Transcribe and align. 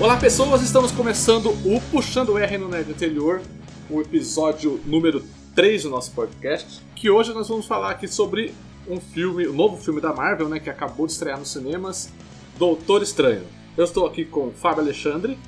Olá 0.00 0.16
pessoas, 0.16 0.62
estamos 0.62 0.90
começando 0.92 1.50
o 1.50 1.78
Puxando 1.90 2.38
R 2.38 2.56
no 2.56 2.70
Nerd 2.70 2.90
Anterior, 2.90 3.42
o 3.90 4.00
episódio 4.00 4.80
número 4.86 5.22
3 5.54 5.82
do 5.82 5.90
nosso 5.90 6.12
podcast, 6.12 6.80
que 6.96 7.10
hoje 7.10 7.34
nós 7.34 7.46
vamos 7.48 7.66
falar 7.66 7.90
aqui 7.90 8.08
sobre 8.08 8.54
um 8.88 8.98
filme, 8.98 9.46
o 9.46 9.52
um 9.52 9.54
novo 9.54 9.76
filme 9.76 10.00
da 10.00 10.10
Marvel, 10.10 10.48
né, 10.48 10.58
que 10.58 10.70
acabou 10.70 11.04
de 11.04 11.12
estrear 11.12 11.38
nos 11.38 11.52
cinemas, 11.52 12.10
Doutor 12.58 13.02
Estranho. 13.02 13.42
Eu 13.76 13.84
estou 13.84 14.06
aqui 14.06 14.24
com 14.24 14.48
o 14.48 14.52
Fábio 14.52 14.80
Alexandre. 14.80 15.38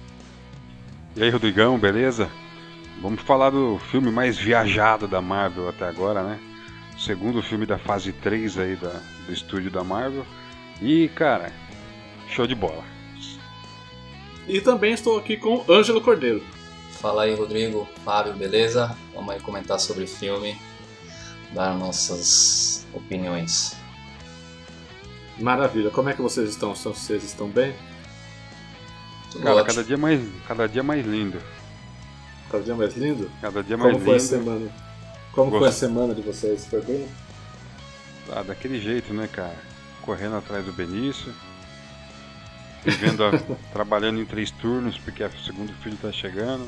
E 1.16 1.22
aí, 1.22 1.30
Rodrigão, 1.30 1.78
beleza? 1.78 2.30
Vamos 3.00 3.22
falar 3.22 3.48
do 3.48 3.78
filme 3.90 4.10
mais 4.10 4.36
viajado 4.36 5.08
da 5.08 5.22
Marvel 5.22 5.66
até 5.66 5.88
agora, 5.88 6.22
né? 6.22 6.38
O 6.94 7.00
segundo 7.00 7.42
filme 7.42 7.64
da 7.64 7.78
fase 7.78 8.12
3 8.12 8.58
aí 8.58 8.76
da, 8.76 9.00
do 9.26 9.32
estúdio 9.32 9.70
da 9.70 9.82
Marvel. 9.82 10.26
E, 10.78 11.08
cara, 11.08 11.50
show 12.28 12.46
de 12.46 12.54
bola. 12.54 12.92
E 14.46 14.60
também 14.60 14.92
estou 14.92 15.18
aqui 15.18 15.36
com 15.36 15.64
Ângelo 15.68 16.00
Cordeiro. 16.00 16.42
Fala 17.00 17.24
aí, 17.24 17.34
Rodrigo, 17.34 17.88
Fábio, 18.04 18.34
beleza? 18.34 18.96
Vamos 19.14 19.34
aí 19.34 19.40
comentar 19.40 19.78
sobre 19.80 20.04
o 20.04 20.08
filme, 20.08 20.56
dar 21.52 21.74
nossas 21.76 22.86
opiniões. 22.92 23.76
Maravilha. 25.38 25.90
Como 25.90 26.08
é 26.08 26.14
que 26.14 26.22
vocês 26.22 26.50
estão? 26.50 26.74
Vocês 26.74 27.24
estão 27.24 27.48
bem? 27.48 27.74
Cara, 29.42 29.64
cada 29.64 29.82
dia 29.82 29.96
mais, 29.96 30.20
cada 30.46 30.68
dia 30.68 30.82
mais 30.82 31.04
lindo. 31.06 31.40
Cada 32.50 32.62
dia 32.62 32.74
mais 32.74 32.96
lindo? 32.96 33.30
Cada 33.40 33.62
dia 33.62 33.76
mais 33.76 33.92
Como 33.92 33.98
lindo. 33.98 34.04
foi 34.04 34.16
a 34.16 34.20
semana? 34.20 34.70
Como 35.32 35.50
Gosto. 35.50 35.60
foi 35.60 35.68
a 35.68 35.72
semana 35.72 36.14
de 36.14 36.20
vocês? 36.20 36.66
Foi 36.66 36.82
bem? 36.82 37.08
Ah, 38.30 38.42
daquele 38.42 38.78
jeito, 38.78 39.12
né, 39.14 39.26
cara? 39.32 39.56
Correndo 40.02 40.36
atrás 40.36 40.64
do 40.64 40.72
Benício. 40.72 41.32
Vivendo 42.84 43.24
a... 43.24 43.30
trabalhando 43.72 44.20
em 44.20 44.24
três 44.24 44.50
turnos, 44.50 44.98
porque 44.98 45.22
o 45.22 45.30
segundo 45.44 45.72
filho 45.82 45.96
tá 46.00 46.12
chegando. 46.12 46.66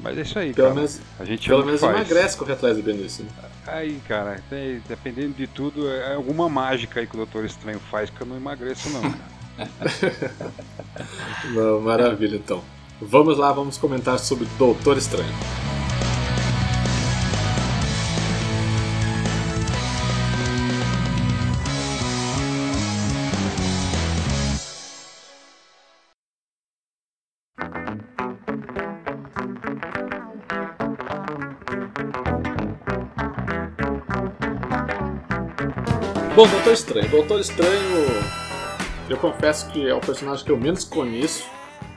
Mas 0.00 0.18
é 0.18 0.22
isso 0.22 0.38
aí, 0.38 0.52
pelo 0.52 0.68
cara. 0.68 0.74
Menos, 0.76 1.00
a 1.18 1.24
gente 1.24 1.48
pelo 1.48 1.64
menos 1.64 1.82
emagrece 1.82 2.36
correr 2.36 2.52
atrás 2.52 2.76
do 2.76 2.82
Benício. 2.82 3.24
Né? 3.24 3.30
Aí, 3.66 4.00
cara, 4.06 4.40
tem, 4.50 4.82
dependendo 4.86 5.34
de 5.34 5.46
tudo, 5.46 5.88
é 5.88 6.14
alguma 6.14 6.48
mágica 6.48 7.00
aí 7.00 7.06
que 7.06 7.14
o 7.14 7.18
Doutor 7.18 7.44
Estranho 7.44 7.80
faz 7.90 8.10
que 8.10 8.20
eu 8.20 8.26
não 8.26 8.36
emagreço, 8.36 8.90
não. 8.90 9.14
não, 11.54 11.80
maravilha, 11.80 12.36
então. 12.36 12.62
Vamos 13.00 13.38
lá, 13.38 13.52
vamos 13.52 13.78
comentar 13.78 14.18
sobre 14.18 14.46
Doutor 14.58 14.98
Estranho. 14.98 15.32
Bom, 36.34 36.48
Doutor 36.48 36.72
Estranho. 36.72 37.10
Doutor 37.12 37.38
Estranho, 37.38 37.96
eu 39.08 39.16
confesso 39.18 39.70
que 39.70 39.88
é 39.88 39.94
o 39.94 40.00
personagem 40.00 40.44
que 40.44 40.50
eu 40.50 40.58
menos 40.58 40.82
conheço 40.82 41.48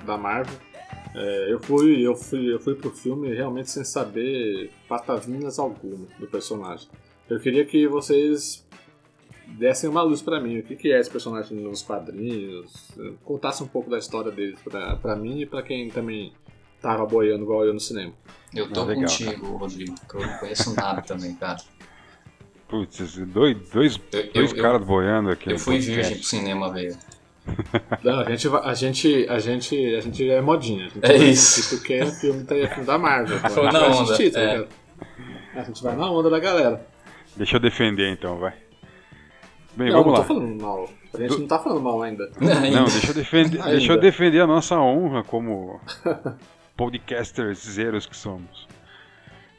da 0.06 0.16
Marvel. 0.16 0.54
É, 1.16 1.52
eu, 1.52 1.60
fui, 1.60 2.06
eu, 2.06 2.16
fui, 2.16 2.54
eu 2.54 2.60
fui 2.60 2.76
pro 2.76 2.92
filme 2.92 3.34
realmente 3.34 3.72
sem 3.72 3.84
saber 3.84 4.70
patavinas 4.88 5.58
alguma 5.58 6.06
do 6.20 6.28
personagem. 6.28 6.88
Eu 7.28 7.39
queria 7.39 7.66
que 7.66 7.88
vocês 7.88 8.64
dessem 9.48 9.89
uma 9.89 10.04
luz 10.04 10.22
para 10.22 10.40
mim. 10.40 10.60
O 10.60 10.64
que, 10.64 10.76
que 10.76 10.94
é 10.94 11.00
esse 11.00 11.10
personagem 11.10 11.58
nos 11.58 11.82
quadrinhos? 11.82 12.92
Contasse 13.23 13.64
um 13.64 13.67
pouco 13.67 13.90
da 13.90 13.98
história 13.98 14.32
dele 14.32 14.56
pra, 14.64 14.98
pra 14.98 15.16
mim 15.16 15.40
e 15.42 15.45
pra 15.48 15.64
quem 15.64 15.90
também 15.90 16.32
tava 16.80 17.08
boiando 17.08 17.44
igual 17.44 17.66
eu 17.66 17.73
no 17.73 17.80
cinema. 17.80 18.14
Eu 18.54 18.72
tô 18.72 18.82
ah, 18.82 18.86
legal, 18.86 19.02
contigo, 19.02 19.42
cara. 19.42 19.58
Rodrigo, 19.58 19.95
que 20.08 20.16
eu 20.16 20.22
não 20.22 20.38
conheço 20.38 20.76
nada 20.76 21.02
também, 21.02 21.34
cara. 21.34 21.58
Putz, 22.67 23.17
dois, 23.17 23.58
dois, 23.70 24.00
eu, 24.11 24.33
dois 24.33 24.52
eu, 24.52 24.61
caras 24.61 24.86
boiando 24.86 25.30
aqui. 25.30 25.52
Eu 25.52 25.60
fui 25.60 25.80
virgem 25.80 26.16
pro 26.16 26.23
cinema, 26.23 26.72
velho. 26.73 26.98
Não, 28.04 28.20
a 28.20 28.36
gente, 28.36 28.48
a 28.48 28.73
gente, 28.73 29.26
a 29.30 29.39
gente, 29.39 29.95
a 29.95 30.02
gente 30.02 30.30
é 30.30 30.42
modinha. 30.42 30.89
é 31.02 31.16
isso. 31.16 31.78
Porque 31.78 31.94
é 31.94 32.05
filme, 32.08 32.45
é 32.50 32.67
filme 32.67 32.86
da 32.86 32.98
Marvel. 32.98 33.39
Foi 33.39 33.72
na 33.72 33.88
onda. 33.88 34.02
Assistir, 34.04 34.32
tá 34.32 34.42
é. 34.42 34.67
A 35.55 35.64
gente 35.64 35.82
vai 35.82 35.95
na 35.95 36.11
onda 36.11 36.30
da 36.30 36.39
galera. 36.39 36.86
Deixa 37.38 37.55
eu 37.55 37.60
defender 37.60 38.11
então, 38.11 38.38
vai. 38.38 38.54
Bem, 39.76 39.92
não, 39.92 40.04
vamos 40.04 40.08
não 40.08 40.14
lá. 40.14 40.17
tô 40.20 40.23
falando 40.34 40.61
mal. 40.61 40.89
A 41.14 41.17
gente 41.20 41.30
Do... 41.30 41.39
não 41.39 41.48
tá 41.48 41.60
falando 41.60 41.82
mal 41.82 42.02
ainda. 42.02 42.30
Não, 42.38 42.86
deixa 42.86 43.11
eu 43.11 43.14
defender, 43.14 43.64
deixa 43.64 43.94
eu 43.94 43.99
defender 43.99 44.42
a 44.42 44.48
nossa 44.48 44.78
honra 44.78 45.23
como 45.23 45.80
podcasters 46.76 47.60
zeros 47.60 48.05
que 48.05 48.16
somos. 48.16 48.67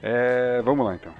É, 0.02 0.60
vamos 0.62 0.84
lá 0.84 0.94
então. 0.94 1.12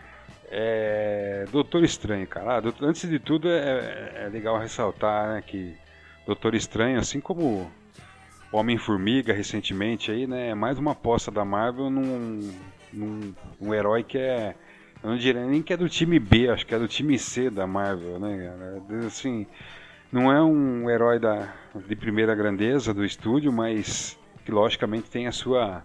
É, 0.50 1.44
Doutor 1.53 1.84
Estranho, 1.84 2.26
cara. 2.26 2.56
Ah, 2.56 2.60
doutor, 2.60 2.88
antes 2.88 3.09
de 3.09 3.19
tudo, 3.19 3.48
é, 3.48 4.25
é, 4.25 4.28
legal 4.32 4.59
ressaltar 4.59 5.34
né, 5.34 5.42
que 5.47 5.75
Doutor 6.26 6.54
Estranho, 6.54 6.98
assim 6.98 7.20
como 7.20 7.70
Homem-Formiga 8.50 9.32
recentemente, 9.32 10.10
aí, 10.10 10.26
né, 10.26 10.48
é 10.50 10.54
mais 10.54 10.78
uma 10.78 10.92
aposta 10.92 11.31
da 11.31 11.44
Marvel 11.44 11.91
num, 11.91 12.54
num 12.92 13.34
um 13.60 13.75
herói 13.75 14.03
que 14.03 14.19
é. 14.19 14.54
Eu 15.03 15.10
não 15.10 15.16
diria 15.16 15.47
nem 15.47 15.62
que 15.62 15.72
é 15.72 15.76
do 15.76 15.88
time 15.88 16.19
B, 16.19 16.48
acho 16.48 16.66
que 16.66 16.75
é 16.75 16.78
do 16.78 16.88
time 16.88 17.16
C 17.19 17.50
da 17.50 17.66
Marvel, 17.66 18.19
né, 18.19 18.53
cara? 18.58 19.06
Assim, 19.06 19.47
não 20.10 20.32
é 20.32 20.42
um 20.42 20.91
herói 20.91 21.20
da, 21.20 21.54
de 21.87 21.94
primeira 21.94 22.34
grandeza 22.34 22.92
do 22.92 23.04
estúdio, 23.04 23.53
mas 23.53 24.19
que 24.44 24.50
logicamente 24.50 25.08
tem 25.08 25.28
a 25.28 25.32
sua, 25.32 25.84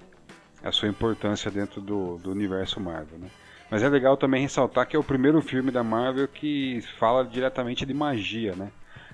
a 0.64 0.72
sua 0.72 0.88
importância 0.88 1.52
dentro 1.52 1.80
do, 1.80 2.18
do 2.18 2.32
universo 2.32 2.80
Marvel, 2.80 3.20
né? 3.20 3.28
Mas 3.70 3.82
é 3.82 3.90
legal 3.90 4.16
também 4.18 4.44
ressaltar 4.44 4.88
que 4.88 4.96
é 4.96 5.00
o 5.00 5.04
primeiro 5.04 5.42
filme 5.42 5.72
da 5.72 5.84
Marvel 5.84 6.28
que 6.28 6.82
fala 7.00 7.26
diretamente 7.26 7.86
de 7.86 7.94
magia, 7.94 8.56
né? 8.56 8.72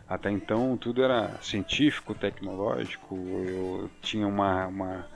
Até 0.08 0.32
então 0.32 0.76
tudo 0.76 1.04
era 1.04 1.38
científico, 1.42 2.16
tecnológico, 2.16 3.16
eu 3.16 3.90
tinha 4.02 4.28
uma, 4.28 4.66
uma, 4.68 5.08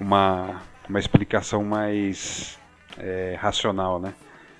uma, 0.00 0.62
uma 0.88 0.98
explicação 0.98 1.62
mais 1.62 2.58
é, 2.98 3.36
racional, 3.38 4.00
né? 4.00 4.12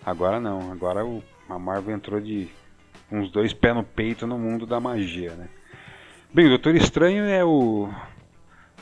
Agora 0.07 0.39
não, 0.39 0.71
agora 0.71 1.05
o, 1.05 1.23
a 1.49 1.59
Marvel 1.59 1.95
entrou 1.95 2.21
de 2.21 2.49
uns 3.11 3.31
dois 3.31 3.53
pés 3.53 3.75
no 3.75 3.83
peito 3.83 4.27
no 4.27 4.39
mundo 4.39 4.65
da 4.65 4.79
magia, 4.79 5.35
né? 5.35 5.49
Bem, 6.33 6.47
o 6.47 6.51
Doutor 6.51 6.75
Estranho 6.75 7.25
é 7.25 7.45
o 7.45 7.89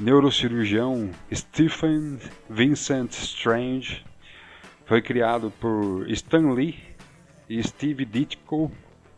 neurocirurgião 0.00 1.10
Stephen 1.32 2.19
Vincent 2.48 3.12
Strange, 3.12 4.04
foi 4.92 5.00
criado 5.00 5.50
por 5.58 6.06
Stan 6.10 6.53
Lee 6.53 6.78
e 7.48 7.62
Steve 7.62 8.04
Ditko 8.04 8.70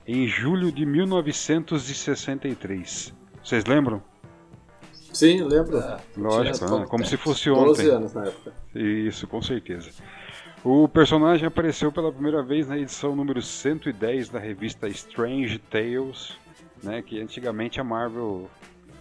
em 0.06 0.28
julho 0.28 0.70
de 0.70 0.86
1963. 0.86 3.12
Vocês 3.42 3.64
lembram? 3.64 4.00
Sim, 5.12 5.42
lembro. 5.42 5.78
É, 5.78 5.98
Lógico, 6.16 6.78
né? 6.78 6.86
como 6.88 7.04
se 7.04 7.16
fosse 7.16 7.50
ontem. 7.50 7.86
12 7.86 7.90
anos 7.90 8.14
na 8.14 8.26
época. 8.26 8.52
Isso, 8.72 9.26
com 9.26 9.42
certeza. 9.42 9.90
O 10.62 10.86
personagem 10.86 11.44
apareceu 11.44 11.90
pela 11.90 12.12
primeira 12.12 12.40
vez 12.40 12.68
na 12.68 12.78
edição 12.78 13.16
número 13.16 13.42
110 13.42 14.28
da 14.28 14.38
revista 14.38 14.86
Strange 14.86 15.58
Tales, 15.58 16.38
né, 16.84 17.02
que 17.02 17.20
antigamente 17.20 17.80
a 17.80 17.84
Marvel 17.84 18.48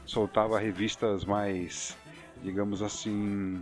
soltava 0.07 0.57
revistas 0.57 1.23
mais, 1.23 1.95
digamos 2.41 2.81
assim, 2.81 3.61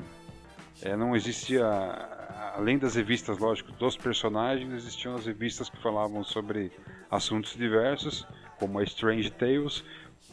é, 0.81 0.95
não 0.95 1.13
existia 1.13 2.20
além 2.55 2.77
das 2.77 2.95
revistas, 2.95 3.37
lógico, 3.37 3.71
dos 3.73 3.95
personagens, 3.95 4.73
existiam 4.73 5.15
as 5.15 5.25
revistas 5.25 5.69
que 5.69 5.81
falavam 5.81 6.23
sobre 6.23 6.71
assuntos 7.09 7.55
diversos, 7.55 8.27
como 8.59 8.79
a 8.79 8.83
Strange 8.83 9.29
Tales, 9.31 9.83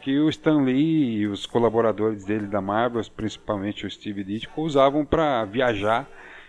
que 0.00 0.18
o 0.18 0.28
Stan 0.28 0.62
Lee 0.62 1.18
e 1.18 1.26
os 1.26 1.44
colaboradores 1.44 2.24
dele 2.24 2.46
da 2.46 2.60
Marvel, 2.60 3.02
principalmente 3.14 3.86
o 3.86 3.90
Steve 3.90 4.24
Ditko, 4.24 4.62
usavam 4.62 5.04
para 5.04 5.44
viajar 5.44 6.08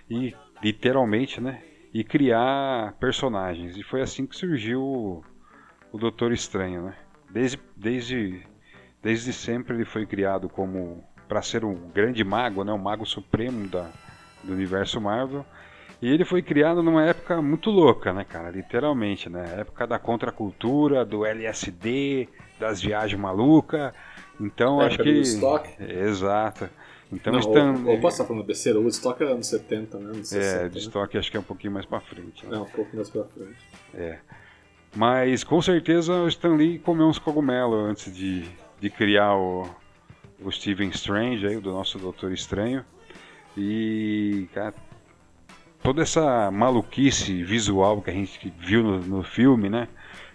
e 0.09 0.33
literalmente, 0.61 1.41
né, 1.41 1.61
e 1.93 2.03
criar 2.03 2.93
personagens. 2.99 3.75
E 3.75 3.83
foi 3.83 4.01
assim 4.01 4.25
que 4.25 4.35
surgiu 4.35 4.81
o, 4.81 5.23
o 5.91 5.97
Doutor 5.97 6.31
Estranho, 6.31 6.83
né? 6.83 6.95
Desde, 7.29 7.59
desde, 7.75 8.43
desde 9.01 9.33
sempre 9.33 9.75
ele 9.75 9.85
foi 9.85 10.05
criado 10.05 10.49
como 10.49 11.03
para 11.27 11.41
ser 11.41 11.63
um 11.63 11.75
grande 11.89 12.23
mago, 12.23 12.63
né, 12.63 12.71
o 12.71 12.79
mago 12.79 13.05
supremo 13.05 13.67
da, 13.67 13.91
do 14.43 14.53
universo 14.53 14.99
Marvel. 14.99 15.45
E 16.01 16.07
ele 16.07 16.23
foi 16.23 16.41
criado 16.41 16.81
numa 16.81 17.05
época 17.05 17.41
muito 17.41 17.69
louca, 17.69 18.13
né, 18.13 18.23
cara? 18.23 18.49
Literalmente, 18.49 19.29
né? 19.29 19.55
Época 19.59 19.85
da 19.85 19.99
contracultura, 19.99 21.03
do 21.03 21.25
LSD, 21.25 22.29
das 22.57 22.81
viagens 22.81 23.19
malucas. 23.19 23.93
Então, 24.39 24.81
é, 24.81 24.85
acho 24.85 24.97
que. 24.97 25.11
Woodstock. 25.11 25.69
Exato. 25.83 26.69
Então, 27.11 27.33
não, 27.33 27.39
Stan... 27.39 27.73
ou, 27.85 27.91
ou 27.91 27.99
posso 27.99 28.15
estar 28.15 28.25
falando 28.25 28.45
besteira? 28.45 28.79
O 28.79 28.83
Woodstock 28.83 29.21
é 29.21 29.31
anos 29.31 29.47
70, 29.47 29.99
né? 29.99 30.05
Anos 30.05 30.29
60, 30.29 30.55
é, 30.55 30.63
Woodstock 30.63 31.13
né? 31.13 31.19
acho 31.19 31.31
que 31.31 31.37
é 31.37 31.39
um 31.39 31.43
pouquinho 31.43 31.73
mais 31.73 31.85
pra 31.85 31.99
frente. 31.99 32.45
Né? 32.45 32.55
É, 32.55 32.59
um 32.59 32.65
pouco 32.65 32.95
mais 32.95 33.09
pra 33.09 33.23
frente. 33.25 33.57
É. 33.93 34.19
Mas, 34.95 35.43
com 35.43 35.61
certeza, 35.61 36.13
o 36.13 36.27
Stan 36.27 36.55
Lee 36.55 36.79
comeu 36.79 37.07
uns 37.07 37.19
cogumelos 37.19 37.89
antes 37.89 38.15
de, 38.15 38.45
de 38.79 38.89
criar 38.89 39.35
o, 39.35 39.67
o 40.41 40.51
Steven 40.51 40.89
Strange, 40.89 41.45
aí, 41.45 41.59
do 41.59 41.71
nosso 41.71 41.97
Doutor 41.99 42.31
Estranho. 42.31 42.85
E, 43.57 44.47
cara, 44.53 44.73
toda 45.81 46.01
essa 46.01 46.49
maluquice 46.51 47.43
visual 47.43 48.01
que 48.01 48.09
a 48.09 48.13
gente 48.13 48.53
viu 48.59 48.83
no, 48.83 48.99
no 48.99 49.23
filme, 49.23 49.69
né? 49.69 49.87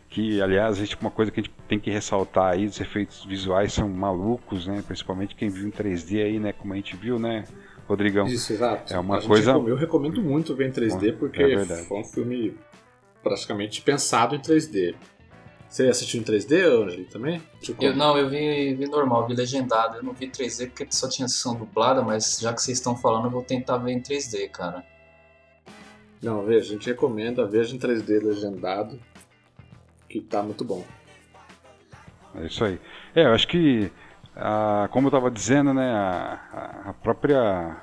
Que, 0.09 0.41
aliás, 0.41 0.77
gente, 0.77 0.97
uma 1.01 1.11
coisa 1.11 1.31
que 1.31 1.41
a 1.41 1.43
gente 1.43 1.53
tem 1.69 1.79
que 1.79 1.91
ressaltar 1.91 2.53
aí, 2.53 2.67
os 2.67 2.81
efeitos 2.81 3.25
visuais 3.25 3.73
são 3.73 3.89
malucos, 3.89 4.67
né? 4.67 4.83
Principalmente 4.87 5.35
quem 5.35 5.49
viu 5.49 5.67
em 5.67 5.71
3D 5.71 6.25
aí, 6.25 6.39
né? 6.39 6.53
Como 6.53 6.73
a 6.73 6.77
gente 6.77 6.95
viu, 6.97 7.19
né, 7.19 7.45
Rodrigão? 7.89 8.27
Isso, 8.27 8.53
exato. 8.53 8.95
É 8.95 8.99
uma 8.99 9.21
coisa... 9.21 9.53
Eu 9.53 9.77
recomendo 9.77 10.23
muito 10.23 10.55
ver 10.55 10.69
em 10.69 10.73
3D, 10.73 11.17
porque 11.19 11.43
é 11.43 11.65
foi 11.65 11.99
um 11.99 12.05
filme 12.05 12.55
praticamente 13.23 13.83
pensado 13.83 14.37
em 14.37 14.39
3D. 14.39 14.95
Você 15.75 15.89
assistiu 15.89 16.21
em 16.21 16.23
3D, 16.23 16.85
Angeli, 16.87 17.05
também? 17.07 17.43
Eu, 17.81 17.97
não, 17.97 18.17
eu 18.17 18.31
vi, 18.31 18.75
vi 18.75 18.87
normal, 18.87 19.27
vi 19.27 19.35
legendado. 19.35 19.97
Eu 19.97 20.05
não 20.05 20.13
vi 20.13 20.29
3D 20.29 20.69
porque 20.69 20.87
só 20.91 21.09
tinha 21.09 21.27
sessão 21.27 21.57
dublada, 21.57 22.01
mas 22.01 22.39
já 22.39 22.53
que 22.53 22.63
vocês 22.63 22.79
estão 22.79 22.97
falando, 22.97 23.25
eu 23.25 23.31
vou 23.33 23.43
tentar 23.43 23.79
ver 23.79 23.91
em 23.91 24.01
3D, 24.01 24.49
cara. 24.51 24.85
Não, 26.23 26.45
veja, 26.45 26.71
a 26.71 26.73
gente 26.75 26.87
recomenda, 26.87 27.45
veja 27.45 27.75
em 27.75 27.79
3D 27.81 28.23
legendado, 28.23 29.01
que 30.09 30.21
tá 30.21 30.45
muito 30.45 30.65
bom. 30.65 30.85
É 32.37 32.47
isso 32.47 32.65
aí. 32.65 32.79
É, 33.13 33.25
eu 33.25 33.35
acho 33.35 33.49
que, 33.49 33.91
a, 34.37 34.89
como 34.93 35.09
eu 35.09 35.11
estava 35.11 35.29
dizendo, 35.29 35.75
né, 35.75 35.91
a, 35.93 36.83
a, 36.91 36.95
própria 37.03 37.77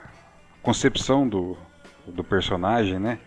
concepção 0.61 1.27
do, 1.27 1.57
do 2.07 2.23
personagem, 2.23 2.99
né, 2.99 3.19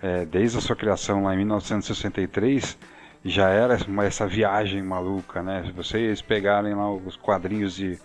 é, 0.00 0.24
desde 0.24 0.56
a 0.56 0.60
sua 0.60 0.76
criação 0.76 1.24
lá 1.24 1.34
em 1.34 1.38
1963 1.38 2.93
já 3.24 3.48
era 3.48 3.78
essa 4.04 4.26
viagem 4.26 4.82
maluca, 4.82 5.42
né? 5.42 5.64
Se 5.64 5.72
vocês 5.72 6.20
pegarem 6.20 6.74
lá 6.74 6.92
os 6.92 7.16
quadrinhos 7.16 7.74
de, 7.74 7.98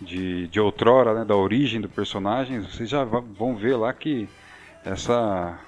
de, 0.00 0.46
de 0.46 0.60
outrora, 0.60 1.12
né, 1.12 1.24
da 1.24 1.34
origem 1.34 1.80
do 1.80 1.88
personagem, 1.88 2.60
vocês 2.60 2.88
já 2.88 3.02
vão 3.02 3.56
ver 3.56 3.76
lá 3.76 3.92
que 3.92 4.28
essa 4.84 5.58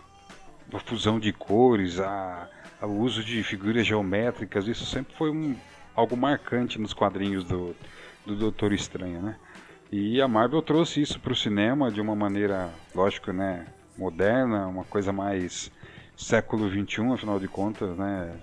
fusão 0.87 1.19
de 1.19 1.33
cores, 1.33 1.99
a, 1.99 2.49
a, 2.81 2.87
o 2.87 3.01
uso 3.01 3.25
de 3.25 3.43
figuras 3.43 3.87
geométricas, 3.87 4.69
isso 4.69 4.87
sempre 4.87 5.15
foi 5.17 5.31
um, 5.31 5.57
algo 5.95 6.17
marcante 6.17 6.79
nos 6.79 6.95
quadrinhos 6.95 7.45
do, 7.45 7.75
do 8.25 8.37
Doutor 8.37 8.73
Estranho, 8.73 9.21
né? 9.21 9.37
E 9.91 10.23
a 10.23 10.29
Marvel 10.29 10.63
trouxe 10.63 11.03
isso 11.03 11.21
para 11.21 11.33
o 11.33 11.37
cinema 11.37 11.91
de 11.91 12.01
uma 12.01 12.17
maneira, 12.17 12.71
lógico, 12.95 13.31
né, 13.31 13.67
moderna, 13.99 14.67
uma 14.67 14.85
coisa 14.85 15.13
mais 15.13 15.71
século 16.17 16.69
XXI, 16.69 17.13
afinal 17.13 17.39
de 17.39 17.49
contas, 17.49 17.97
né? 17.97 18.35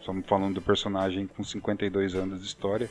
Estamos 0.00 0.26
falando 0.26 0.54
do 0.54 0.62
personagem 0.62 1.26
com 1.26 1.42
52 1.42 2.14
anos 2.14 2.40
de 2.40 2.46
história 2.46 2.88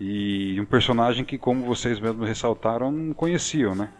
e 0.00 0.60
um 0.60 0.64
personagem 0.64 1.24
que, 1.24 1.38
como 1.38 1.64
vocês 1.64 2.00
mesmos 2.00 2.26
ressaltaram, 2.26 2.90
não 2.90 3.14
conheciam, 3.14 3.74
né? 3.74 3.90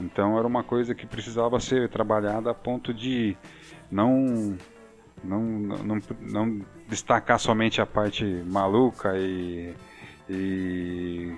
Então 0.00 0.38
era 0.38 0.46
uma 0.46 0.64
coisa 0.64 0.94
que 0.94 1.06
precisava 1.06 1.60
ser 1.60 1.88
trabalhada 1.88 2.50
a 2.50 2.54
ponto 2.54 2.92
de 2.92 3.36
não 3.90 4.56
não, 5.22 5.40
não, 5.40 6.00
não 6.20 6.60
destacar 6.88 7.38
somente 7.38 7.80
a 7.80 7.86
parte 7.86 8.24
maluca 8.46 9.16
e, 9.16 9.72
e 10.28 11.34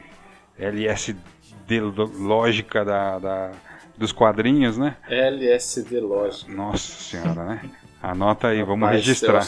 LSD 0.59 1.81
lógica 2.19 2.85
da, 2.85 3.19
da 3.19 3.52
dos 3.97 4.13
quadrinhos, 4.13 4.77
né? 4.77 4.97
LSD 5.09 6.01
lógico. 6.01 6.51
Nossa 6.53 6.93
senhora, 7.03 7.45
né? 7.45 7.71
Anota 8.03 8.49
aí, 8.49 8.63
vamos 8.63 8.89
registrar. 8.91 9.43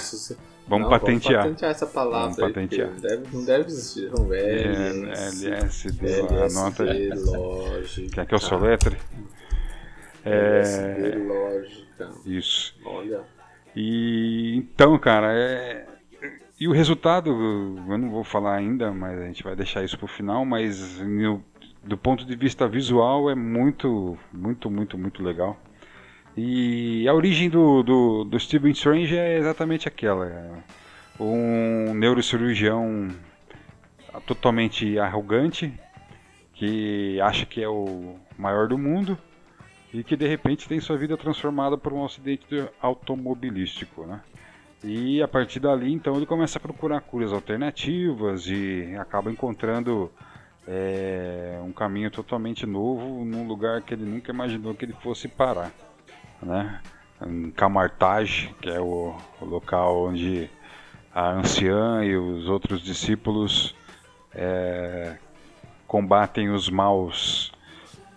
Vamos 0.67 0.85
não, 0.85 0.91
patentear. 0.91 1.45
Vamos 1.45 1.61
patentear 1.61 1.71
essa 1.71 1.87
palavra. 1.87 2.35
Vamos 2.35 2.37
patentear. 2.37 2.91
Deve, 3.01 3.27
não 3.33 3.45
deve 3.45 3.67
existir. 3.67 4.11
Não, 4.11 4.33
LSD, 4.33 5.49
LSD, 5.49 6.21
anota 6.45 6.83
aí. 6.83 7.09
lógica. 7.09 8.11
Quer 8.13 8.27
que 8.27 8.35
eu 8.35 8.39
soletre? 8.39 8.97
É... 10.25 10.31
LSD 10.31 11.19
lógica. 11.25 12.11
Isso. 12.27 12.75
Olha. 12.85 13.21
E 13.75 14.57
então, 14.57 14.99
cara, 14.99 15.33
é... 15.33 15.87
E 16.61 16.67
o 16.67 16.73
resultado, 16.73 17.31
eu 17.31 17.99
não 17.99 18.11
vou 18.11 18.25
falar 18.25 18.57
ainda, 18.57 18.93
mas 18.93 19.19
a 19.21 19.25
gente 19.25 19.45
vai 19.45 19.55
deixar 19.55 19.85
isso 19.85 19.97
para 19.97 20.07
o 20.07 20.09
final, 20.09 20.45
mas 20.45 21.01
do 21.89 21.97
ponto 21.97 22.25
de 22.25 22.37
vista 22.37 22.69
visual 22.69 23.31
é 23.31 23.35
muito, 23.35 24.19
muito, 24.33 24.71
muito, 24.71 24.99
muito 24.99 25.23
legal. 25.23 25.59
E 26.37 27.09
a 27.09 27.15
origem 27.15 27.49
do, 27.49 27.83
do, 27.83 28.25
do 28.25 28.39
Stephen 28.39 28.73
Strange 28.73 29.17
é 29.17 29.39
exatamente 29.39 29.89
aquela: 29.89 30.27
é 30.27 30.51
um 31.19 31.95
neurocirurgião 31.95 33.09
totalmente 34.27 34.99
arrogante 34.99 35.73
que 36.55 37.21
acha 37.21 37.47
que 37.47 37.63
é 37.63 37.69
o 37.69 38.17
maior 38.37 38.69
do 38.69 38.77
mundo 38.77 39.17
e 39.93 40.05
que 40.05 40.17
de 40.17 40.27
repente 40.27 40.69
tem 40.69 40.81
sua 40.81 40.97
vida 40.97 41.17
transformada 41.17 41.79
por 41.79 41.93
um 41.93 42.05
acidente 42.05 42.69
automobilístico, 42.81 44.05
né? 44.05 44.21
E 44.83 45.21
a 45.21 45.27
partir 45.27 45.59
dali, 45.59 45.93
então, 45.93 46.17
ele 46.17 46.27
começa 46.27 46.59
a 46.59 46.61
procurar 46.61 47.01
curas 47.01 47.33
alternativas 47.33 48.47
e 48.47 48.95
acaba 48.97 49.31
encontrando 49.31 50.11
é 50.71 51.59
um 51.65 51.73
caminho 51.73 52.11
totalmente 52.11 52.67
novo 52.67 53.25
num 53.25 53.47
lugar 53.47 53.81
que 53.81 53.95
ele 53.95 54.05
nunca 54.05 54.31
imaginou 54.31 54.75
que 54.75 54.85
ele 54.85 54.93
fosse 54.93 55.27
parar, 55.27 55.73
né? 56.43 56.83
Em 57.27 57.51
Camartage, 57.51 58.55
que 58.61 58.69
é 58.69 58.79
o, 58.79 59.17
o 59.41 59.45
local 59.45 60.09
onde 60.09 60.49
a 61.13 61.31
anciã 61.31 62.05
e 62.05 62.15
os 62.17 62.49
outros 62.49 62.83
discípulos 62.83 63.75
é, 64.35 65.17
combatem 65.87 66.51
os 66.51 66.69
maus 66.69 67.51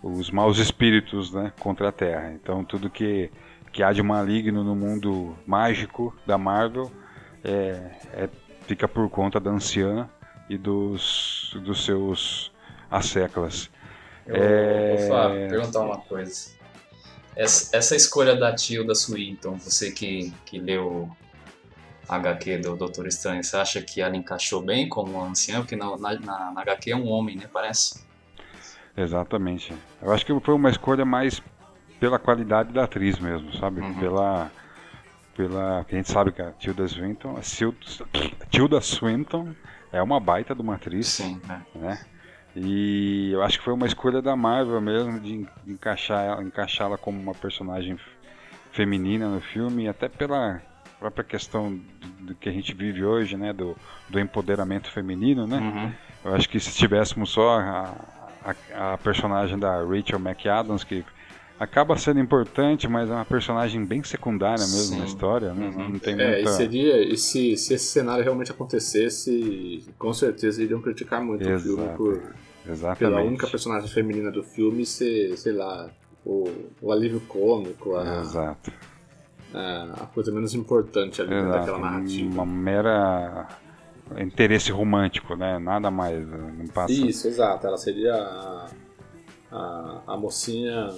os 0.04 0.32
maus 0.32 0.58
espíritos 0.58 1.32
né, 1.32 1.54
contra 1.60 1.90
a 1.90 1.92
Terra. 1.92 2.34
Então 2.34 2.64
tudo 2.64 2.90
que, 2.90 3.32
que 3.72 3.82
há 3.82 3.94
de 3.94 4.04
maligno 4.04 4.64
no 4.64 4.76
mundo 4.76 5.38
mágico 5.46 6.14
da 6.26 6.38
Marvel 6.38 6.92
é, 7.44 7.92
é, 8.14 8.30
fica 8.62 8.88
por 8.88 9.10
conta 9.10 9.40
da 9.40 9.52
anciã 9.52 10.10
e 10.50 10.58
dos, 10.58 11.56
dos 11.64 11.86
seus 11.86 12.51
asseclas. 12.92 13.72
Eu, 14.28 14.36
é... 14.36 15.08
Fábio, 15.08 15.50
perguntar 15.50 15.80
uma 15.80 15.98
coisa. 15.98 16.52
Essa, 17.36 17.78
essa 17.78 17.96
escolha 17.96 18.36
da 18.36 18.54
Tilda 18.54 18.94
Swinton, 18.94 19.56
você 19.56 19.92
que, 19.92 20.34
que 20.46 20.60
leu 20.60 21.10
HQ 22.08 22.58
do 22.58 22.76
Doutor 22.76 23.08
Estranho, 23.08 23.42
você 23.42 23.56
acha 23.56 23.82
que 23.82 24.02
ela 24.02 24.16
encaixou 24.16 24.62
bem 24.62 24.90
como 24.90 25.24
anciã? 25.24 25.62
Porque 25.62 25.78
na, 25.78 25.98
na, 25.98 26.20
na, 26.52 26.62
HQ 26.62 26.92
é 26.92 26.96
um 26.96 27.08
homem, 27.08 27.38
né? 27.38 27.50
Parece. 27.52 28.06
Exatamente. 28.98 29.74
Eu 30.02 30.12
acho 30.12 30.26
que 30.26 30.38
foi 30.42 30.54
uma 30.54 30.70
escolha 30.70 31.06
mais 31.06 31.42
pela 32.00 32.20
qualidade 32.20 32.74
da 32.74 32.84
atriz 32.84 33.18
mesmo, 33.18 33.54
sabe? 33.54 33.80
Uhum. 33.80 33.94
Pela 33.94 34.52
pela 35.36 35.86
que 35.86 35.96
a 35.96 35.98
gente 35.98 36.12
sabe 36.12 36.32
que 36.32 36.42
a 36.42 36.52
Tilda 36.52 36.88
Swinton, 36.88 37.38
a 37.38 38.46
Tilda 38.48 38.82
Swinton 38.82 39.54
é 39.92 40.02
uma 40.02 40.20
baita 40.20 40.54
de 40.54 40.62
uma 40.62 40.76
atriz, 40.76 41.08
Sim, 41.08 41.40
né? 41.48 41.66
né? 41.74 42.06
E 42.56 43.32
eu 43.32 43.42
acho 43.42 43.60
que 43.60 43.64
foi 43.64 43.74
uma 43.74 43.86
escolha 43.86 44.22
da 44.22 44.36
Marvel 44.36 44.82
mesmo 44.82 45.20
de 45.20 45.48
encaixar 45.66 46.42
encaixá-la 46.42 46.98
como 46.98 47.20
uma 47.20 47.34
personagem 47.34 47.98
feminina 48.72 49.30
no 49.30 49.40
filme, 49.40 49.88
até 49.88 50.10
pela 50.10 50.62
própria 51.00 51.24
questão 51.24 51.80
do, 52.20 52.36
que 52.36 52.48
a 52.48 52.52
gente 52.52 52.74
vive 52.74 53.04
hoje, 53.04 53.36
né, 53.36 53.52
do, 53.52 53.76
do 54.10 54.20
empoderamento 54.20 54.92
feminino, 54.92 55.48
né? 55.48 55.58
Uhum. 55.58 55.94
Eu 56.24 56.36
acho 56.36 56.48
que 56.48 56.60
se 56.60 56.76
tivéssemos 56.76 57.32
só 57.32 57.60
a, 57.60 57.96
a, 58.74 58.94
a 58.94 58.98
personagem 58.98 59.58
da 59.58 59.84
Rachel 59.84 60.20
McAdams 60.20 60.84
que 60.84 61.04
acaba 61.62 61.96
sendo 61.96 62.20
importante, 62.20 62.88
mas 62.88 63.08
é 63.08 63.14
uma 63.14 63.24
personagem 63.24 63.86
bem 63.86 64.02
secundária 64.04 64.66
mesmo 64.66 64.96
Sim. 64.96 64.98
na 64.98 65.06
história, 65.06 65.54
né? 65.54 65.68
Uhum. 65.68 65.90
Não 65.90 66.00
tem 66.00 66.20
é, 66.20 66.36
muita... 66.38 66.50
e 66.50 66.54
seria, 66.54 67.04
e 67.04 67.16
se, 67.16 67.56
se 67.56 67.76
esse 67.76 67.86
cenário 67.86 68.24
realmente 68.24 68.52
acontecesse, 68.52 69.86
com 70.00 70.12
certeza 70.12 70.64
iriam 70.64 70.82
criticar 70.82 71.24
muito 71.24 71.48
Exato. 71.48 71.74
o 71.74 71.78
filme 71.78 71.96
por 71.96 72.34
Exatamente. 72.68 72.98
pela 72.98 73.22
única 73.22 73.46
personagem 73.46 73.88
feminina 73.88 74.32
do 74.32 74.42
filme 74.42 74.84
ser, 74.88 75.38
sei 75.38 75.54
lá, 75.54 75.88
o, 76.26 76.50
o 76.82 76.92
alívio 76.92 77.22
cômico, 77.28 77.96
a, 77.96 78.22
Exato. 78.22 78.74
A, 79.54 79.84
a 80.02 80.06
coisa 80.08 80.32
menos 80.32 80.56
importante 80.56 81.22
ali 81.22 81.36
Exato. 81.36 81.52
daquela 81.52 81.78
narrativa. 81.78 82.34
Uma 82.34 82.46
mera 82.46 83.48
interesse 84.18 84.72
romântico, 84.72 85.36
né? 85.36 85.60
Nada 85.60 85.92
mais. 85.92 86.28
Não 86.28 86.66
passa... 86.74 86.92
Isso, 86.92 87.28
exato. 87.28 87.68
Ela 87.68 87.78
seria 87.78 88.16
a, 88.16 88.68
a, 89.52 90.02
a 90.08 90.18
mocinha 90.18 90.90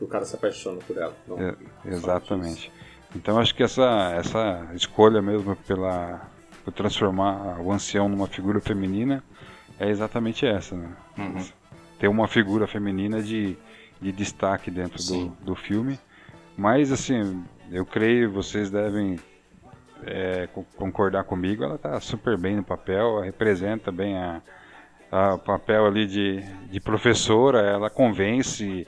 que 0.00 0.04
o 0.04 0.08
cara 0.08 0.24
se 0.24 0.34
apaixona 0.34 0.78
por 0.86 0.96
ela. 0.96 1.14
Não, 1.28 1.38
é, 1.38 1.54
exatamente. 1.84 2.72
Então 3.14 3.38
acho 3.38 3.54
que 3.54 3.62
essa, 3.62 4.14
essa 4.16 4.70
escolha 4.72 5.20
mesmo 5.20 5.54
pela 5.56 6.26
por 6.64 6.72
transformar 6.72 7.60
o 7.60 7.70
ancião 7.70 8.08
numa 8.08 8.26
figura 8.26 8.60
feminina 8.60 9.22
é 9.78 9.90
exatamente 9.90 10.46
essa, 10.46 10.74
né? 10.74 10.96
Uhum. 11.18 11.44
Ter 11.98 12.08
uma 12.08 12.26
figura 12.26 12.66
feminina 12.66 13.22
de, 13.22 13.58
de 14.00 14.12
destaque 14.12 14.70
dentro 14.70 15.02
do, 15.04 15.28
do 15.42 15.54
filme. 15.54 15.98
Mas 16.56 16.90
assim, 16.90 17.44
eu 17.70 17.84
creio 17.84 18.32
vocês 18.32 18.70
devem 18.70 19.18
é, 20.06 20.48
concordar 20.76 21.24
comigo, 21.24 21.62
ela 21.62 21.74
está 21.74 22.00
super 22.00 22.38
bem 22.38 22.56
no 22.56 22.64
papel, 22.64 23.20
representa 23.20 23.92
bem 23.92 24.16
a, 24.16 24.40
o 25.34 25.38
papel 25.38 25.84
ali 25.84 26.06
de, 26.06 26.40
de 26.70 26.80
professora, 26.80 27.60
ela 27.60 27.90
convence 27.90 28.86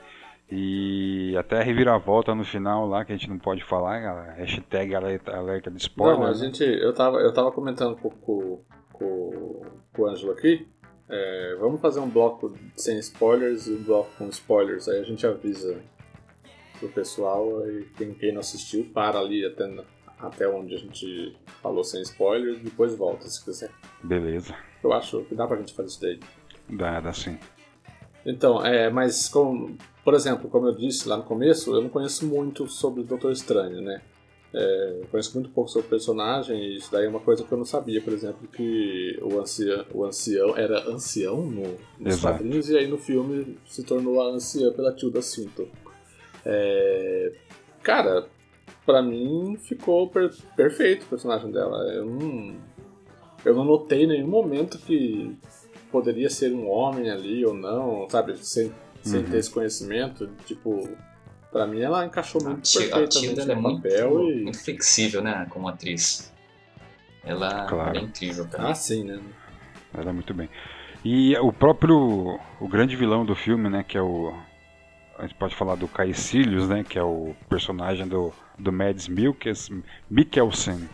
e 0.55 1.35
até 1.39 1.61
a 1.61 1.63
reviravolta 1.63 2.35
no 2.35 2.45
final 2.45 2.87
lá, 2.87 3.07
que 3.07 3.13
a 3.13 3.17
gente 3.17 3.31
não 3.31 3.39
pode 3.39 3.65
falar, 3.65 3.97
a 4.05 4.33
hashtag 4.35 4.95
alerta, 4.95 5.35
alerta 5.35 5.71
de 5.71 5.79
spoiler. 5.79 6.19
Não, 6.19 6.27
a 6.27 6.29
né? 6.29 6.35
gente, 6.35 6.63
eu 6.63 6.93
tava, 6.93 7.17
eu 7.21 7.33
tava 7.33 7.51
comentando 7.51 7.97
com, 7.97 8.11
com, 8.11 8.61
com, 8.93 9.63
com 9.95 10.03
o 10.03 10.07
Ângelo 10.07 10.31
aqui, 10.33 10.69
é, 11.09 11.57
vamos 11.59 11.81
fazer 11.81 12.01
um 12.01 12.09
bloco 12.09 12.55
sem 12.77 12.99
spoilers 12.99 13.67
e 13.67 13.73
um 13.73 13.83
bloco 13.83 14.11
com 14.19 14.29
spoilers, 14.29 14.89
aí 14.89 15.01
a 15.01 15.05
gente 15.05 15.27
avisa 15.27 15.81
pro 16.79 16.91
pessoal 16.91 17.67
e 17.71 17.85
quem, 17.97 18.13
quem 18.13 18.33
não 18.33 18.41
assistiu 18.41 18.85
para 18.93 19.19
ali 19.21 19.47
até, 19.47 19.75
até 20.19 20.47
onde 20.47 20.75
a 20.75 20.79
gente 20.79 21.35
falou 21.63 21.83
sem 21.83 22.03
spoilers 22.03 22.59
e 22.59 22.65
depois 22.65 22.95
volta 22.95 23.27
se 23.27 23.43
quiser. 23.43 23.71
Beleza. 24.03 24.55
Eu 24.85 24.93
acho 24.93 25.25
que 25.25 25.35
dá 25.35 25.47
pra 25.47 25.57
gente 25.57 25.73
fazer 25.73 25.89
isso 25.89 26.01
daí. 26.03 26.21
Dá, 26.69 27.01
dá 27.01 27.13
sim. 27.15 27.39
Então, 28.25 28.65
é, 28.65 28.89
mas 28.89 29.29
como, 29.29 29.77
por 30.05 30.15
exemplo, 30.15 30.49
como 30.49 30.67
eu 30.67 30.75
disse 30.75 31.09
lá 31.09 31.17
no 31.17 31.25
começo, 31.25 31.75
eu 31.75 31.83
não 31.83 31.89
conheço 31.89 32.27
muito 32.27 32.69
sobre 32.69 33.01
o 33.01 33.05
Doutor 33.05 33.33
Estranho, 33.33 33.81
né? 33.81 34.01
É, 34.55 34.99
eu 35.01 35.07
conheço 35.11 35.33
muito 35.35 35.49
pouco 35.51 35.71
sobre 35.71 35.87
o 35.87 35.91
personagem 35.91 36.59
e 36.59 36.77
isso 36.77 36.93
daí 36.93 37.07
é 37.07 37.09
uma 37.09 37.21
coisa 37.21 37.43
que 37.43 37.51
eu 37.51 37.57
não 37.57 37.65
sabia, 37.65 38.03
por 38.03 38.13
exemplo, 38.13 38.47
que 38.49 39.19
o 39.23 39.41
ancião, 39.41 39.87
o 39.95 40.05
ancião 40.05 40.57
era 40.57 40.91
ancião 40.91 41.39
no, 41.43 41.63
nos 41.99 42.19
Exato. 42.19 42.21
quadrinhos 42.23 42.69
e 42.69 42.77
aí 42.77 42.87
no 42.87 42.99
filme 42.99 43.57
se 43.67 43.83
tornou 43.83 44.21
a 44.21 44.27
anciã 44.27 44.71
pela 44.71 44.93
Tilda 44.93 45.23
Swinton. 45.23 45.67
É, 46.45 47.33
cara, 47.83 48.27
pra 48.85 49.03
mim 49.03 49.57
ficou 49.57 50.09
per 50.09 50.31
perfeito 50.55 51.05
o 51.05 51.09
personagem 51.09 51.51
dela. 51.51 51.79
Eu 51.91 52.05
não, 52.05 52.57
eu 53.45 53.55
não 53.55 53.65
notei 53.65 54.05
em 54.05 54.09
nenhum 54.09 54.29
momento 54.29 54.79
que 54.79 55.35
poderia 55.93 56.31
ser 56.31 56.53
um 56.53 56.69
homem 56.69 57.11
ali 57.11 57.45
ou 57.45 57.53
não, 57.53 58.09
sabe? 58.09 58.37
Sem, 58.39 58.73
sem 59.03 59.21
uhum. 59.21 59.31
ter 59.31 59.37
esse 59.37 59.51
conhecimento. 59.51 60.29
Tipo, 60.47 60.89
pra 61.53 61.67
mim 61.67 61.81
ela 61.81 62.05
encaixou 62.05 62.43
muito 62.43 62.67
a 62.67 62.81
perfeitamente 62.81 63.41
a 63.41 63.45
no 63.45 63.53
é 63.53 63.75
papel. 63.77 64.15
Muito, 64.15 64.39
e... 64.39 64.43
muito 64.43 64.65
flexível, 64.65 65.23
né? 65.23 65.47
Como 65.51 65.69
atriz. 65.69 66.33
Ela 67.23 67.67
claro. 67.67 67.99
é 67.99 68.01
incrível, 68.01 68.49
cara. 68.49 68.71
Ah, 68.71 68.75
sim, 68.75 69.05
né? 69.05 69.21
Ela 69.95 70.11
é 70.11 70.13
muito 70.13 70.33
bem. 70.33 70.49
E 71.05 71.37
o 71.37 71.53
próprio 71.53 72.41
o 72.61 72.69
grande 72.69 72.97
vilão 72.97 73.25
do 73.25 73.35
filme, 73.35 73.69
né, 73.69 73.85
que 73.87 73.99
é 73.99 74.03
o 74.03 74.35
a 75.19 75.23
gente 75.23 75.35
pode 75.35 75.55
falar 75.55 75.75
do 75.77 75.87
Caecilius, 75.87 76.69
né, 76.69 76.83
que 76.83 76.99
é 76.99 77.03
o 77.03 77.37
personagem 77.49 78.09
do, 78.09 78.33
do 78.59 78.73
Mads 78.73 79.09
Mikkelsen, 80.11 80.89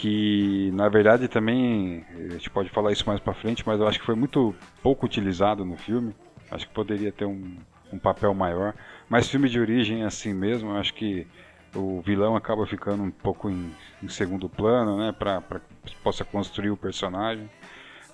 que 0.00 0.70
na 0.72 0.88
verdade 0.88 1.28
também, 1.28 2.06
a 2.16 2.32
gente 2.32 2.48
pode 2.48 2.70
falar 2.70 2.90
isso 2.90 3.06
mais 3.06 3.20
pra 3.20 3.34
frente, 3.34 3.62
mas 3.66 3.78
eu 3.78 3.86
acho 3.86 4.00
que 4.00 4.06
foi 4.06 4.14
muito 4.14 4.54
pouco 4.82 5.04
utilizado 5.04 5.62
no 5.62 5.76
filme, 5.76 6.14
acho 6.50 6.66
que 6.66 6.72
poderia 6.72 7.12
ter 7.12 7.26
um, 7.26 7.54
um 7.92 7.98
papel 7.98 8.32
maior, 8.32 8.74
mas 9.10 9.28
filme 9.28 9.46
de 9.46 9.60
origem 9.60 10.02
é 10.02 10.06
assim 10.06 10.32
mesmo, 10.32 10.70
eu 10.70 10.76
acho 10.78 10.94
que 10.94 11.26
o 11.74 12.00
vilão 12.00 12.34
acaba 12.34 12.66
ficando 12.66 13.02
um 13.02 13.10
pouco 13.10 13.50
em, 13.50 13.70
em 14.02 14.08
segundo 14.08 14.48
plano, 14.48 14.96
né, 14.96 15.12
para 15.12 15.42
que 15.84 15.94
possa 15.96 16.24
construir 16.24 16.70
o 16.70 16.78
personagem, 16.78 17.50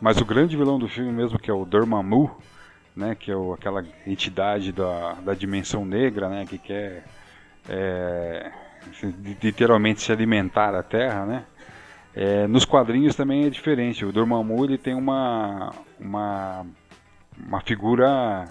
mas 0.01 0.21
o 0.21 0.25
grande 0.25 0.57
vilão 0.57 0.81
do 0.81 0.89
filme 0.89 1.13
mesmo, 1.13 1.39
que 1.39 1.53
é 1.53 1.55
o 1.55 1.65
Dormammu, 1.65 2.37
né, 2.97 3.15
que 3.15 3.31
é 3.31 3.37
o, 3.37 3.53
aquela 3.53 3.85
entidade 4.05 4.73
da, 4.73 5.13
da 5.25 5.35
dimensão 5.35 5.85
negra, 5.85 6.29
né, 6.29 6.47
que 6.47 6.59
quer 6.59 7.05
é, 7.69 8.51
literalmente 9.41 10.03
se 10.03 10.11
alimentar 10.11 10.73
da 10.73 10.83
Terra, 10.83 11.25
né? 11.25 11.45
É, 12.17 12.47
nos 12.47 12.65
quadrinhos 12.65 13.15
também 13.15 13.45
é 13.45 13.51
diferente. 13.51 14.05
O 14.07 14.11
Dormammu 14.11 14.65
ele 14.65 14.79
tem 14.79 14.95
uma, 14.95 15.71
uma, 16.01 16.67
uma 17.39 17.61
figura 17.61 18.49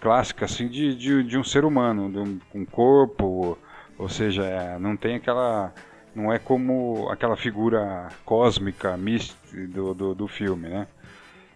clássica 0.00 0.44
assim 0.44 0.68
de, 0.68 0.94
de, 0.94 1.22
de 1.22 1.38
um 1.38 1.42
ser 1.42 1.64
humano, 1.64 2.12
de 2.12 2.18
um, 2.18 2.38
um 2.54 2.64
corpo, 2.66 3.56
ou 3.98 4.08
seja, 4.10 4.44
é, 4.44 4.78
não 4.78 4.98
tem 4.98 5.16
aquela 5.16 5.72
não 6.14 6.32
é 6.32 6.38
como 6.38 7.08
aquela 7.10 7.36
figura 7.36 8.08
cósmica 8.24 8.96
mística 8.96 9.66
do, 9.66 9.94
do, 9.94 10.14
do 10.14 10.28
filme, 10.28 10.68
né? 10.68 10.86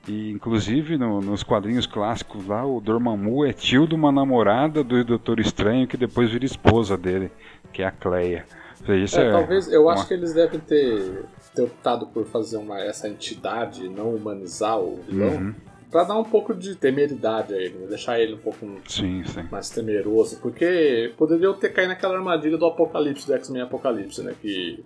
E, 0.09 0.31
inclusive, 0.31 0.97
no, 0.97 1.21
nos 1.21 1.43
quadrinhos 1.43 1.87
clássicos 1.87 2.47
lá, 2.47 2.65
o 2.65 2.81
Dormammu 2.81 3.45
é 3.45 3.53
tio 3.53 3.87
de 3.87 3.95
uma 3.95 4.11
namorada 4.11 4.83
do 4.83 5.05
Doutor 5.05 5.39
Estranho 5.39 5.87
que 5.87 5.99
depois 5.99 6.31
vira 6.31 6.47
esposa 6.47 6.97
dele, 6.97 7.31
que 7.73 7.83
é 7.83 7.87
a 7.87 7.91
Cleia. 7.91 8.47
Seja, 8.89 9.21
é, 9.21 9.29
é, 9.29 9.31
talvez, 9.31 9.71
eu 9.71 9.83
uma... 9.83 9.93
acho 9.93 10.09
que 10.09 10.15
eles 10.15 10.33
devem 10.33 10.59
ter, 10.61 11.27
ter 11.55 11.63
optado 11.63 12.07
por 12.07 12.25
fazer 12.25 12.57
uma, 12.57 12.81
essa 12.81 13.07
entidade, 13.07 13.87
não 13.87 14.15
humanizar 14.15 14.81
o 14.81 15.03
vilão, 15.03 15.29
uhum. 15.29 15.55
pra 15.91 16.05
dar 16.05 16.19
um 16.19 16.25
pouco 16.25 16.55
de 16.55 16.75
temeridade 16.75 17.53
a 17.53 17.59
ele, 17.59 17.81
né? 17.81 17.87
deixar 17.87 18.19
ele 18.19 18.33
um 18.35 18.39
pouco 18.39 18.67
sim, 18.89 19.23
sim. 19.27 19.47
mais 19.51 19.69
temeroso, 19.69 20.41
porque 20.41 21.13
poderiam 21.19 21.53
ter 21.53 21.69
caído 21.69 21.91
naquela 21.91 22.17
armadilha 22.17 22.57
do 22.57 22.65
Apocalipse, 22.65 23.27
do 23.27 23.35
X-Men 23.35 23.63
Apocalipse, 23.63 24.23
né, 24.23 24.35
que, 24.41 24.83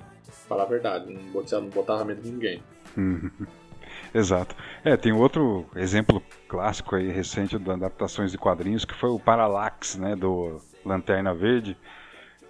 falar 0.49 0.65
a 0.65 0.67
verdade, 0.67 1.13
não 1.13 1.23
botava, 1.31 1.63
não 1.63 1.71
botava 1.71 2.05
medo 2.05 2.23
de 2.23 2.31
ninguém. 2.31 2.61
Uhum. 2.97 3.31
Exato. 4.13 4.57
É, 4.85 4.97
tem 4.97 5.13
outro 5.13 5.65
exemplo 5.77 6.21
clássico 6.49 6.97
aí 6.97 7.09
recente 7.09 7.57
de 7.57 7.71
adaptações 7.71 8.33
de 8.33 8.39
quadrinhos 8.39 8.85
que 8.85 8.95
foi 8.95 9.11
o 9.11 9.19
Parallax, 9.21 9.97
né, 9.97 10.17
do 10.17 10.61
Lanterna 10.85 11.33
Verde, 11.33 11.77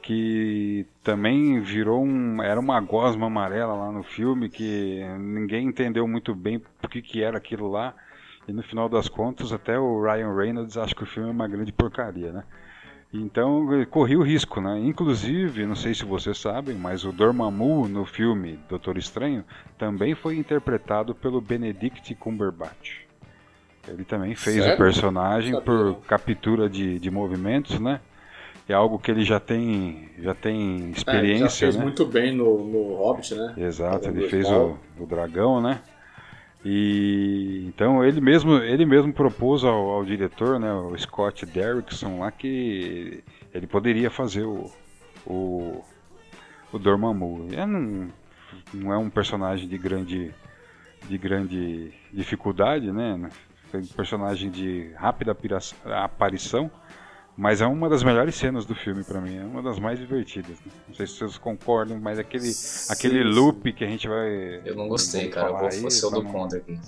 que 0.03 0.85
também 1.03 1.61
virou 1.61 2.05
um 2.05 2.43
era 2.43 2.59
uma 2.59 2.81
gosma 2.81 3.27
amarela 3.27 3.73
lá 3.73 3.93
no 3.93 4.03
filme 4.03 4.49
que 4.49 5.01
ninguém 5.19 5.69
entendeu 5.69 6.07
muito 6.09 6.35
bem 6.35 6.59
por 6.81 6.91
que 6.91 7.01
que 7.01 7.23
era 7.23 7.39
aquilo 7.39 7.71
lá. 7.71 7.95
E 8.47 8.53
no 8.53 8.63
final 8.63 8.89
das 8.89 9.09
contas, 9.09 9.53
até 9.53 9.79
o 9.79 10.03
Ryan 10.03 10.35
Reynolds 10.35 10.77
acha 10.77 10.95
que 10.95 11.05
o 11.05 11.07
filme 11.07 11.29
é 11.29 11.33
uma 11.33 11.47
grande 11.47 11.71
porcaria, 11.71 12.33
né? 12.33 12.43
Então 13.15 13.69
corri 13.91 14.17
o 14.17 14.23
risco, 14.23 14.61
né? 14.61 14.81
Inclusive, 14.81 15.67
não 15.67 15.77
sei 15.77 15.95
se 15.95 16.05
vocês 16.05 16.39
sabem, 16.39 16.75
mas 16.75 17.05
o 17.05 17.13
Dormammu 17.13 17.87
no 17.87 18.05
filme 18.05 18.59
Doutor 18.69 18.97
Estranho 18.97 19.45
também 19.79 20.15
foi 20.15 20.37
interpretado 20.37 21.15
pelo 21.15 21.41
Benedict 21.41 22.15
Cumberbatch. 22.17 23.03
Ele 23.87 24.05
também 24.05 24.35
fez 24.35 24.57
Sério? 24.57 24.75
o 24.75 24.77
personagem 24.79 25.61
por 25.61 25.97
captura 26.07 26.69
de, 26.69 26.99
de 26.99 27.11
movimentos, 27.11 27.79
né? 27.79 28.01
É 28.69 28.75
algo 28.75 28.99
que 28.99 29.11
ele 29.11 29.25
já 29.25 29.41
tem, 29.41 30.09
já 30.19 30.35
tem 30.35 30.91
experiência. 30.91 31.33
É, 31.33 31.37
ele 31.37 31.39
já 31.39 31.51
fez 31.51 31.77
né? 31.77 31.83
muito 31.83 32.07
bem 32.07 32.35
no, 32.35 32.65
no 32.65 32.95
Hobbit, 32.95 33.35
né? 33.35 33.55
Exato, 33.57 34.09
ele 34.09 34.29
fez 34.29 34.49
o, 34.49 34.79
o 34.99 35.07
dragão, 35.07 35.61
né? 35.61 35.81
E 36.65 37.65
então 37.67 38.05
ele 38.05 38.21
mesmo, 38.21 38.55
ele 38.59 38.87
mesmo 38.87 39.13
propôs 39.13 39.65
ao, 39.65 39.91
ao, 39.91 40.05
diretor, 40.05 40.61
né, 40.61 40.73
o 40.73 40.97
Scott 40.97 41.45
Derrickson 41.45 42.21
lá 42.21 42.31
que 42.31 43.25
ele 43.53 43.67
poderia 43.67 44.09
fazer 44.09 44.45
o 44.45 44.71
o, 45.27 45.85
o 46.73 46.79
Dormammu. 46.79 47.49
É, 47.53 47.67
não, 47.67 48.09
não 48.73 48.93
é 48.93 48.99
um 48.99 49.11
personagem 49.11 49.69
de 49.69 49.79
grande 49.79 50.35
de 51.09 51.19
grande 51.19 51.93
dificuldade, 52.13 52.93
né? 52.93 53.29
Foi 53.71 53.81
um 53.81 53.87
personagem 53.87 54.51
de 54.51 54.93
rápida 54.95 55.37
aparição 55.85 56.71
mas 57.37 57.61
é 57.61 57.67
uma 57.67 57.89
das 57.89 58.03
melhores 58.03 58.35
cenas 58.35 58.67
do 58.67 58.75
filme 58.75 59.03
para 59.03 59.21
mim, 59.21 59.39
é 59.39 59.45
uma 59.45 59.63
das 59.63 59.79
mais 59.79 59.99
divertidas. 59.99 60.59
Né? 60.61 60.73
Não 60.89 60.95
sei 60.95 61.07
se 61.07 61.15
vocês 61.15 61.39
concordam, 61.39 61.99
mas 61.99 62.19
aquele, 62.19 62.53
sim, 62.53 62.93
aquele 62.93 63.25
loop 63.25 63.73
que 63.73 63.85
a 63.85 63.89
gente 63.89 64.07
vai. 64.07 64.61
Eu 64.65 64.75
não 64.75 64.89
gostei, 64.89 65.29
cara. 65.29 65.49
Eu 65.49 65.57
vou 65.57 65.67
aí, 65.67 65.91
ser 65.91 66.07
o 66.07 66.11
do 66.11 66.25
contra 66.25 66.59
aqui. 66.59 66.79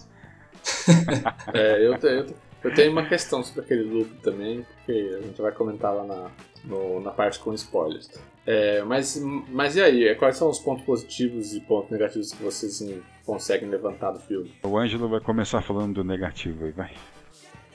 é, 1.54 1.86
eu, 1.86 1.94
eu, 1.94 2.26
eu 2.62 2.74
tenho 2.74 2.92
uma 2.92 3.06
questão 3.06 3.42
sobre 3.42 3.62
aquele 3.62 3.82
loop 3.84 4.10
também, 4.22 4.62
porque 4.62 5.18
a 5.18 5.22
gente 5.22 5.40
vai 5.40 5.52
comentar 5.52 5.94
lá 5.94 6.04
na, 6.04 6.30
no, 6.64 7.00
na 7.00 7.10
parte 7.10 7.38
com 7.38 7.52
spoilers. 7.54 8.10
É, 8.46 8.82
mas, 8.82 9.18
mas 9.48 9.76
e 9.76 9.82
aí? 9.82 10.14
Quais 10.16 10.36
são 10.36 10.50
os 10.50 10.58
pontos 10.58 10.84
positivos 10.84 11.54
e 11.54 11.60
pontos 11.60 11.90
negativos 11.90 12.32
que 12.32 12.42
vocês 12.42 12.82
assim, 12.82 13.02
conseguem 13.24 13.68
levantar 13.68 14.10
do 14.10 14.20
filme? 14.20 14.52
O 14.62 14.76
Ângelo 14.76 15.08
vai 15.08 15.20
começar 15.20 15.62
falando 15.62 15.94
do 15.94 16.04
negativo 16.04 16.66
aí, 16.66 16.70
vai. 16.70 16.92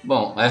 Bom, 0.03 0.35
é... 0.39 0.49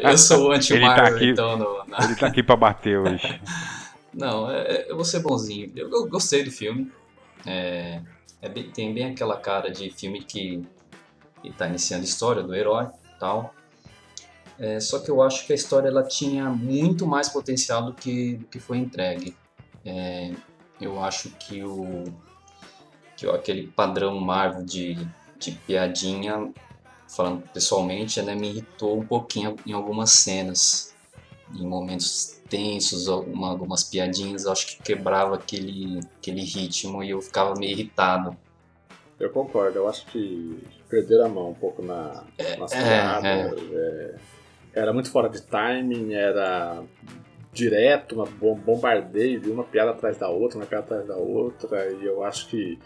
eu 0.10 0.16
sou 0.16 0.48
o 0.48 0.52
anti-Marvel, 0.52 1.18
tá 1.18 1.24
então... 1.24 1.56
No, 1.56 1.84
na... 1.86 2.04
Ele 2.04 2.16
tá 2.16 2.26
aqui 2.26 2.42
pra 2.42 2.56
bater 2.56 2.98
hoje. 2.98 3.40
Não, 4.12 4.50
é, 4.50 4.62
é, 4.62 4.90
eu 4.90 4.96
vou 4.96 5.04
ser 5.04 5.20
bonzinho. 5.20 5.70
Eu, 5.76 5.90
eu 5.90 6.08
gostei 6.08 6.42
do 6.42 6.50
filme. 6.50 6.90
É, 7.46 8.00
é 8.42 8.48
bem, 8.48 8.70
tem 8.70 8.92
bem 8.92 9.06
aquela 9.12 9.36
cara 9.36 9.70
de 9.70 9.90
filme 9.90 10.22
que, 10.22 10.62
que 11.42 11.50
tá 11.52 11.68
iniciando 11.68 12.02
a 12.02 12.06
história 12.06 12.42
do 12.42 12.54
herói 12.54 12.88
tal. 13.18 13.54
É, 14.58 14.80
só 14.80 14.98
que 14.98 15.10
eu 15.10 15.22
acho 15.22 15.46
que 15.46 15.52
a 15.52 15.56
história 15.56 15.88
ela 15.88 16.02
tinha 16.02 16.50
muito 16.50 17.06
mais 17.06 17.28
potencial 17.28 17.84
do 17.84 17.94
que, 17.94 18.34
do 18.34 18.46
que 18.46 18.58
foi 18.58 18.78
entregue. 18.78 19.36
É, 19.84 20.32
eu 20.80 21.02
acho 21.02 21.30
que 21.30 21.62
o 21.62 22.04
que 23.16 23.28
aquele 23.28 23.66
padrão 23.66 24.18
Marvel 24.18 24.64
de, 24.64 24.96
de 25.38 25.52
piadinha 25.52 26.50
falando 27.14 27.42
pessoalmente, 27.52 28.22
né, 28.22 28.34
me 28.34 28.50
irritou 28.50 28.98
um 28.98 29.04
pouquinho 29.04 29.56
em 29.66 29.72
algumas 29.72 30.10
cenas, 30.10 30.94
em 31.54 31.66
momentos 31.66 32.40
tensos, 32.48 33.08
alguma, 33.08 33.48
algumas 33.48 33.84
piadinhas, 33.84 34.46
acho 34.46 34.66
que 34.66 34.82
quebrava 34.82 35.34
aquele, 35.34 36.00
aquele 36.18 36.42
ritmo 36.42 37.02
e 37.02 37.10
eu 37.10 37.20
ficava 37.20 37.54
meio 37.54 37.72
irritado. 37.72 38.36
Eu 39.18 39.30
concordo, 39.30 39.78
eu 39.78 39.88
acho 39.88 40.06
que 40.06 40.62
perderam 40.88 41.26
a 41.26 41.28
mão 41.28 41.50
um 41.50 41.54
pouco 41.54 41.82
na, 41.82 42.24
nas 42.58 42.72
é, 42.72 42.82
piadas. 42.82 43.60
É. 43.72 43.74
É, 43.74 44.14
era 44.72 44.92
muito 44.92 45.10
fora 45.10 45.28
de 45.28 45.42
timing, 45.42 46.14
era 46.14 46.82
direto, 47.52 48.14
uma 48.14 48.26
bombardeio 48.26 49.40
de 49.40 49.50
uma 49.50 49.64
piada 49.64 49.90
atrás 49.90 50.16
da 50.16 50.28
outra, 50.28 50.58
uma 50.58 50.66
piada 50.66 50.84
atrás 50.84 51.06
da 51.06 51.16
outra, 51.16 51.90
e 51.92 52.04
eu 52.04 52.22
acho 52.22 52.48
que, 52.48 52.78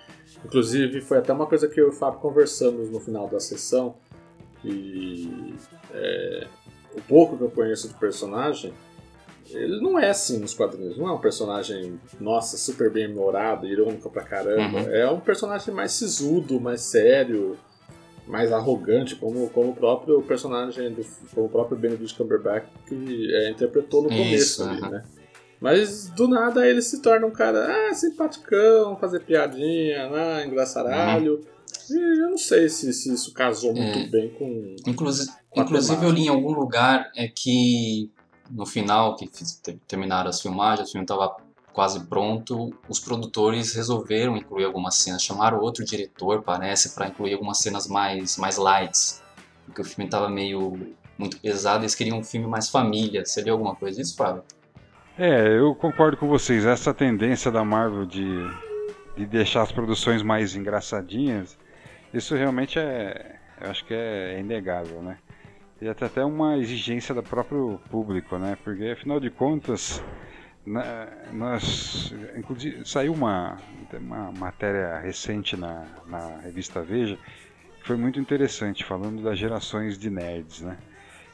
inclusive, 0.44 1.00
foi 1.00 1.18
até 1.18 1.32
uma 1.32 1.46
coisa 1.46 1.68
que 1.68 1.80
eu 1.80 1.86
e 1.86 1.90
o 1.90 1.92
Fábio 1.92 2.20
conversamos 2.20 2.90
no 2.90 2.98
final 2.98 3.28
da 3.28 3.38
sessão, 3.38 3.94
e 4.64 5.54
é, 5.92 6.46
o 6.96 7.00
pouco 7.02 7.36
que 7.36 7.42
eu 7.42 7.50
conheço 7.50 7.88
do 7.88 7.94
personagem, 7.94 8.72
ele 9.50 9.80
não 9.80 9.98
é 9.98 10.08
assim 10.08 10.38
nos 10.38 10.54
quadrinhos, 10.54 10.96
não 10.96 11.08
é 11.08 11.12
um 11.12 11.20
personagem, 11.20 12.00
nossa, 12.18 12.56
super 12.56 12.90
bem 12.90 13.06
humorado, 13.06 13.66
irônico 13.66 14.08
pra 14.10 14.22
caramba, 14.22 14.78
uhum. 14.78 14.90
é 14.90 15.10
um 15.10 15.20
personagem 15.20 15.74
mais 15.74 15.92
sisudo, 15.92 16.58
mais 16.58 16.80
sério, 16.80 17.58
mais 18.26 18.52
arrogante, 18.52 19.16
como, 19.16 19.48
como 19.50 19.70
o 19.70 19.74
próprio 19.74 20.22
personagem, 20.22 20.92
do, 20.92 21.04
como 21.34 21.46
o 21.46 21.48
próprio 21.48 21.76
Benedict 21.76 22.16
Cumberbatch 22.16 22.66
que 22.86 23.34
é, 23.34 23.50
interpretou 23.50 24.02
no 24.02 24.08
começo 24.08 24.34
Isso, 24.34 24.64
ali, 24.64 24.80
uh 24.80 24.84
-huh. 24.84 24.90
né? 24.90 25.04
Mas 25.60 26.08
do 26.10 26.28
nada 26.28 26.66
ele 26.66 26.82
se 26.82 27.00
torna 27.00 27.26
um 27.26 27.30
cara 27.30 27.88
ah, 27.90 27.94
simpaticão, 27.94 28.96
fazer 28.96 29.20
piadinha, 29.20 30.10
ah, 30.12 30.44
engraçaralho. 30.44 31.36
Uhum. 31.36 31.96
E 31.96 32.20
eu 32.22 32.30
não 32.30 32.38
sei 32.38 32.68
se, 32.68 32.92
se 32.92 33.12
isso 33.12 33.32
casou 33.32 33.74
muito 33.74 33.98
é. 33.98 34.06
bem 34.06 34.30
com. 34.30 34.76
Inclusive, 34.86 35.30
com 35.50 35.62
inclusive 35.62 36.04
eu 36.04 36.10
li 36.10 36.24
em 36.24 36.28
algum 36.28 36.52
lugar 36.52 37.10
é 37.16 37.28
que 37.28 38.10
no 38.50 38.66
final, 38.66 39.16
que 39.16 39.28
terminaram 39.86 40.28
as 40.28 40.40
filmagens, 40.40 40.88
o 40.88 40.92
filme 40.92 41.04
estava 41.04 41.34
quase 41.74 42.06
pronto, 42.06 42.72
os 42.88 43.00
produtores 43.00 43.74
resolveram 43.74 44.36
incluir 44.36 44.64
algumas 44.64 44.94
cenas, 44.94 45.22
chamaram 45.22 45.58
outro 45.58 45.84
diretor, 45.84 46.40
parece, 46.40 46.94
para 46.94 47.08
incluir 47.08 47.34
algumas 47.34 47.58
cenas 47.58 47.88
mais, 47.88 48.38
mais 48.38 48.56
lights, 48.56 49.20
porque 49.66 49.82
o 49.82 49.84
filme 49.84 50.04
estava 50.04 50.28
meio 50.28 50.94
muito 51.18 51.38
pesado, 51.40 51.82
eles 51.82 51.94
queriam 51.94 52.18
um 52.18 52.24
filme 52.24 52.46
mais 52.46 52.70
família. 52.70 53.24
Você 53.24 53.42
viu 53.42 53.54
alguma 53.54 53.74
coisa 53.74 54.00
disso, 54.00 54.16
Fábio? 54.16 54.44
É, 55.18 55.58
eu 55.58 55.74
concordo 55.74 56.16
com 56.16 56.28
vocês. 56.28 56.64
Essa 56.64 56.94
tendência 56.94 57.50
da 57.50 57.64
Marvel 57.64 58.06
de, 58.06 58.48
de 59.16 59.26
deixar 59.26 59.62
as 59.62 59.72
produções 59.72 60.22
mais 60.22 60.54
engraçadinhas, 60.54 61.58
isso 62.12 62.36
realmente 62.36 62.78
é, 62.78 63.36
eu 63.60 63.70
acho 63.70 63.84
que 63.84 63.94
é, 63.94 64.34
é 64.34 64.40
inegável, 64.40 65.02
né? 65.02 65.18
E 65.82 65.88
até 65.88 66.24
uma 66.24 66.56
exigência 66.56 67.12
do 67.14 67.22
próprio 67.22 67.80
público, 67.90 68.38
né? 68.38 68.56
Porque 68.62 68.84
afinal 68.84 69.18
de 69.18 69.28
contas, 69.28 70.02
na, 70.66 71.08
nós, 71.32 72.14
inclusive, 72.36 72.84
saiu 72.86 73.12
uma, 73.12 73.58
uma 73.92 74.32
matéria 74.32 74.98
recente 74.98 75.56
na, 75.56 75.86
na 76.06 76.40
revista 76.42 76.82
Veja 76.82 77.18
que 77.80 77.88
foi 77.88 77.96
muito 77.96 78.18
interessante, 78.18 78.82
falando 78.82 79.22
das 79.22 79.38
gerações 79.38 79.98
de 79.98 80.08
nerds, 80.08 80.62
né? 80.62 80.78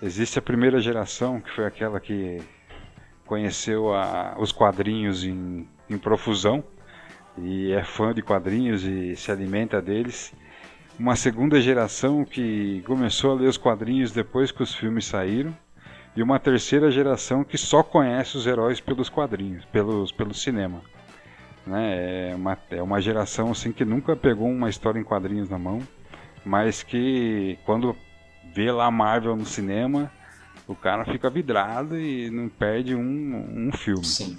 Existe 0.02 0.38
a 0.38 0.42
primeira 0.42 0.80
geração, 0.80 1.40
que 1.40 1.48
foi 1.50 1.64
aquela 1.64 2.00
que 2.00 2.42
conheceu 3.24 3.94
a, 3.94 4.34
os 4.36 4.50
quadrinhos 4.50 5.22
em, 5.24 5.68
em 5.88 5.96
profusão 5.96 6.64
e 7.38 7.70
é 7.70 7.84
fã 7.84 8.12
de 8.12 8.20
quadrinhos 8.20 8.82
e 8.82 9.14
se 9.14 9.30
alimenta 9.30 9.80
deles. 9.80 10.34
Uma 10.98 11.14
segunda 11.14 11.60
geração 11.60 12.24
que 12.24 12.82
começou 12.84 13.30
a 13.30 13.34
ler 13.34 13.48
os 13.48 13.56
quadrinhos 13.56 14.10
depois 14.10 14.50
que 14.50 14.62
os 14.62 14.74
filmes 14.74 15.04
saíram 15.04 15.56
e 16.16 16.22
uma 16.22 16.38
terceira 16.38 16.90
geração 16.90 17.44
que 17.44 17.56
só 17.56 17.82
conhece 17.82 18.36
os 18.36 18.46
heróis 18.46 18.80
pelos 18.80 19.08
quadrinhos, 19.08 19.64
pelos, 19.66 20.10
pelo 20.10 20.34
cinema. 20.34 20.82
Né? 21.66 22.30
É, 22.30 22.34
uma, 22.34 22.58
é 22.70 22.82
uma 22.82 23.00
geração 23.00 23.50
assim 23.50 23.72
que 23.72 23.84
nunca 23.84 24.16
pegou 24.16 24.48
uma 24.48 24.68
história 24.68 24.98
em 24.98 25.04
quadrinhos 25.04 25.48
na 25.48 25.58
mão, 25.58 25.80
mas 26.44 26.82
que 26.82 27.58
quando 27.64 27.96
vê 28.52 28.72
lá 28.72 28.90
Marvel 28.90 29.36
no 29.36 29.46
cinema, 29.46 30.10
o 30.66 30.74
cara 30.74 31.04
fica 31.04 31.30
vidrado 31.30 31.98
e 31.98 32.30
não 32.30 32.48
perde 32.48 32.94
um, 32.94 33.68
um 33.68 33.72
filme. 33.72 34.04
Sim. 34.04 34.38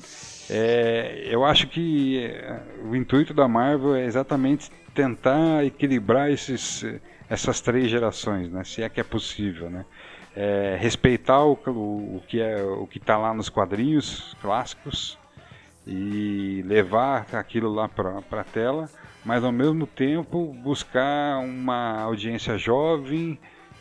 É, 0.49 1.27
eu 1.29 1.45
acho 1.45 1.67
que 1.67 2.25
é, 2.25 2.61
o 2.83 2.95
intuito 2.95 3.33
da 3.33 3.47
Marvel 3.47 3.95
é 3.95 4.05
exatamente 4.05 4.69
tentar 4.93 5.63
equilibrar 5.63 6.29
esses, 6.29 6.83
essas 7.29 7.61
três 7.61 7.89
gerações, 7.89 8.51
né? 8.51 8.63
se 8.63 8.81
é 8.81 8.89
que 8.89 8.99
é 8.99 9.03
possível. 9.03 9.69
Né? 9.69 9.85
É, 10.35 10.77
respeitar 10.79 11.43
o, 11.43 11.53
o, 11.67 12.17
o, 12.17 12.23
que 12.27 12.41
é 12.41 12.61
o 12.63 12.87
que 12.87 12.97
está 12.97 13.17
lá 13.17 13.33
nos 13.33 13.49
quadrinhos 13.49 14.35
clássicos 14.41 15.17
e 15.85 16.63
levar 16.65 17.25
aquilo 17.33 17.71
lá 17.73 17.89
para 17.89 18.21
a 18.31 18.43
tela, 18.43 18.89
mas 19.25 19.43
ao 19.43 19.51
mesmo 19.51 19.85
tempo 19.85 20.53
buscar 20.53 21.39
uma 21.39 22.01
audiência 22.01 22.57
jovem 22.57 23.37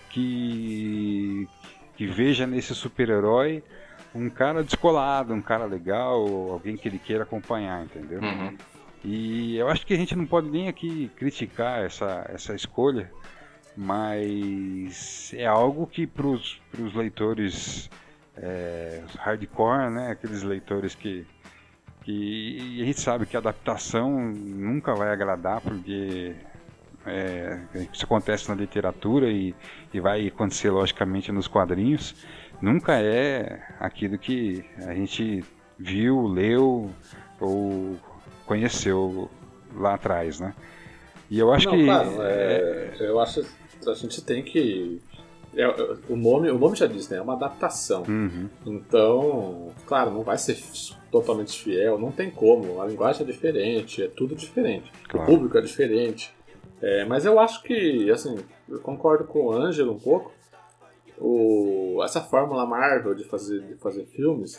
que, 0.08 1.48
que 1.96 2.06
veja 2.06 2.46
nesse 2.46 2.74
super-herói 2.74 3.62
um 4.14 4.28
cara 4.28 4.62
descolado, 4.64 5.32
um 5.32 5.42
cara 5.42 5.64
legal, 5.66 6.26
alguém 6.50 6.76
que 6.76 6.88
ele 6.88 6.98
queira 6.98 7.22
acompanhar, 7.22 7.84
entendeu? 7.84 8.20
Uhum. 8.20 8.56
E 9.04 9.56
eu 9.56 9.68
acho 9.68 9.86
que 9.86 9.94
a 9.94 9.96
gente 9.96 10.16
não 10.16 10.26
pode 10.26 10.50
nem 10.50 10.68
aqui 10.68 11.10
criticar 11.16 11.84
essa, 11.84 12.28
essa 12.28 12.54
escolha, 12.54 13.10
mas 13.80 15.32
é 15.34 15.46
algo 15.46 15.86
que 15.86 16.06
para 16.06 16.26
os 16.26 16.60
leitores 16.94 17.88
é, 18.36 19.02
hardcore, 19.16 19.90
né, 19.90 20.10
aqueles 20.10 20.42
leitores 20.42 20.94
que, 20.94 21.26
que 22.02 22.82
a 22.82 22.84
gente 22.84 23.00
sabe 23.00 23.24
que 23.24 23.36
a 23.36 23.38
adaptação 23.38 24.20
nunca 24.20 24.94
vai 24.94 25.10
agradar 25.10 25.62
porque 25.62 26.34
é, 27.06 27.58
isso 27.90 28.04
acontece 28.04 28.50
na 28.50 28.54
literatura 28.54 29.30
e, 29.30 29.54
e 29.94 29.98
vai 29.98 30.26
acontecer 30.26 30.68
logicamente 30.68 31.32
nos 31.32 31.48
quadrinhos, 31.48 32.14
nunca 32.60 33.00
é 33.00 33.62
aquilo 33.80 34.18
que 34.18 34.62
a 34.86 34.92
gente 34.92 35.42
viu, 35.78 36.26
leu 36.26 36.90
ou 37.40 37.96
conheceu 38.44 39.30
lá 39.74 39.94
atrás, 39.94 40.38
né? 40.38 40.54
E 41.30 41.38
eu 41.38 41.50
acho 41.50 41.66
Não, 41.70 41.76
que. 41.76 41.84
Claro, 41.86 42.16
é, 42.20 42.96
eu 42.98 43.20
acho 43.20 43.59
a 43.86 43.94
gente 43.94 44.22
tem 44.22 44.42
que. 44.42 45.00
É, 45.54 45.66
o, 46.08 46.16
nome, 46.16 46.48
o 46.50 46.58
nome 46.58 46.76
já 46.76 46.86
diz, 46.86 47.08
né? 47.08 47.18
É 47.18 47.22
uma 47.22 47.34
adaptação. 47.34 48.04
Uhum. 48.08 48.48
Então, 48.64 49.72
claro, 49.86 50.10
não 50.10 50.22
vai 50.22 50.38
ser 50.38 50.56
totalmente 51.10 51.60
fiel, 51.62 51.98
não 51.98 52.12
tem 52.12 52.30
como. 52.30 52.80
A 52.80 52.86
linguagem 52.86 53.22
é 53.22 53.26
diferente, 53.26 54.02
é 54.02 54.08
tudo 54.08 54.36
diferente. 54.36 54.92
Claro. 55.08 55.26
O 55.26 55.34
público 55.34 55.58
é 55.58 55.60
diferente. 55.60 56.32
É, 56.80 57.04
mas 57.04 57.24
eu 57.24 57.38
acho 57.38 57.62
que, 57.62 58.10
assim, 58.10 58.38
eu 58.68 58.78
concordo 58.78 59.24
com 59.24 59.46
o 59.46 59.52
Ângelo 59.52 59.92
um 59.92 59.98
pouco. 59.98 60.32
O, 61.18 62.00
essa 62.02 62.20
fórmula 62.20 62.64
Marvel 62.64 63.14
de 63.14 63.24
fazer, 63.24 63.60
de 63.60 63.74
fazer 63.74 64.06
filmes 64.06 64.58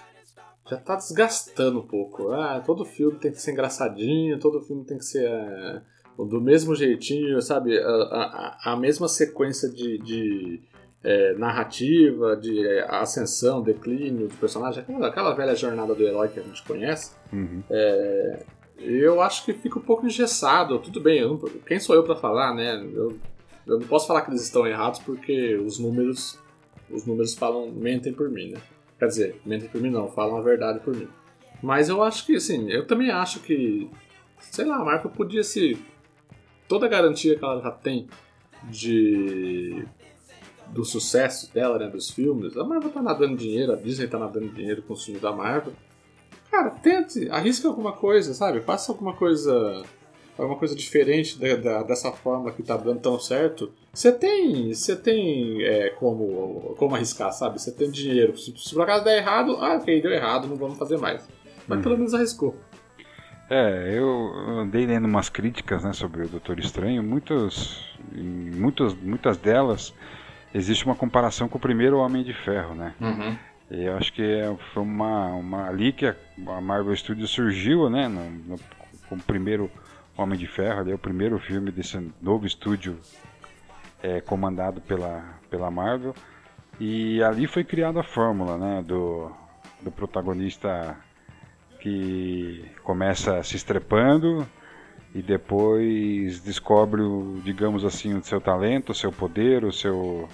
já 0.70 0.78
tá 0.78 0.96
desgastando 0.96 1.80
um 1.80 1.88
pouco. 1.88 2.32
Ah, 2.32 2.62
todo 2.66 2.86
filme 2.86 3.18
tem 3.18 3.32
que 3.32 3.42
ser 3.42 3.52
engraçadinho, 3.52 4.40
todo 4.40 4.62
filme 4.62 4.86
tem 4.86 4.98
que 4.98 5.06
ser. 5.06 5.26
É, 5.26 5.82
do 6.18 6.42
mesmo 6.42 6.76
jeitinho, 6.76 7.42
sabe? 7.42 7.78
A, 7.78 8.58
a, 8.64 8.74
a 8.74 8.76
mesma 8.78 9.08
sequência 9.08 9.70
de, 9.70 9.98
de 9.98 10.62
é, 11.04 11.34
narrativa, 11.34 12.36
de 12.36 12.66
é, 12.66 12.86
ascensão, 12.90 13.62
declínio 13.62 14.28
do 14.28 14.36
personagem, 14.36 14.82
aquela, 14.82 15.08
aquela, 15.08 15.34
velha 15.34 15.56
jornada 15.56 15.96
do 15.96 16.04
herói 16.04 16.28
que 16.30 16.40
a 16.40 16.44
gente 16.44 16.64
conhece. 16.64 17.14
Uhum. 17.34 17.64
É, 17.70 18.44
eu 18.80 19.22
acho 19.22 19.46
que 19.46 19.54
fica 19.54 19.80
um 19.80 19.84
pouco 19.84 20.06
engessado. 20.06 20.80
Tudo 20.80 21.00
bem, 21.00 21.22
não, 21.22 21.38
quem 21.66 21.80
sou 21.80 21.96
eu 21.96 22.04
para 22.04 22.16
falar, 22.16 22.54
né? 22.54 22.76
Eu, 22.94 23.18
eu 23.66 23.80
não 23.80 23.88
posso 23.88 24.08
falar 24.08 24.22
que 24.22 24.32
eles 24.32 24.44
estão 24.44 24.66
errados 24.66 25.00
porque 25.00 25.56
os 25.56 25.80
números 25.80 26.40
os 26.94 27.06
números 27.06 27.34
falam 27.34 27.72
mentem 27.72 28.14
por 28.14 28.30
mim, 28.30 28.52
né? 28.52 28.60
Quer 29.00 29.08
dizer, 29.08 29.42
mentem 29.46 29.70
por 29.70 29.82
mim 29.82 29.90
não, 29.90 30.08
falam 30.08 30.38
a 30.38 30.42
verdade 30.42 30.80
por 30.80 30.96
mim. 30.96 31.08
Mas 31.62 31.90
eu 31.90 32.04
acho 32.04 32.26
que, 32.26 32.36
assim, 32.36 32.70
eu 32.70 32.86
também 32.86 33.10
acho 33.10 33.40
que, 33.40 33.90
sei 34.40 34.66
lá, 34.66 34.78
a 34.78 34.86
Marvel 34.86 35.12
podia 35.12 35.44
se 35.44 35.78
toda 36.72 36.86
a 36.86 36.90
garantia 36.90 37.38
que 37.38 37.44
ela 37.44 37.60
já 37.60 37.70
tem 37.70 38.08
de 38.64 39.84
do 40.68 40.86
sucesso 40.86 41.54
dela, 41.54 41.78
né, 41.78 41.90
dos 41.90 42.10
filmes, 42.10 42.56
a 42.56 42.64
Marvel 42.64 42.90
tá 42.90 43.02
nadando 43.02 43.36
dinheiro, 43.36 43.74
a 43.74 43.76
Disney 43.76 44.08
tá 44.08 44.18
nadando 44.18 44.48
dinheiro 44.48 44.82
com 44.84 44.94
os 44.94 45.04
filmes 45.04 45.22
da 45.22 45.34
Marvel. 45.34 45.74
Cara, 46.50 46.70
tente, 46.70 47.30
arrisca 47.30 47.68
alguma 47.68 47.92
coisa, 47.92 48.34
sabe? 48.34 48.62
Faça 48.62 48.90
alguma 48.90 49.14
coisa 49.14 49.84
alguma 50.38 50.58
coisa 50.58 50.74
diferente 50.74 51.38
da, 51.38 51.56
da, 51.58 51.84
dessa 51.84 52.10
forma 52.14 52.54
que 52.54 52.64
tá 52.64 52.78
dando 52.78 53.02
tão 53.02 53.20
certo. 53.20 53.74
Você 53.94 54.14
tem, 54.14 54.74
você 54.74 54.96
tem 54.96 55.62
é, 55.62 55.90
como, 55.90 56.74
como 56.78 56.96
arriscar, 56.96 57.34
sabe? 57.34 57.62
Você 57.62 57.74
tem 57.74 57.92
dinheiro. 57.92 58.38
Se, 58.38 58.54
se 58.58 58.74
por 58.74 58.84
acaso 58.84 59.04
der 59.04 59.18
errado, 59.18 59.58
ah, 59.60 59.76
ok, 59.76 60.02
deu 60.02 60.12
errado, 60.12 60.48
não 60.48 60.56
vamos 60.56 60.78
fazer 60.78 60.98
mais. 60.98 61.28
Mas 61.68 61.80
hum. 61.80 61.82
pelo 61.82 61.98
menos 61.98 62.14
arriscou. 62.14 62.56
É, 63.54 63.98
eu 63.98 64.34
andei 64.62 64.86
lendo 64.86 65.04
umas 65.04 65.28
críticas 65.28 65.84
né, 65.84 65.92
sobre 65.92 66.24
o 66.24 66.30
Doutor 66.30 66.58
Estranho, 66.58 67.04
muitas, 67.04 67.84
muitas, 68.10 68.94
muitas 68.94 69.38
delas 69.38 69.94
existe 70.56 70.86
uma 70.86 70.96
comparação 70.96 71.50
com 71.50 71.58
o 71.58 71.62
primeiro 71.62 71.98
Homem 71.98 72.24
de 72.24 72.34
Ferro, 72.34 72.74
né? 72.74 72.96
Uhum. 73.02 73.38
E 73.70 73.84
eu 73.84 73.98
acho 73.98 74.14
que 74.14 74.24
é, 74.24 74.56
foi 74.74 74.84
uma, 74.84 75.34
uma 75.34 75.68
ali 75.68 75.92
que 75.92 76.06
a 76.06 76.62
Marvel 76.62 76.96
Studios 76.96 77.30
surgiu, 77.30 77.90
né, 77.90 78.08
no, 78.08 78.24
no, 78.32 78.60
como 79.10 79.22
primeiro 79.22 79.70
Homem 80.18 80.40
de 80.40 80.48
Ferro, 80.48 80.80
ali 80.80 80.94
é 80.94 80.96
o 80.96 80.98
primeiro 80.98 81.38
filme 81.38 81.72
desse 81.72 82.10
novo 82.22 82.46
estúdio 82.46 82.98
é, 84.02 84.22
comandado 84.22 84.80
pela, 84.80 85.26
pela 85.50 85.70
Marvel. 85.70 86.16
E 86.80 87.22
ali 87.22 87.48
foi 87.48 87.66
criada 87.66 88.00
a 88.00 88.04
fórmula 88.04 88.58
né, 88.58 88.82
do, 88.82 89.30
do 89.82 89.92
protagonista 89.92 90.96
que 91.82 92.64
começa 92.84 93.44
se 93.44 93.56
estrepando 93.56 94.48
e 95.14 95.22
depois 95.22 96.40
descobre, 96.40 97.02
o, 97.02 97.42
digamos 97.44 97.84
assim, 97.84 98.14
o 98.14 98.24
seu 98.24 98.40
talento, 98.40 98.92
o 98.92 98.96
seu 98.96 99.12
poder, 99.12 99.66
o 99.66 99.72
seu, 99.72 100.30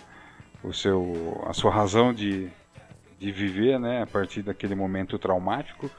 o 0.63 0.71
seu, 0.71 1.43
a 1.47 1.53
sua 1.53 1.71
razão 1.71 2.13
de, 2.13 2.49
de 3.17 3.31
viver, 3.31 3.79
né, 3.79 4.03
a 4.03 4.07
partir 4.07 4.43
daquele 4.43 4.75
momento 4.75 5.17
traumático. 5.17 5.89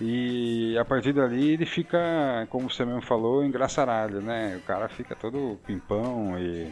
E 0.00 0.76
a 0.78 0.84
partir 0.84 1.14
dali 1.14 1.52
ele 1.52 1.64
fica, 1.64 2.46
como 2.50 2.70
você 2.70 2.84
mesmo 2.84 3.00
falou, 3.00 3.42
engraçaralho, 3.42 4.20
né? 4.20 4.56
O 4.56 4.60
cara 4.60 4.88
fica 4.90 5.16
todo 5.16 5.58
pimpão 5.66 6.38
e, 6.38 6.70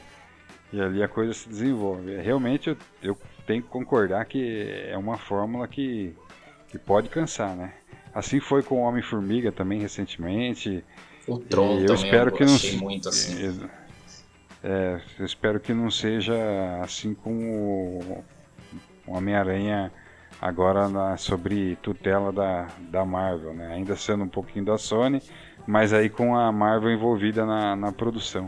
e 0.71 0.81
ali 0.81 1.03
a 1.03 1.09
coisa 1.09 1.33
se 1.33 1.49
desenvolve. 1.49 2.17
Realmente 2.21 2.69
eu, 2.69 2.77
eu 3.03 3.19
tenho 3.47 3.63
que 3.63 3.69
concordar 3.69 4.27
que 4.27 4.69
é 4.91 4.99
uma 4.99 5.17
fórmula 5.17 5.67
que, 5.67 6.15
que 6.69 6.79
pode 6.79 7.09
cansar, 7.09 7.57
né? 7.57 7.73
Assim 8.15 8.39
foi 8.39 8.63
com 8.63 8.83
o 8.83 8.85
Homem-Formiga 8.85 9.51
também 9.51 9.81
recentemente. 9.81 10.85
O 11.27 11.39
Tron 11.39 11.81
eu 11.81 11.87
também 11.87 12.05
espero 12.05 12.31
eu 12.31 12.35
que 12.35 12.45
não 12.45 12.79
muito 12.81 13.09
assim. 13.09 13.69
É, 14.63 15.01
eu 15.19 15.27
espero 15.27 15.59
que 15.61 15.75
não 15.75 15.91
seja 15.91 16.35
assim 16.83 17.13
com 17.13 17.99
o 17.99 18.25
Homem-Aranha 19.07 19.93
agora 20.41 20.89
na, 20.89 21.17
sobre 21.17 21.77
tutela 21.77 22.33
da, 22.33 22.69
da 22.91 23.05
Marvel, 23.05 23.53
né? 23.53 23.73
Ainda 23.75 23.97
sendo 23.97 24.25
um 24.25 24.29
pouquinho 24.29 24.65
da 24.65 24.79
Sony, 24.79 25.21
mas 25.67 25.93
aí 25.93 26.09
com 26.09 26.37
a 26.37 26.53
Marvel 26.53 26.93
envolvida 26.93 27.45
na, 27.45 27.75
na 27.75 27.93
produção. 27.93 28.47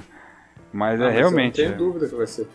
Mas 0.72 1.00
é 1.00 1.04
mas 1.04 1.14
realmente. 1.14 1.62
não 1.62 1.68
tenho 1.70 1.74
é... 1.74 1.76
dúvida 1.76 2.08
que 2.08 2.14
vai 2.14 2.26
ser. 2.26 2.48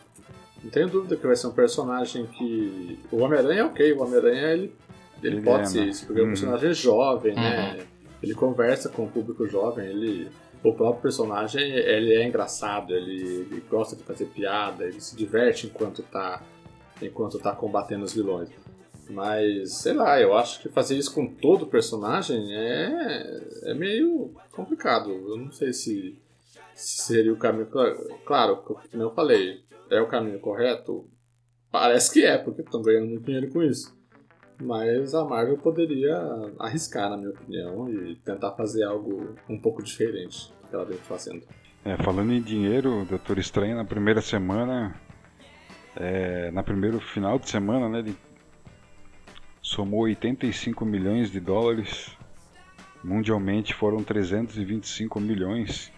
Não 0.63 0.69
tenho 0.69 0.87
dúvida 0.87 1.15
que 1.15 1.25
vai 1.25 1.35
ser 1.35 1.47
um 1.47 1.53
personagem 1.53 2.25
que. 2.27 2.99
O 3.11 3.17
Homem-Aranha 3.17 3.61
é 3.61 3.65
ok, 3.65 3.93
o 3.93 4.01
Homem-Aranha 4.01 4.47
ele 4.53 4.75
ele, 5.21 5.37
ele 5.37 5.41
pode 5.41 5.63
é, 5.63 5.65
ser 5.65 5.85
isso, 5.85 6.05
porque 6.05 6.21
uhum. 6.21 6.27
o 6.27 6.29
personagem 6.29 6.69
é 6.69 6.73
jovem, 6.73 7.35
né? 7.35 7.77
Uhum. 7.77 7.85
Ele 8.23 8.35
conversa 8.35 8.89
com 8.89 9.05
o 9.05 9.09
público 9.09 9.47
jovem, 9.47 9.87
ele. 9.87 10.29
O 10.63 10.73
próprio 10.73 11.01
personagem, 11.01 11.71
ele 11.71 12.13
é 12.13 12.27
engraçado, 12.27 12.93
ele, 12.93 13.47
ele 13.49 13.63
gosta 13.67 13.95
de 13.95 14.03
fazer 14.03 14.25
piada, 14.25 14.83
ele 14.83 15.01
se 15.01 15.15
diverte 15.15 15.65
enquanto 15.65 16.03
tá, 16.03 16.43
enquanto 17.01 17.39
tá 17.39 17.55
combatendo 17.55 18.05
os 18.05 18.13
vilões. 18.13 18.49
Mas, 19.09 19.73
sei 19.73 19.93
lá, 19.93 20.21
eu 20.21 20.35
acho 20.35 20.61
que 20.61 20.69
fazer 20.69 20.95
isso 20.95 21.13
com 21.15 21.27
todo 21.27 21.65
personagem 21.65 22.55
é, 22.55 23.71
é 23.71 23.73
meio 23.73 24.35
complicado. 24.51 25.09
Eu 25.09 25.35
não 25.35 25.51
sei 25.51 25.73
se, 25.73 26.21
se 26.75 27.01
seria 27.01 27.33
o 27.33 27.37
caminho. 27.37 27.67
Claro, 28.23 28.57
como 28.57 28.79
eu 28.93 29.11
falei, 29.11 29.63
é 29.89 29.99
o 29.99 30.07
caminho 30.07 30.39
correto? 30.39 31.09
Parece 31.71 32.13
que 32.13 32.23
é, 32.23 32.37
porque 32.37 32.61
estão 32.61 32.81
ganhando 32.81 33.07
muito 33.07 33.25
dinheiro 33.25 33.49
com 33.51 33.63
isso. 33.63 33.99
Mas 34.61 35.13
a 35.13 35.25
Marvel 35.25 35.57
poderia 35.57 36.15
arriscar, 36.59 37.09
na 37.09 37.17
minha 37.17 37.31
opinião, 37.31 37.89
e 37.89 38.15
tentar 38.17 38.51
fazer 38.51 38.83
algo 38.83 39.35
um 39.49 39.59
pouco 39.59 39.81
diferente 39.83 40.53
do 40.61 40.67
que 40.67 40.75
ela 40.75 40.85
vem 40.85 40.97
fazendo. 40.97 41.43
É, 41.83 41.97
falando 41.97 42.31
em 42.31 42.41
dinheiro, 42.41 43.05
Doutor 43.09 43.39
Estranho 43.39 43.75
na 43.75 43.85
primeira 43.85 44.21
semana, 44.21 44.93
é, 45.95 46.51
na 46.51 46.61
primeiro 46.61 46.99
final 46.99 47.39
de 47.39 47.49
semana, 47.49 47.89
né, 47.89 47.99
ele 47.99 48.15
somou 49.61 50.01
85 50.01 50.85
milhões 50.85 51.31
de 51.31 51.39
dólares. 51.39 52.15
Mundialmente 53.03 53.73
foram 53.73 54.03
325 54.03 55.19
milhões. 55.19 55.91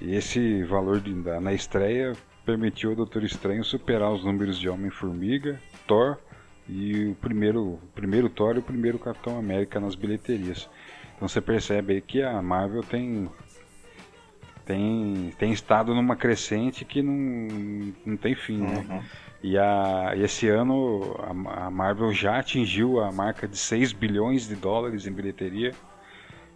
E 0.00 0.14
esse 0.14 0.64
valor 0.64 1.00
de, 1.00 1.12
na 1.14 1.52
estreia 1.52 2.14
permitiu 2.46 2.90
ao 2.90 2.96
Doutor 2.96 3.22
Estranho 3.22 3.62
superar 3.62 4.10
os 4.10 4.24
números 4.24 4.58
de 4.58 4.70
Homem-Formiga, 4.70 5.60
Thor 5.86 6.18
e 6.70 7.08
o 7.08 7.14
primeiro, 7.16 7.62
o 7.62 7.80
primeiro 7.94 8.28
Thor 8.28 8.54
e 8.54 8.60
o 8.60 8.62
primeiro 8.62 8.98
Capitão 8.98 9.36
América 9.36 9.80
nas 9.80 9.94
bilheterias. 9.94 10.68
Então 11.16 11.26
você 11.26 11.40
percebe 11.40 11.94
aí 11.94 12.00
que 12.00 12.22
a 12.22 12.40
Marvel 12.40 12.82
tem 12.82 13.28
tem, 14.64 15.32
tem 15.36 15.52
estado 15.52 15.92
numa 15.94 16.14
crescente 16.14 16.84
que 16.84 17.02
não, 17.02 17.92
não 18.06 18.16
tem 18.16 18.36
fim, 18.36 18.58
né? 18.58 18.86
Uhum. 18.88 19.02
E, 19.42 19.58
a, 19.58 20.12
esse 20.16 20.48
ano 20.48 21.16
a, 21.18 21.66
a, 21.66 21.70
Marvel 21.70 22.12
já 22.12 22.38
atingiu 22.38 23.00
a 23.00 23.10
marca 23.10 23.48
de 23.48 23.56
6 23.56 23.92
bilhões 23.92 24.46
de 24.46 24.54
dólares 24.54 25.06
em 25.06 25.12
bilheteria, 25.12 25.72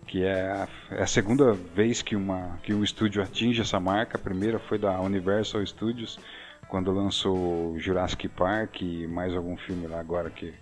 que 0.06 0.22
é 0.22 0.42
a, 0.42 0.68
é 0.92 1.02
a 1.02 1.06
segunda 1.06 1.52
vez 1.52 2.02
que, 2.02 2.14
uma, 2.14 2.58
que 2.62 2.72
um 2.72 2.84
estúdio 2.84 3.20
atinge 3.20 3.62
essa 3.62 3.80
marca. 3.80 4.16
A 4.16 4.20
primeira 4.20 4.60
foi 4.60 4.78
da 4.78 5.00
Universal 5.00 5.66
Studios, 5.66 6.20
quando 6.74 6.90
lançou 6.90 7.78
Jurassic 7.78 8.28
Park 8.28 8.82
e 8.82 9.06
mais 9.06 9.32
algum 9.32 9.56
filme 9.56 9.86
lá 9.86 10.00
agora 10.00 10.28
que 10.28 10.52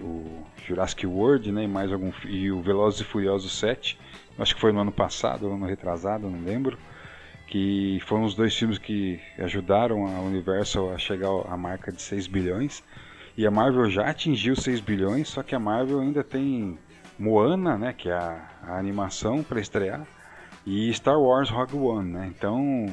o 0.00 0.44
Jurassic 0.64 1.04
World, 1.04 1.50
né, 1.50 1.64
e 1.64 1.66
mais 1.66 1.92
algum 1.92 2.12
e 2.24 2.52
o 2.52 2.62
Velozes 2.62 3.00
e 3.00 3.04
Furiosos 3.04 3.58
7. 3.58 3.98
Acho 4.38 4.54
que 4.54 4.60
foi 4.60 4.70
no 4.70 4.78
ano 4.78 4.92
passado, 4.92 5.50
ano 5.50 5.66
retrasado, 5.66 6.30
não 6.30 6.40
lembro. 6.40 6.78
Que 7.48 7.98
foram 8.06 8.22
os 8.22 8.36
dois 8.36 8.54
filmes 8.54 8.78
que 8.78 9.20
ajudaram 9.36 10.06
a 10.06 10.20
Universal 10.20 10.94
a 10.94 10.98
chegar 10.98 11.30
à 11.50 11.56
marca 11.56 11.90
de 11.90 12.00
6 12.00 12.28
bilhões. 12.28 12.84
E 13.36 13.44
a 13.44 13.50
Marvel 13.50 13.90
já 13.90 14.08
atingiu 14.08 14.54
6 14.54 14.78
bilhões, 14.78 15.26
só 15.26 15.42
que 15.42 15.56
a 15.56 15.58
Marvel 15.58 15.98
ainda 15.98 16.22
tem 16.22 16.78
Moana, 17.18 17.76
né, 17.76 17.92
que 17.92 18.08
é 18.08 18.14
a, 18.14 18.50
a 18.62 18.78
animação 18.78 19.42
para 19.42 19.60
estrear, 19.60 20.06
e 20.64 20.94
Star 20.94 21.20
Wars 21.20 21.50
Rogue 21.50 21.76
One, 21.76 22.12
né? 22.12 22.32
Então, 22.32 22.86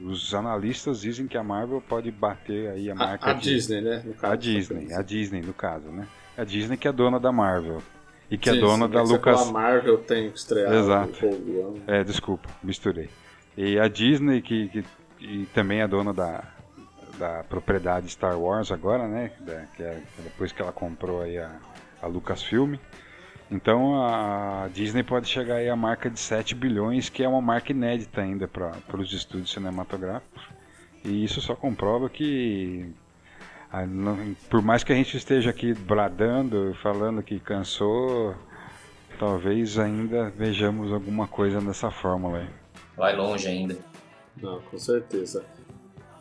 os 0.00 0.34
analistas 0.34 1.00
dizem 1.00 1.26
que 1.26 1.36
a 1.36 1.42
Marvel 1.42 1.80
pode 1.80 2.10
bater 2.10 2.70
aí 2.70 2.90
a 2.90 2.94
marca 2.94 3.30
a, 3.30 3.32
de... 3.34 3.54
Disney, 3.54 3.80
né? 3.80 4.04
Caso, 4.18 4.32
a 4.32 4.36
Disney, 4.36 4.92
a 4.92 5.02
Disney 5.02 5.42
no 5.42 5.54
caso, 5.54 5.88
né? 5.88 6.06
A 6.36 6.44
Disney 6.44 6.76
que 6.76 6.86
é 6.86 6.92
dona 6.92 7.18
da 7.18 7.32
Marvel 7.32 7.82
e 8.30 8.36
que 8.36 8.48
é 8.48 8.52
sim, 8.52 8.58
é 8.58 8.60
dona 8.60 8.86
sim, 8.86 8.92
da 8.92 9.02
Lucas. 9.02 9.48
A 9.48 9.52
Marvel 9.52 9.98
tem 9.98 10.30
que 10.30 10.38
estrear. 10.38 10.72
Exato. 10.72 11.18
É, 11.86 12.04
desculpa, 12.04 12.48
misturei. 12.62 13.08
E 13.56 13.78
a 13.78 13.88
Disney 13.88 14.42
que, 14.42 14.68
que 14.68 14.84
e 15.20 15.46
também 15.46 15.80
é 15.80 15.88
dona 15.88 16.12
da, 16.12 16.44
da 17.18 17.44
propriedade 17.44 18.08
Star 18.08 18.38
Wars 18.38 18.70
agora, 18.70 19.08
né? 19.08 19.32
Da, 19.40 19.64
que 19.76 19.82
é, 19.82 20.02
depois 20.22 20.52
que 20.52 20.60
ela 20.60 20.72
comprou 20.72 21.22
aí 21.22 21.38
a, 21.38 21.56
a 22.02 22.06
Lucasfilm. 22.06 22.76
Então 23.50 24.04
a 24.04 24.68
Disney 24.72 25.04
pode 25.04 25.28
chegar 25.28 25.56
aí 25.56 25.68
à 25.68 25.76
marca 25.76 26.10
de 26.10 26.18
7 26.18 26.54
bilhões, 26.54 27.08
que 27.08 27.22
é 27.22 27.28
uma 27.28 27.40
marca 27.40 27.70
inédita 27.70 28.20
ainda 28.20 28.48
para 28.48 28.96
os 28.98 29.12
estúdios 29.12 29.52
cinematográficos. 29.52 30.42
E 31.04 31.22
isso 31.22 31.40
só 31.40 31.54
comprova 31.54 32.10
que, 32.10 32.92
por 34.50 34.60
mais 34.62 34.82
que 34.82 34.92
a 34.92 34.96
gente 34.96 35.16
esteja 35.16 35.50
aqui 35.50 35.72
bradando, 35.72 36.74
falando 36.82 37.22
que 37.22 37.38
cansou, 37.38 38.34
talvez 39.16 39.78
ainda 39.78 40.28
vejamos 40.30 40.92
alguma 40.92 41.28
coisa 41.28 41.60
nessa 41.60 41.90
fórmula 41.90 42.38
aí. 42.38 42.48
Vai 42.96 43.14
longe 43.14 43.46
ainda. 43.46 43.78
Não, 44.42 44.60
com 44.62 44.78
certeza. 44.78 45.44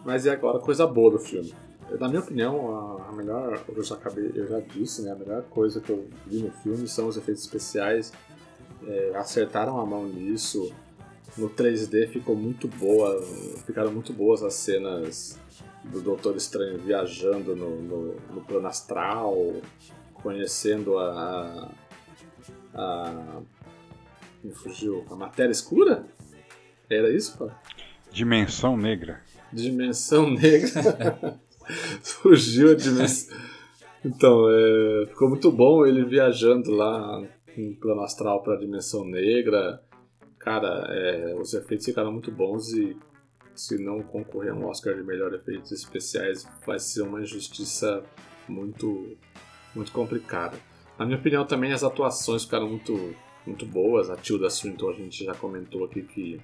Mas 0.05 0.25
e 0.25 0.29
agora, 0.29 0.59
coisa 0.59 0.85
boa 0.85 1.09
do 1.09 1.19
filme? 1.19 1.51
Na 1.99 2.07
minha 2.07 2.19
opinião, 2.19 2.99
a, 3.07 3.11
melhor, 3.11 3.63
eu 3.67 3.83
já 3.83 3.95
acabei, 3.95 4.31
eu 4.33 4.47
já 4.47 4.59
disse, 4.59 5.03
né, 5.03 5.11
a 5.11 5.15
melhor 5.15 5.43
coisa 5.43 5.79
que 5.79 5.91
eu 5.91 6.07
vi 6.25 6.37
no 6.39 6.51
filme 6.51 6.87
são 6.87 7.07
os 7.07 7.15
efeitos 7.15 7.43
especiais. 7.43 8.11
É, 8.87 9.13
acertaram 9.15 9.79
a 9.79 9.85
mão 9.85 10.05
nisso. 10.05 10.73
No 11.37 11.49
3D 11.49 12.07
ficou 12.07 12.35
muito 12.35 12.67
boa, 12.67 13.21
ficaram 13.65 13.91
muito 13.91 14.13
boas 14.13 14.41
as 14.41 14.53
cenas 14.53 15.37
do 15.83 16.01
Doutor 16.01 16.35
Estranho 16.35 16.79
viajando 16.79 17.55
no, 17.55 17.81
no, 17.81 18.15
no 18.33 18.41
plano 18.41 18.67
astral, 18.67 19.35
conhecendo 20.13 20.97
a, 20.97 21.71
a, 22.73 22.81
a 22.81 23.41
me 24.43 24.53
fugiu, 24.53 25.05
a 25.09 25.15
matéria 25.15 25.51
escura? 25.51 26.05
Era 26.89 27.09
isso, 27.09 27.37
pô? 27.37 27.49
Dimensão 28.11 28.77
negra. 28.77 29.21
Dimensão 29.51 30.29
negra. 30.29 31.39
Fugiu 32.01 32.71
a 32.71 32.75
dimensão. 32.75 33.37
Então, 34.03 34.47
é, 34.49 35.05
ficou 35.07 35.29
muito 35.29 35.51
bom 35.51 35.85
ele 35.85 36.05
viajando 36.05 36.71
lá 36.71 37.23
em 37.57 37.73
plano 37.73 38.01
astral 38.01 38.43
para 38.43 38.53
a 38.53 38.59
dimensão 38.59 39.03
negra. 39.03 39.81
Cara, 40.37 40.85
é, 40.89 41.35
os 41.35 41.53
efeitos 41.53 41.85
ficaram 41.85 42.11
muito 42.11 42.31
bons 42.31 42.71
e 42.73 42.95
se 43.55 43.81
não 43.81 44.01
concorrer 44.03 44.51
a 44.51 44.55
um 44.55 44.65
Oscar 44.67 44.93
de 44.93 45.03
melhor 45.03 45.33
efeitos 45.33 45.71
especiais 45.71 46.47
vai 46.65 46.77
ser 46.77 47.01
uma 47.01 47.21
injustiça 47.21 48.03
muito, 48.47 49.17
muito 49.73 49.91
complicada. 49.91 50.57
Na 50.99 51.05
minha 51.05 51.17
opinião, 51.17 51.45
também 51.45 51.73
as 51.73 51.83
atuações 51.83 52.43
ficaram 52.43 52.69
muito, 52.69 53.15
muito 53.45 53.65
boas. 53.65 54.09
A 54.09 54.15
Tilda 54.15 54.49
Swinton 54.49 54.89
a 54.89 54.93
gente 54.93 55.25
já 55.25 55.33
comentou 55.33 55.85
aqui 55.85 56.03
que 56.03 56.41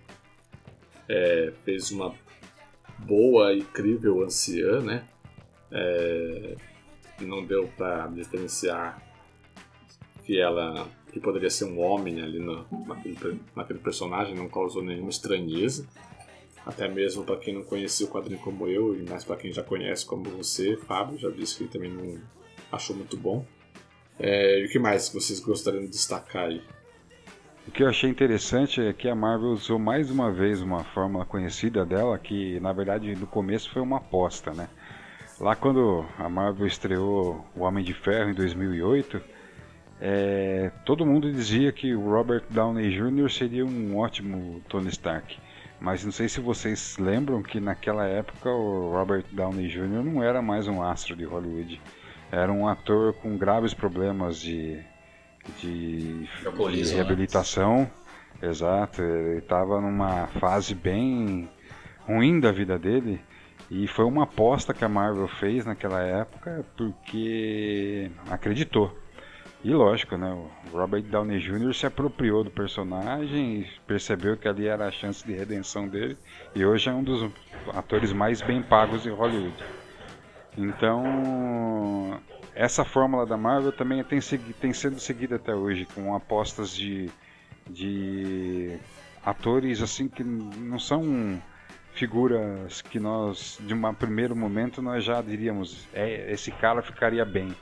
é, 1.07 1.53
fez 1.63 1.91
uma 1.91 2.13
boa 2.99 3.53
incrível 3.53 4.23
anciã, 4.23 4.79
né? 4.81 5.07
É, 5.71 6.55
não 7.21 7.45
deu 7.45 7.67
para 7.77 8.07
diferenciar 8.07 9.01
que 10.23 10.39
ela 10.39 10.87
que 11.11 11.19
poderia 11.19 11.49
ser 11.49 11.65
um 11.65 11.79
homem 11.79 12.21
ali 12.21 12.39
no, 12.39 12.65
naquele, 12.87 13.17
naquele 13.55 13.79
personagem, 13.79 14.33
não 14.33 14.47
causou 14.47 14.81
nenhuma 14.81 15.09
estranheza. 15.09 15.85
Até 16.65 16.87
mesmo 16.87 17.23
para 17.23 17.37
quem 17.37 17.53
não 17.53 17.63
conhecia 17.63 18.05
o 18.05 18.09
quadrinho 18.09 18.39
como 18.39 18.67
eu, 18.67 18.95
e 18.95 19.01
mais 19.09 19.23
para 19.23 19.35
quem 19.35 19.51
já 19.51 19.63
conhece 19.63 20.05
como 20.05 20.23
você, 20.23 20.77
Fábio, 20.77 21.17
já 21.17 21.29
disse 21.29 21.57
que 21.57 21.67
também 21.67 21.91
não 21.91 22.17
achou 22.71 22.95
muito 22.95 23.17
bom. 23.17 23.45
É, 24.19 24.59
e 24.59 24.65
o 24.65 24.69
que 24.69 24.79
mais 24.79 25.09
vocês 25.09 25.39
gostariam 25.39 25.83
de 25.83 25.89
destacar 25.89 26.45
aí? 26.45 26.61
O 27.71 27.73
que 27.73 27.83
eu 27.83 27.87
achei 27.87 28.09
interessante 28.09 28.81
é 28.81 28.91
que 28.91 29.07
a 29.07 29.15
Marvel 29.15 29.51
usou 29.51 29.79
mais 29.79 30.11
uma 30.11 30.29
vez 30.29 30.61
uma 30.61 30.83
fórmula 30.83 31.23
conhecida 31.23 31.85
dela, 31.85 32.19
que 32.19 32.59
na 32.59 32.73
verdade 32.73 33.15
no 33.15 33.25
começo 33.25 33.71
foi 33.71 33.81
uma 33.81 33.95
aposta, 33.95 34.51
né? 34.51 34.67
Lá 35.39 35.55
quando 35.55 36.05
a 36.19 36.27
Marvel 36.27 36.67
estreou 36.67 37.45
O 37.55 37.61
Homem 37.61 37.81
de 37.81 37.93
Ferro 37.93 38.29
em 38.29 38.33
2008, 38.33 39.21
é, 40.01 40.69
todo 40.83 41.05
mundo 41.05 41.31
dizia 41.31 41.71
que 41.71 41.95
o 41.95 42.11
Robert 42.11 42.43
Downey 42.49 42.91
Jr. 42.91 43.31
seria 43.31 43.65
um 43.65 43.97
ótimo 43.97 44.61
Tony 44.67 44.89
Stark. 44.89 45.39
Mas 45.79 46.03
não 46.03 46.11
sei 46.11 46.27
se 46.27 46.41
vocês 46.41 46.97
lembram 46.97 47.41
que 47.41 47.61
naquela 47.61 48.05
época 48.05 48.49
o 48.49 48.91
Robert 48.91 49.23
Downey 49.31 49.69
Jr. 49.69 50.03
não 50.03 50.21
era 50.21 50.41
mais 50.41 50.67
um 50.67 50.83
astro 50.83 51.15
de 51.15 51.23
Hollywood. 51.23 51.81
Era 52.29 52.51
um 52.51 52.67
ator 52.67 53.13
com 53.13 53.37
graves 53.37 53.73
problemas 53.73 54.41
de 54.41 54.90
de, 55.59 56.25
de 56.25 56.93
reabilitação. 56.93 57.89
Exato, 58.41 59.01
ele 59.01 59.39
estava 59.39 59.79
numa 59.79 60.27
fase 60.27 60.73
bem 60.73 61.49
ruim 62.07 62.39
da 62.39 62.51
vida 62.51 62.77
dele 62.77 63.21
e 63.69 63.87
foi 63.87 64.03
uma 64.05 64.23
aposta 64.23 64.73
que 64.73 64.83
a 64.83 64.89
Marvel 64.89 65.27
fez 65.27 65.65
naquela 65.65 66.01
época 66.01 66.65
porque 66.75 68.09
acreditou. 68.29 68.97
E 69.63 69.71
lógico, 69.71 70.17
né, 70.17 70.33
o 70.33 70.75
Robert 70.75 71.03
Downey 71.03 71.39
Jr. 71.39 71.73
se 71.75 71.85
apropriou 71.85 72.43
do 72.43 72.49
personagem, 72.49 73.67
percebeu 73.85 74.35
que 74.35 74.47
ali 74.47 74.65
era 74.65 74.87
a 74.87 74.91
chance 74.91 75.25
de 75.25 75.33
redenção 75.33 75.87
dele 75.87 76.17
e 76.55 76.65
hoje 76.65 76.89
é 76.89 76.93
um 76.93 77.03
dos 77.03 77.31
atores 77.73 78.11
mais 78.11 78.41
bem 78.41 78.63
pagos 78.63 79.05
em 79.05 79.11
Hollywood. 79.11 79.63
Então, 80.57 82.19
essa 82.55 82.83
fórmula 82.83 83.25
da 83.25 83.37
Marvel 83.37 83.71
também 83.71 84.03
tem, 84.03 84.19
tem 84.19 84.73
sido 84.73 84.99
seguida 84.99 85.35
até 85.37 85.53
hoje, 85.53 85.85
com 85.93 86.15
apostas 86.15 86.75
de, 86.75 87.09
de 87.69 88.77
atores 89.25 89.81
assim 89.81 90.07
que 90.07 90.23
não 90.23 90.79
são 90.79 91.41
figuras 91.93 92.81
que 92.81 92.99
nós, 92.99 93.57
de 93.61 93.73
um 93.73 93.93
primeiro 93.93 94.35
momento, 94.35 94.81
nós 94.81 95.03
já 95.03 95.21
diríamos, 95.21 95.87
é, 95.93 96.31
esse 96.31 96.51
cara 96.51 96.81
ficaria 96.81 97.25
bem. 97.25 97.55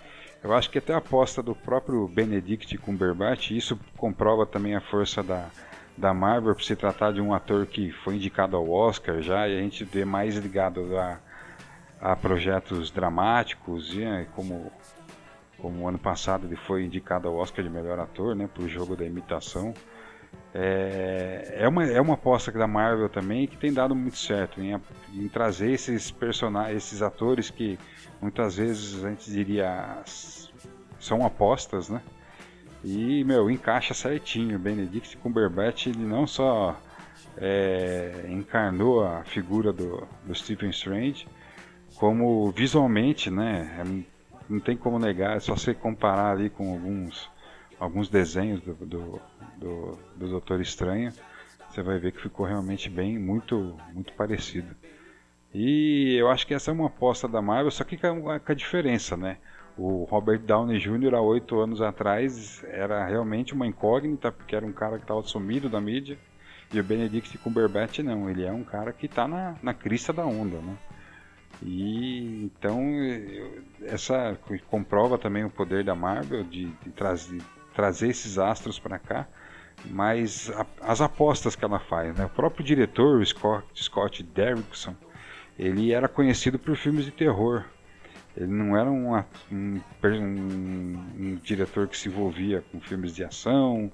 Eu 0.43 0.54
acho 0.54 0.69
que 0.69 0.78
até 0.78 0.93
a 0.93 0.97
aposta 0.97 1.43
do 1.43 1.54
próprio 1.54 2.08
Benedict 2.08 2.78
Cumberbatch, 2.78 3.52
isso 3.52 3.78
comprova 3.97 4.45
também 4.45 4.75
a 4.75 4.82
força 4.82 5.21
da, 5.21 5.49
da 5.97 6.13
Marvel 6.13 6.56
por 6.56 6.63
se 6.63 6.75
tratar 6.75 7.12
de 7.12 7.19
um 7.19 7.34
ator 7.34 7.65
que 7.65 7.91
foi 7.91 8.15
indicado 8.15 8.56
ao 8.56 8.69
Oscar 8.69 9.21
já, 9.21 9.47
e 9.47 9.58
a 9.58 9.62
gente 9.62 9.84
vê 9.84 10.06
mais 10.06 10.36
ligado 10.38 10.97
a 10.97 11.19
a 12.01 12.15
projetos 12.15 12.91
dramáticos, 12.91 13.93
e, 13.93 14.25
como 14.35 14.71
como 15.59 15.88
ano 15.88 15.99
passado 15.99 16.47
ele 16.47 16.55
foi 16.55 16.85
indicado 16.85 17.27
ao 17.27 17.35
Oscar 17.35 17.63
de 17.63 17.69
melhor 17.69 17.99
ator, 17.99 18.35
né, 18.35 18.49
por 18.53 18.67
jogo 18.67 18.95
da 18.95 19.05
imitação. 19.05 19.73
É, 20.53 21.55
é, 21.59 21.67
uma, 21.67 21.85
é 21.85 21.99
uma 22.01 22.13
aposta 22.15 22.51
da 22.51 22.67
Marvel 22.67 23.09
também 23.09 23.47
que 23.47 23.57
tem 23.57 23.71
dado 23.71 23.95
muito 23.95 24.17
certo 24.17 24.62
em, 24.62 24.79
em 25.13 25.27
trazer 25.27 25.71
esses 25.71 26.09
personagens, 26.12 26.77
esses 26.77 27.01
atores 27.01 27.49
que 27.49 27.77
muitas 28.21 28.57
vezes 28.57 29.03
a 29.03 29.09
gente 29.09 29.29
diria 29.29 29.97
são 30.99 31.25
apostas, 31.25 31.89
né? 31.89 32.01
E 32.83 33.23
meu 33.23 33.49
encaixa 33.49 33.93
certinho. 33.93 34.57
Benedict 34.57 35.17
Cumberbatch 35.17 35.88
ele 35.88 36.03
não 36.03 36.25
só 36.25 36.79
é, 37.38 38.25
encarnou 38.29 39.03
a 39.03 39.23
figura 39.23 39.71
do, 39.71 40.07
do 40.25 40.35
Stephen 40.35 40.69
Strange, 40.69 41.27
como 41.99 42.49
visualmente, 42.51 43.29
né? 43.29 43.77
É, 43.77 44.03
não 44.49 44.59
tem 44.59 44.75
como 44.77 44.97
negar, 44.97 45.35
é 45.35 45.39
só 45.39 45.55
você 45.55 45.73
comparar 45.73 46.31
ali 46.31 46.49
com 46.49 46.71
alguns, 46.71 47.29
alguns 47.77 48.09
desenhos 48.09 48.62
do, 48.62 48.73
do, 48.73 49.21
do, 49.57 49.99
do 50.15 50.27
Doutor 50.29 50.62
Estranho, 50.62 51.12
você 51.69 51.83
vai 51.83 51.99
ver 51.99 52.13
que 52.13 52.21
ficou 52.21 52.45
realmente 52.45 52.89
bem, 52.89 53.19
muito, 53.19 53.77
muito 53.93 54.13
parecido. 54.13 54.73
E 55.53 56.15
eu 56.17 56.29
acho 56.29 56.47
que 56.47 56.53
essa 56.53 56.71
é 56.71 56.73
uma 56.73 56.88
aposta 56.88 57.27
da 57.27 57.41
Marvel, 57.41 57.69
só 57.69 57.83
que 57.83 57.97
com 57.97 58.29
a, 58.29 58.39
com 58.39 58.51
a 58.51 58.55
diferença, 58.55 59.17
né? 59.17 59.38
O 59.77 60.03
Robert 60.05 60.39
Downey 60.39 60.79
Jr. 60.79 61.15
há 61.15 61.21
oito 61.21 61.59
anos 61.59 61.81
atrás 61.81 62.63
era 62.65 63.05
realmente 63.05 63.53
uma 63.53 63.67
incógnita, 63.67 64.31
porque 64.31 64.55
era 64.55 64.65
um 64.65 64.73
cara 64.73 64.97
que 64.97 65.03
estava 65.03 65.21
sumido 65.23 65.69
da 65.69 65.79
mídia. 65.79 66.17
E 66.71 66.79
o 66.79 66.83
Benedict 66.83 67.38
Cumberbatch 67.39 67.99
não, 67.99 68.29
ele 68.29 68.45
é 68.45 68.51
um 68.51 68.63
cara 68.63 68.93
que 68.93 69.05
está 69.05 69.27
na, 69.27 69.55
na 69.62 69.73
crista 69.73 70.13
da 70.13 70.25
onda, 70.25 70.57
né? 70.57 70.77
E 71.61 72.45
então 72.45 72.79
essa 73.83 74.37
comprova 74.69 75.17
também 75.17 75.43
o 75.43 75.49
poder 75.49 75.83
da 75.83 75.93
Marvel 75.93 76.43
de, 76.43 76.67
de 76.67 76.89
trazer, 76.91 77.41
trazer 77.75 78.09
esses 78.09 78.37
astros 78.37 78.79
para 78.79 78.97
cá, 78.97 79.27
mas 79.85 80.49
a, 80.51 80.65
as 80.81 81.01
apostas 81.01 81.55
que 81.55 81.65
ela 81.65 81.79
faz, 81.79 82.15
né? 82.15 82.25
O 82.25 82.29
próprio 82.29 82.63
diretor, 82.63 83.19
o 83.19 83.25
Scott, 83.25 83.65
Scott 83.75 84.23
Derrickson, 84.23 84.95
ele 85.57 85.91
era 85.91 86.07
conhecido 86.07 86.57
por 86.57 86.75
filmes 86.77 87.05
de 87.05 87.11
terror. 87.11 87.65
Ele 88.37 88.47
não 88.47 88.77
era 88.77 88.89
um, 88.89 89.17
um, 89.51 89.81
um, 90.01 91.05
um 91.17 91.35
diretor 91.43 91.87
que 91.87 91.97
se 91.97 92.07
envolvia 92.07 92.63
com 92.71 92.79
filmes 92.79 93.13
de 93.13 93.23
ação 93.23 93.91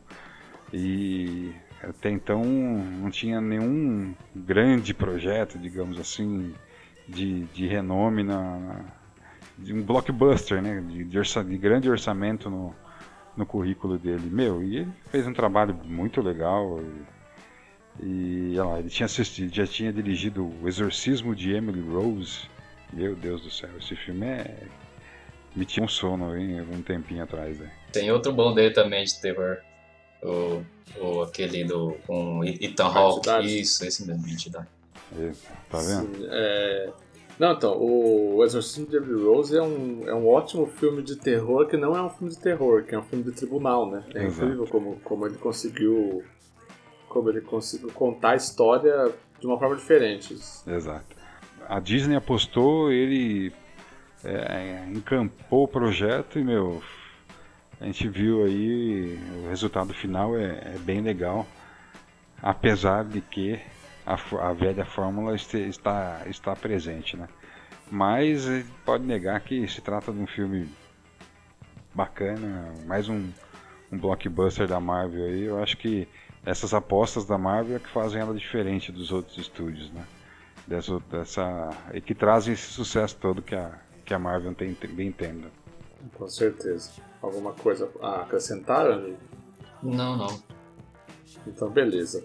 e 0.71 1.51
até 1.81 2.09
então 2.09 2.43
não 2.43 3.09
tinha 3.09 3.41
nenhum 3.41 4.13
grande 4.35 4.93
projeto, 4.93 5.57
digamos 5.57 5.99
assim, 5.99 6.53
de, 7.07 7.43
de 7.45 7.67
renome, 7.67 8.23
na, 8.23 8.85
de 9.57 9.73
um 9.73 9.81
blockbuster, 9.81 10.61
né? 10.61 10.81
De, 10.81 11.03
de, 11.03 11.17
orça, 11.17 11.43
de 11.43 11.57
grande 11.57 11.89
orçamento 11.89 12.49
no, 12.49 12.75
no 13.35 13.45
currículo 13.45 13.97
dele. 13.97 14.29
Meu, 14.29 14.63
e 14.63 14.77
ele 14.77 14.91
fez 15.09 15.27
um 15.27 15.33
trabalho 15.33 15.79
muito 15.85 16.21
legal. 16.21 16.79
E, 18.01 18.53
e 18.53 18.55
lá, 18.57 18.79
ele 18.79 18.89
tinha 18.89 19.05
assistido, 19.05 19.53
já 19.53 19.65
tinha 19.65 19.91
dirigido 19.91 20.51
O 20.61 20.67
Exorcismo 20.67 21.35
de 21.35 21.53
Emily 21.53 21.81
Rose. 21.81 22.41
Meu 22.93 23.15
Deus 23.15 23.41
do 23.41 23.51
céu, 23.51 23.69
esse 23.77 23.95
filme 23.95 24.25
é. 24.25 24.67
Me 25.55 25.65
tinha 25.65 25.85
um 25.85 25.87
sono 25.87 26.35
hein, 26.35 26.61
um 26.61 26.81
tempinho 26.81 27.23
atrás. 27.23 27.57
Né? 27.59 27.71
Tem 27.93 28.11
outro 28.11 28.33
bom 28.33 28.53
dele 28.53 28.73
também 28.73 29.05
de 29.05 29.21
terror. 29.21 29.57
O, 30.21 30.61
o 30.99 31.21
aquele 31.21 31.63
do. 31.63 31.97
com 32.05 32.43
Ethan 32.43 32.87
Hawke. 32.87 33.29
Isso, 33.61 33.85
esse 33.85 34.05
mesmo, 34.05 34.27
Identidade. 34.27 34.67
Tá 35.69 35.79
vendo? 35.79 36.17
Sim, 36.17 36.27
é... 36.29 36.93
Não, 37.37 37.51
então, 37.51 37.77
o 37.77 38.43
Exorcismo 38.45 38.85
de 38.85 38.95
Emily 38.95 39.21
Rose 39.21 39.57
é 39.57 39.61
um, 39.61 40.07
é 40.07 40.13
um 40.13 40.25
ótimo 40.25 40.65
filme 40.65 41.03
de 41.03 41.17
terror 41.17 41.67
que 41.67 41.75
não 41.75 41.95
é 41.95 42.01
um 42.01 42.09
filme 42.09 42.31
de 42.31 42.39
terror, 42.39 42.83
que 42.83 42.95
é 42.95 42.99
um 42.99 43.03
filme 43.03 43.25
de 43.25 43.33
tribunal, 43.33 43.89
né? 43.89 44.05
É 44.13 44.23
Exato. 44.23 44.45
incrível 44.45 44.67
como, 44.67 44.99
como 45.01 45.27
ele 45.27 45.37
conseguiu 45.37 46.23
como 47.09 47.29
ele 47.29 47.41
conseguiu 47.41 47.89
contar 47.91 48.31
a 48.31 48.35
história 48.35 49.09
de 49.39 49.47
uma 49.47 49.57
forma 49.57 49.75
diferente. 49.75 50.33
Exato. 50.67 51.15
A 51.67 51.79
Disney 51.79 52.15
apostou, 52.15 52.91
ele 52.91 53.53
é, 54.23 54.85
encampou 54.93 55.63
o 55.63 55.67
projeto 55.67 56.37
e, 56.37 56.43
meu, 56.43 56.81
a 57.79 57.85
gente 57.85 58.07
viu 58.09 58.43
aí 58.43 59.17
o 59.43 59.49
resultado 59.49 59.93
final 59.93 60.37
é, 60.37 60.75
é 60.75 60.77
bem 60.79 61.01
legal, 61.01 61.47
apesar 62.41 63.05
de 63.05 63.21
que 63.21 63.59
a, 64.05 64.13
a 64.49 64.53
velha 64.53 64.85
fórmula 64.85 65.35
está, 65.35 66.21
está 66.27 66.55
presente, 66.55 67.17
né? 67.17 67.27
Mas 67.89 68.45
pode 68.83 69.03
negar 69.03 69.39
que 69.41 69.67
se 69.67 69.81
trata 69.81 70.11
de 70.11 70.19
um 70.19 70.27
filme 70.27 70.69
bacana, 71.93 72.73
mais 72.85 73.07
um, 73.07 73.29
um 73.91 73.97
blockbuster 73.97 74.67
da 74.67 74.79
Marvel 74.79 75.25
aí. 75.25 75.43
Eu 75.43 75.61
acho 75.61 75.77
que 75.77 76.07
essas 76.45 76.73
apostas 76.73 77.25
da 77.25 77.37
Marvel 77.37 77.77
é 77.77 77.79
que 77.79 77.89
fazem 77.89 78.21
ela 78.21 78.33
diferente 78.33 78.91
dos 78.91 79.11
outros 79.11 79.37
estúdios, 79.37 79.91
né? 79.91 80.05
Dessa, 80.67 80.99
dessa, 81.11 81.69
e 81.93 82.01
que 82.01 82.15
trazem 82.15 82.53
esse 82.53 82.71
sucesso 82.71 83.15
todo 83.17 83.41
que 83.41 83.55
a, 83.55 83.79
que 84.03 84.13
a 84.13 84.19
Marvel 84.19 84.53
tem, 84.55 84.75
bem 84.89 85.11
tendo. 85.11 85.51
Com 86.15 86.27
certeza. 86.27 86.91
Alguma 87.21 87.53
coisa 87.53 87.89
a 88.01 88.21
acrescentar, 88.21 88.85
Anjo? 88.87 89.15
Não, 89.81 90.17
não. 90.17 90.41
Então, 91.45 91.69
beleza. 91.69 92.23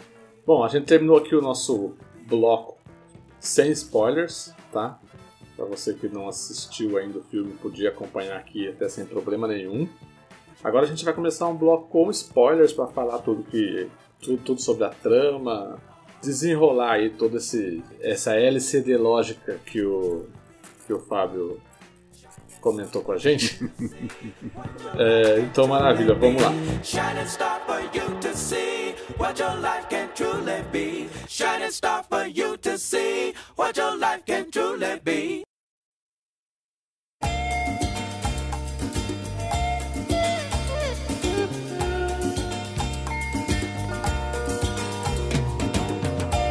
Bom, 0.50 0.64
a 0.64 0.68
gente 0.68 0.86
terminou 0.86 1.16
aqui 1.16 1.32
o 1.36 1.40
nosso 1.40 1.94
bloco 2.26 2.76
sem 3.38 3.70
spoilers, 3.70 4.52
tá? 4.72 4.98
Para 5.54 5.64
você 5.64 5.94
que 5.94 6.08
não 6.08 6.26
assistiu 6.26 6.98
ainda 6.98 7.20
o 7.20 7.22
filme, 7.22 7.52
podia 7.52 7.90
acompanhar 7.90 8.36
aqui 8.36 8.66
até 8.66 8.88
sem 8.88 9.06
problema 9.06 9.46
nenhum. 9.46 9.88
Agora 10.64 10.86
a 10.86 10.88
gente 10.88 11.04
vai 11.04 11.14
começar 11.14 11.46
um 11.46 11.56
bloco 11.56 11.86
com 11.86 12.10
spoilers 12.10 12.72
para 12.72 12.88
falar 12.88 13.18
tudo 13.18 13.44
que 13.44 13.88
tudo, 14.20 14.42
tudo, 14.42 14.60
sobre 14.60 14.82
a 14.82 14.88
trama, 14.88 15.78
desenrolar 16.20 16.94
aí 16.94 17.10
toda 17.10 17.36
esse 17.36 17.84
essa 18.00 18.34
LCD 18.34 18.96
lógica 18.96 19.60
que 19.64 19.84
o 19.84 20.26
que 20.84 20.92
o 20.92 20.98
Fábio 20.98 21.60
comentou 22.60 23.02
com 23.02 23.12
a 23.12 23.18
gente. 23.18 23.58
é, 24.98 25.40
então, 25.40 25.66
maravilha, 25.66 26.14
vamos 26.14 26.42
lá. 26.42 26.52
Shining 26.82 27.26
star 27.26 27.60
for 27.66 27.80
you 27.94 28.18
to 28.20 28.36
see 28.36 28.94
what 29.18 29.40
your 29.40 29.56
life 29.56 29.86
can 29.88 30.08
truly 30.14 30.62
be. 30.70 31.08
Shining 31.28 31.70
star 31.70 32.04
for 32.04 32.26
you 32.26 32.56
to 32.58 32.78
see 32.78 33.34
what 33.56 33.78
your 33.78 33.96
life 33.96 34.22
can 34.26 34.50
truly 34.50 35.00
be. 35.02 35.42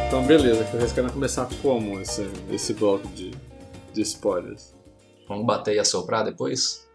Então, 0.08 0.26
beleza, 0.26 0.64
vocês 0.64 0.92
querem 0.92 1.10
começar 1.10 1.48
como 1.62 2.00
esse, 2.00 2.28
esse 2.50 2.74
blog 2.74 3.06
de, 3.08 3.30
de 3.94 4.02
spoilers? 4.02 4.79
Vamos 5.30 5.46
bater 5.46 5.76
e 5.76 5.78
assoprar 5.78 6.24
depois? 6.24 6.90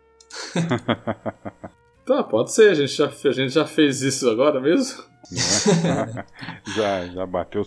tá, 2.05 2.21
pode 2.21 2.51
ser, 2.51 2.71
a 2.71 2.73
gente, 2.73 2.91
já, 2.91 3.05
a 3.05 3.31
gente 3.31 3.53
já 3.53 3.65
fez 3.65 4.01
isso 4.01 4.29
agora 4.29 4.59
mesmo? 4.59 5.05
já, 6.75 7.07
já 7.07 7.25
bateu. 7.25 7.65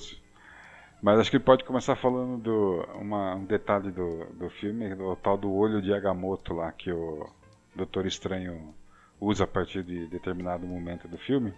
Mas 1.01 1.21
acho 1.21 1.31
que 1.31 1.39
pode 1.39 1.65
começar 1.65 1.97
falando 1.97 2.37
do 2.37 2.87
uma, 3.01 3.35
um 3.35 3.47
detalhe 3.47 3.91
do, 3.91 4.27
do 4.35 4.51
filme, 4.51 4.93
o 4.93 5.17
tal 5.17 5.39
do 5.39 5.51
olho 5.51 5.81
de 5.81 5.91
Agamotto 5.95 6.53
lá, 6.53 6.71
que 6.71 6.93
o 6.93 7.27
Doutor 7.75 8.05
Estranho 8.05 8.75
usa 9.19 9.45
a 9.45 9.47
partir 9.47 9.83
de 9.83 10.07
determinado 10.09 10.67
momento 10.67 11.09
do 11.09 11.17
filme, 11.17 11.55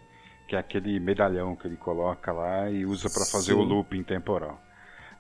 que 0.46 0.54
é 0.54 0.58
aquele 0.60 1.00
medalhão 1.00 1.56
que 1.56 1.66
ele 1.66 1.76
coloca 1.76 2.30
lá 2.30 2.70
e 2.70 2.86
usa 2.86 3.10
para 3.10 3.26
fazer 3.26 3.54
o 3.54 3.62
looping 3.64 4.04
temporal. 4.04 4.60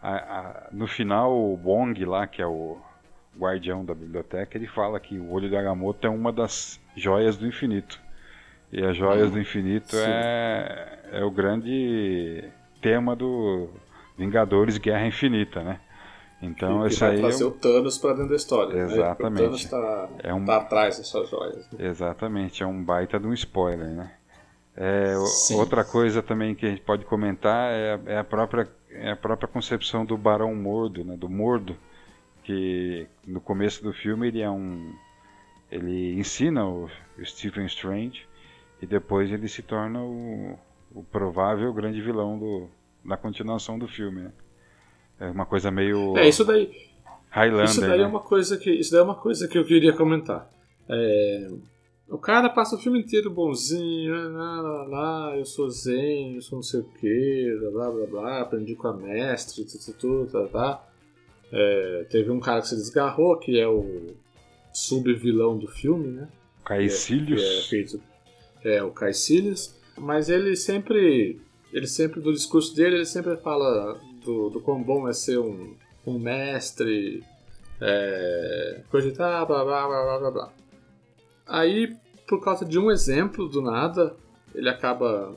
A, 0.00 0.14
a, 0.14 0.68
no 0.70 0.86
final, 0.86 1.36
o 1.36 1.56
Wong 1.56 2.04
lá, 2.04 2.28
que 2.28 2.40
é 2.40 2.46
o, 2.46 2.80
guardião 3.38 3.84
da 3.84 3.94
biblioteca, 3.94 4.56
ele 4.56 4.66
fala 4.66 5.00
que 5.00 5.18
o 5.18 5.30
olho 5.30 5.48
de 5.48 5.56
Agamotto 5.56 6.06
é 6.06 6.10
uma 6.10 6.32
das 6.32 6.80
joias 6.96 7.36
do 7.36 7.46
infinito. 7.46 8.00
E 8.72 8.84
as 8.84 8.96
joias 8.96 9.28
hum, 9.28 9.32
do 9.32 9.40
infinito 9.40 9.96
é, 9.96 10.98
é 11.12 11.24
o 11.24 11.30
grande 11.30 12.44
tema 12.80 13.16
do 13.16 13.68
Vingadores 14.16 14.78
Guerra 14.78 15.06
Infinita, 15.06 15.62
né? 15.62 15.80
Então, 16.42 16.88
que, 16.88 16.96
vai 16.96 17.10
aí. 17.10 17.20
trazer 17.20 17.44
é 17.44 17.46
o 17.46 17.50
Thanos 17.50 17.98
para 17.98 18.12
dentro 18.12 18.30
da 18.30 18.36
história. 18.36 18.74
Né? 18.74 18.92
Exatamente. 18.92 19.22
Né? 19.22 19.28
O 19.30 19.44
Thanos 19.44 19.60
está 19.62 20.08
é 20.22 20.34
um... 20.34 20.44
tá 20.44 20.56
atrás 20.56 20.98
dessas 20.98 21.28
joias. 21.28 21.70
Né? 21.72 21.86
Exatamente, 21.86 22.62
é 22.62 22.66
um 22.66 22.82
baita 22.82 23.18
de 23.18 23.26
um 23.26 23.32
spoiler, 23.34 23.88
né? 23.88 24.12
É, 24.76 25.14
outra 25.56 25.84
coisa 25.84 26.22
também 26.22 26.54
que 26.54 26.64
a 26.64 26.70
gente 26.70 26.80
pode 26.80 27.04
comentar 27.04 27.70
é, 27.72 28.00
é, 28.06 28.18
a, 28.18 28.24
própria, 28.24 28.68
é 28.90 29.10
a 29.10 29.16
própria 29.16 29.48
concepção 29.48 30.06
do 30.06 30.16
Barão 30.16 30.54
Mordo, 30.54 31.04
né? 31.04 31.16
do 31.16 31.28
Mordo, 31.28 31.76
que 32.44 33.06
no 33.26 33.40
começo 33.40 33.82
do 33.82 33.92
filme 33.92 34.28
ele 34.28 34.40
é 34.40 34.50
um 34.50 34.92
ele 35.70 36.18
ensina 36.18 36.66
o, 36.66 36.88
Stephen 37.22 37.66
Strange 37.66 38.26
e 38.82 38.86
depois 38.86 39.30
ele 39.30 39.46
se 39.46 39.62
torna 39.62 40.02
o, 40.02 40.58
o 40.94 41.04
provável 41.04 41.72
grande 41.72 42.00
vilão 42.00 42.38
do, 42.38 42.68
na 43.04 43.16
continuação 43.16 43.78
do 43.78 43.86
filme. 43.86 44.22
Né? 44.22 44.32
É 45.20 45.30
uma 45.30 45.46
coisa 45.46 45.70
meio 45.70 46.16
é 46.16 46.28
isso 46.28 46.44
daí 46.44 46.70
Highlander. 47.30 47.64
Isso 47.70 47.80
daí 47.80 47.92
é 47.92 47.98
né? 47.98 48.02
é 48.04 48.06
uma 48.06 48.20
coisa 48.20 48.58
que 48.58 48.70
isso 48.70 48.90
daí 48.90 49.00
é 49.00 49.04
uma 49.04 49.14
coisa 49.14 49.46
que 49.46 49.56
eu 49.56 49.64
queria 49.64 49.92
comentar. 49.92 50.50
É, 50.88 51.48
o 52.08 52.18
cara 52.18 52.48
passa 52.48 52.74
o 52.74 52.78
filme 52.78 52.98
inteiro 52.98 53.30
bonzinho, 53.30 54.32
lá, 54.32 54.60
lá, 54.60 54.82
lá, 54.84 55.36
eu 55.36 55.44
sou 55.44 55.70
zen, 55.70 56.34
eu 56.34 56.42
sou 56.42 56.56
não 56.56 56.62
sei 56.62 56.80
o 56.80 56.84
que, 56.84 57.58
blá 57.72 57.88
blá 57.88 58.06
blá, 58.06 58.40
aprendi 58.40 58.74
com 58.74 58.88
a 58.88 58.92
mestre, 58.92 59.64
tudo, 59.64 59.96
tudo, 59.96 60.32
tá, 60.32 60.48
tá. 60.48 60.89
É, 61.52 62.06
teve 62.10 62.30
um 62.30 62.40
cara 62.40 62.60
que 62.60 62.68
se 62.68 62.76
desgarrou, 62.76 63.36
que 63.36 63.58
é 63.58 63.66
o 63.66 64.14
sub-vilão 64.72 65.58
do 65.58 65.66
filme, 65.66 66.08
né? 66.08 66.28
Caecilius. 66.64 67.42
É, 67.42 67.58
é, 67.58 67.62
feito, 67.62 68.02
é, 68.64 68.82
o 68.82 68.90
Caecilius. 68.90 69.74
Mas 69.98 70.28
ele 70.28 70.56
sempre, 70.56 71.40
ele 71.72 71.86
sempre, 71.86 72.20
do 72.20 72.32
discurso 72.32 72.74
dele, 72.74 72.96
ele 72.96 73.06
sempre 73.06 73.36
fala 73.36 74.00
do, 74.24 74.50
do 74.50 74.60
quão 74.60 74.82
bom 74.82 75.08
é 75.08 75.12
ser 75.12 75.38
um, 75.38 75.74
um 76.06 76.18
mestre, 76.18 77.22
é, 77.80 78.82
cogitar, 78.90 79.46
blá, 79.46 79.64
blá, 79.64 79.86
blá, 79.86 80.18
blá, 80.18 80.30
blá. 80.30 80.52
Aí, 81.46 81.96
por 82.28 82.42
causa 82.42 82.64
de 82.64 82.78
um 82.78 82.90
exemplo, 82.90 83.48
do 83.48 83.60
nada, 83.60 84.14
ele 84.54 84.68
acaba 84.68 85.36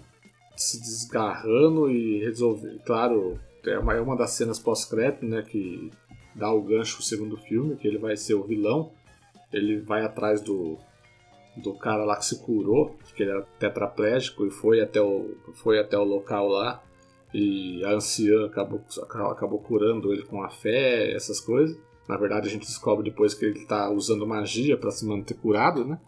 se 0.56 0.80
desgarrando 0.80 1.90
e 1.90 2.20
resolver. 2.20 2.80
Claro, 2.86 3.40
é 3.66 3.80
uma, 3.80 3.94
é 3.96 4.02
uma 4.02 4.16
das 4.16 4.32
cenas 4.32 4.60
pós-crédito, 4.60 5.26
né? 5.26 5.42
Que 5.42 5.92
dá 6.36 6.52
o 6.52 6.62
gancho 6.62 6.96
pro 6.96 7.06
segundo 7.06 7.38
filme, 7.38 7.76
que 7.76 7.88
ele 7.88 7.98
vai 7.98 8.16
ser 8.16 8.34
o 8.34 8.44
vilão. 8.44 8.92
Ele 9.52 9.80
vai 9.80 10.04
atrás 10.04 10.42
do, 10.42 10.78
do 11.56 11.74
cara 11.74 12.04
lá 12.04 12.16
que 12.16 12.26
se 12.26 12.40
curou, 12.44 12.96
que 13.16 13.24
ele 13.24 13.32
era 13.32 13.42
tetraplégico 13.60 14.46
e 14.46 14.52
foi 14.52 14.82
até 14.82 15.02
o, 15.02 15.36
foi 15.54 15.80
até 15.80 15.98
o 15.98 16.04
local 16.04 16.48
lá. 16.48 16.84
E 17.34 17.84
a 17.84 17.94
anciã 17.94 18.46
acabou, 18.46 18.82
acabou 19.32 19.60
curando 19.60 20.14
ele 20.14 20.24
com 20.24 20.44
a 20.44 20.50
fé, 20.50 21.12
essas 21.14 21.40
coisas. 21.40 21.78
Na 22.08 22.18
verdade, 22.18 22.48
a 22.48 22.52
gente 22.52 22.68
descobre 22.68 23.10
depois 23.10 23.34
que 23.34 23.46
ele 23.46 23.60
está 23.60 23.90
usando 23.90 24.28
magia 24.28 24.78
para 24.78 24.92
se 24.92 25.06
manter 25.06 25.36
curado, 25.36 25.86
né? 25.86 26.00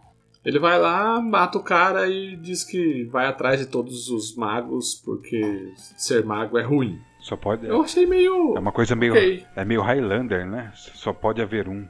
Ele 0.44 0.60
vai 0.60 0.78
lá, 0.78 1.20
mata 1.20 1.58
o 1.58 1.62
cara 1.62 2.08
e 2.08 2.36
diz 2.36 2.62
que 2.62 3.02
vai 3.06 3.26
atrás 3.26 3.58
de 3.58 3.66
todos 3.66 4.08
os 4.08 4.36
magos 4.36 4.94
porque 4.94 5.72
ser 5.96 6.24
mago 6.24 6.56
é 6.56 6.62
ruim. 6.62 7.00
Só 7.26 7.36
pode. 7.36 7.66
Eu 7.66 7.82
achei 7.82 8.06
meio. 8.06 8.56
É 8.56 8.60
uma 8.60 8.70
coisa 8.70 8.94
meio. 8.94 9.12
Okay. 9.12 9.44
É 9.56 9.64
meio 9.64 9.82
Highlander, 9.82 10.46
né? 10.46 10.70
Só 10.76 11.12
pode 11.12 11.42
haver 11.42 11.68
um. 11.68 11.84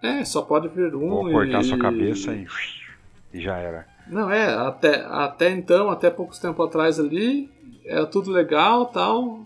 É, 0.00 0.24
só 0.24 0.42
pode 0.42 0.68
haver 0.68 0.94
um. 0.94 1.10
Ou 1.10 1.32
cortar 1.32 1.62
e... 1.62 1.64
sua 1.64 1.76
cabeça 1.76 2.32
e. 2.32 2.46
E 3.32 3.40
já 3.40 3.56
era. 3.56 3.88
Não, 4.06 4.30
é, 4.30 4.54
até, 4.54 5.04
até 5.04 5.50
então, 5.50 5.90
até 5.90 6.10
poucos 6.10 6.38
tempo 6.38 6.62
atrás 6.62 7.00
ali, 7.00 7.50
era 7.84 8.06
tudo 8.06 8.30
legal 8.30 8.86
tal. 8.86 9.44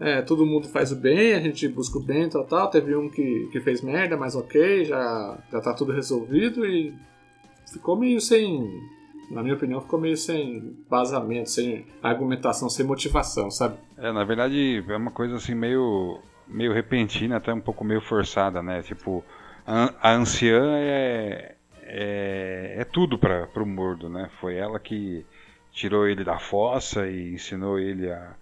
É, 0.00 0.20
todo 0.20 0.44
mundo 0.44 0.66
faz 0.66 0.90
o 0.90 0.96
bem, 0.96 1.34
a 1.34 1.40
gente 1.40 1.68
busca 1.68 1.96
o 1.96 2.02
bem 2.02 2.28
tal, 2.28 2.44
tal. 2.44 2.68
Teve 2.68 2.96
um 2.96 3.08
que, 3.08 3.48
que 3.52 3.60
fez 3.60 3.82
merda, 3.82 4.16
mas 4.16 4.34
ok, 4.34 4.84
já, 4.84 5.38
já 5.52 5.60
tá 5.60 5.72
tudo 5.72 5.92
resolvido 5.92 6.66
e 6.66 6.92
ficou 7.72 7.96
meio 7.96 8.20
sem 8.20 8.68
na 9.30 9.42
minha 9.42 9.54
opinião, 9.54 9.80
ficou 9.80 10.00
meio 10.00 10.16
sem 10.16 10.76
vazamento, 10.88 11.50
sem 11.50 11.86
argumentação, 12.02 12.68
sem 12.68 12.86
motivação, 12.86 13.50
sabe? 13.50 13.76
É, 13.96 14.12
na 14.12 14.24
verdade, 14.24 14.84
é 14.86 14.96
uma 14.96 15.10
coisa 15.10 15.36
assim 15.36 15.54
meio, 15.54 16.20
meio 16.46 16.72
repentina, 16.72 17.36
até 17.36 17.52
um 17.52 17.60
pouco 17.60 17.84
meio 17.84 18.00
forçada, 18.00 18.62
né? 18.62 18.82
Tipo, 18.82 19.24
a, 19.66 20.12
anciã 20.12 20.62
é, 20.76 21.54
é, 21.82 22.74
é 22.78 22.84
tudo 22.84 23.18
para 23.18 23.48
o 23.56 23.66
Mordo, 23.66 24.08
né? 24.08 24.30
Foi 24.40 24.56
ela 24.56 24.78
que 24.78 25.26
tirou 25.72 26.06
ele 26.06 26.24
da 26.24 26.38
fossa 26.38 27.06
e 27.08 27.34
ensinou 27.34 27.78
ele 27.78 28.10
a, 28.10 28.34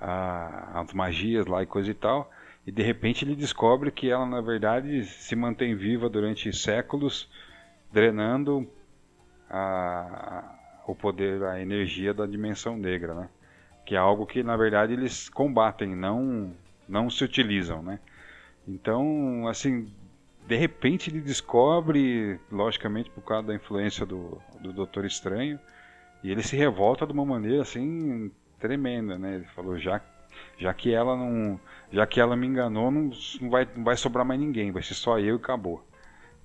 a, 0.00 0.80
as 0.80 0.92
magias 0.94 1.46
lá 1.46 1.62
e 1.62 1.66
coisa 1.66 1.90
e 1.90 1.94
tal. 1.94 2.30
E 2.66 2.70
de 2.70 2.82
repente 2.82 3.24
ele 3.24 3.34
descobre 3.34 3.90
que 3.90 4.10
ela, 4.10 4.26
na 4.26 4.40
verdade, 4.40 5.04
se 5.04 5.34
mantém 5.34 5.74
viva 5.74 6.08
durante 6.08 6.52
séculos, 6.52 7.28
drenando 7.92 8.68
a, 9.50 10.44
o 10.86 10.94
poder, 10.94 11.42
a 11.44 11.60
energia 11.60 12.12
da 12.14 12.26
dimensão 12.26 12.76
negra, 12.76 13.14
né? 13.14 13.28
Que 13.86 13.94
é 13.94 13.98
algo 13.98 14.26
que 14.26 14.42
na 14.42 14.56
verdade 14.56 14.92
eles 14.92 15.28
combatem, 15.28 15.94
não 15.94 16.54
não 16.88 17.10
se 17.10 17.22
utilizam, 17.22 17.82
né? 17.82 18.00
Então, 18.66 19.46
assim, 19.48 19.90
de 20.46 20.56
repente 20.56 21.10
ele 21.10 21.20
descobre, 21.20 22.40
logicamente 22.50 23.10
por 23.10 23.22
causa 23.22 23.48
da 23.48 23.54
influência 23.54 24.06
do, 24.06 24.40
do 24.60 24.72
Doutor 24.72 25.04
Estranho, 25.04 25.58
e 26.22 26.30
ele 26.30 26.42
se 26.42 26.56
revolta 26.56 27.06
de 27.06 27.12
uma 27.12 27.24
maneira 27.24 27.62
assim 27.62 28.30
tremenda, 28.58 29.18
né? 29.18 29.36
Ele 29.36 29.44
falou 29.54 29.78
já 29.78 30.00
já 30.56 30.72
que 30.74 30.92
ela 30.92 31.16
não, 31.16 31.60
já 31.92 32.06
que 32.06 32.20
ela 32.20 32.36
me 32.36 32.46
enganou, 32.46 32.90
não, 32.90 33.10
não 33.40 33.50
vai 33.50 33.68
não 33.76 33.84
vai 33.84 33.96
sobrar 33.96 34.24
mais 34.24 34.40
ninguém, 34.40 34.72
vai 34.72 34.82
ser 34.82 34.94
só 34.94 35.18
eu 35.18 35.36
e 35.36 35.38
acabou. 35.38 35.84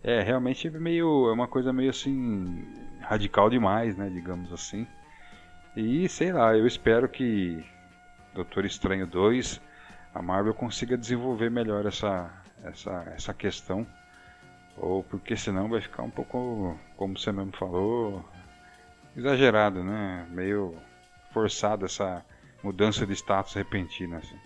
É, 0.03 0.21
realmente 0.21 0.67
é 0.67 0.71
meio 0.71 1.30
é 1.30 1.34
uma 1.34 1.47
coisa 1.47 1.71
meio 1.71 1.89
assim 1.89 2.65
radical 3.04 3.49
demais, 3.49 3.95
né, 3.95 4.10
digamos 4.10 4.51
assim. 4.51 4.88
E 5.76 6.08
sei 6.10 6.32
lá, 6.32 6.56
eu 6.56 6.68
espero 6.68 7.08
que 7.10 7.64
Doutor 8.34 8.66
Estranho 8.66 9.08
2 9.08 9.62
a 10.14 10.22
Marvel 10.22 10.54
consiga 10.54 10.97
desenvolver 10.97 11.49
melhor 11.49 11.86
essa 11.86 12.32
essa 12.64 13.14
essa 13.16 13.34
questão. 13.34 13.86
Ou 14.78 15.04
porque 15.04 15.36
senão 15.36 15.70
vai 15.70 15.82
ficar 15.82 16.01
um 16.04 16.10
pouco, 16.10 16.80
como 16.97 17.18
você 17.18 17.32
mesmo 17.32 17.51
falou, 17.56 18.26
exagerado, 19.16 19.84
né? 19.84 20.28
Meio 20.32 20.76
forçado 21.32 21.86
essa 21.86 22.26
mudança 22.64 23.06
de 23.06 23.14
status 23.14 23.54
repentina 23.54 24.18
assim. 24.18 24.38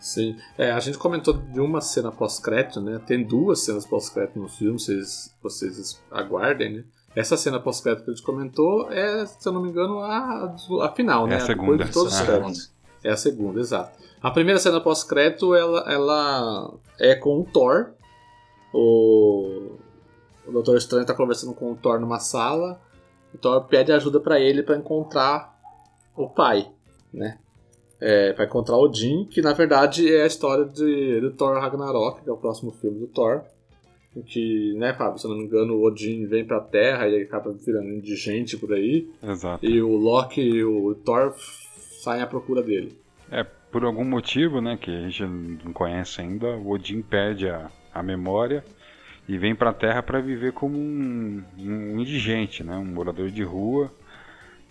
Sim. 0.00 0.36
É, 0.58 0.72
a 0.72 0.80
gente 0.80 0.98
comentou 0.98 1.34
de 1.34 1.60
uma 1.60 1.80
cena 1.80 2.10
pós-crédito, 2.10 2.80
né? 2.80 3.00
Tem 3.06 3.22
duas 3.22 3.64
cenas 3.64 3.86
pós-crédito 3.86 4.40
no 4.40 4.48
filme, 4.48 4.78
vocês, 4.78 5.32
vocês 5.40 6.02
aguardem, 6.10 6.78
né? 6.78 6.84
Essa 7.14 7.36
cena 7.36 7.60
pós-crédito 7.60 8.04
que 8.04 8.10
a 8.10 8.14
gente 8.14 8.24
comentou 8.24 8.90
é, 8.90 9.26
se 9.26 9.46
eu 9.46 9.52
não 9.52 9.62
me 9.62 9.68
engano, 9.68 10.00
a, 10.00 10.56
a 10.82 10.88
final, 10.92 11.26
né? 11.26 11.34
É 11.34 11.38
a 11.38 11.40
segunda. 11.40 11.84
De 11.84 11.92
todos 11.92 12.14
os 12.14 12.20
créditos. 12.20 12.72
É 13.04 13.10
a 13.10 13.16
segunda, 13.16 13.60
exato. 13.60 13.98
A 14.22 14.30
primeira 14.30 14.58
cena 14.58 14.80
pós-crédito, 14.80 15.54
ela, 15.54 15.92
ela 15.92 16.74
é 16.98 17.14
com 17.14 17.40
o 17.40 17.44
Thor, 17.44 17.92
o, 18.72 19.76
o 20.46 20.52
Doutor 20.52 20.76
Estranho 20.76 21.02
está 21.02 21.14
conversando 21.14 21.52
com 21.52 21.72
o 21.72 21.76
Thor 21.76 22.00
numa 22.00 22.18
sala. 22.18 22.80
O 23.34 23.38
Thor 23.38 23.64
pede 23.64 23.92
ajuda 23.92 24.20
para 24.20 24.40
ele 24.40 24.62
para 24.62 24.76
encontrar 24.76 25.58
o 26.16 26.28
pai, 26.28 26.70
né? 27.12 27.38
É, 28.00 28.32
para 28.32 28.46
encontrar 28.46 28.76
Odin, 28.76 29.26
que 29.26 29.40
na 29.40 29.52
verdade 29.52 30.12
é 30.12 30.22
a 30.22 30.26
história 30.26 30.64
de, 30.64 31.20
do 31.20 31.32
Thor 31.32 31.60
Ragnarok, 31.60 32.22
que 32.22 32.28
é 32.28 32.32
o 32.32 32.36
próximo 32.36 32.72
filme 32.72 32.98
do 32.98 33.06
Thor. 33.06 33.44
Que, 34.26 34.74
né, 34.74 34.92
Fábio, 34.92 35.18
se 35.18 35.26
eu 35.26 35.30
não 35.30 35.38
me 35.38 35.44
engano, 35.44 35.74
o 35.74 35.84
Odin 35.84 36.26
vem 36.26 36.44
pra 36.44 36.60
Terra 36.60 37.08
e 37.08 37.22
acaba 37.22 37.50
virando 37.52 37.88
indigente 37.88 38.58
por 38.58 38.74
aí. 38.74 39.08
Exato. 39.22 39.64
E 39.64 39.80
o 39.80 39.96
Loki 39.96 40.42
e 40.42 40.62
o 40.62 40.94
Thor 40.94 41.34
saem 42.02 42.22
à 42.22 42.26
procura 42.26 42.62
dele. 42.62 42.94
É, 43.30 43.42
por 43.42 43.84
algum 43.84 44.04
motivo, 44.04 44.60
né, 44.60 44.76
que 44.78 44.90
a 44.90 45.08
gente 45.08 45.24
não 45.24 45.72
conhece 45.72 46.20
ainda, 46.20 46.48
o 46.48 46.70
Odin 46.70 47.00
perde 47.00 47.48
a, 47.48 47.70
a 47.94 48.02
memória 48.02 48.62
e 49.26 49.38
vem 49.38 49.54
para 49.54 49.70
a 49.70 49.74
Terra 49.74 50.02
para 50.02 50.20
viver 50.20 50.52
como 50.52 50.76
um, 50.76 51.42
um, 51.58 51.98
indigente, 51.98 52.62
né, 52.62 52.76
um 52.76 52.84
morador 52.84 53.30
de 53.30 53.42
rua. 53.42 53.90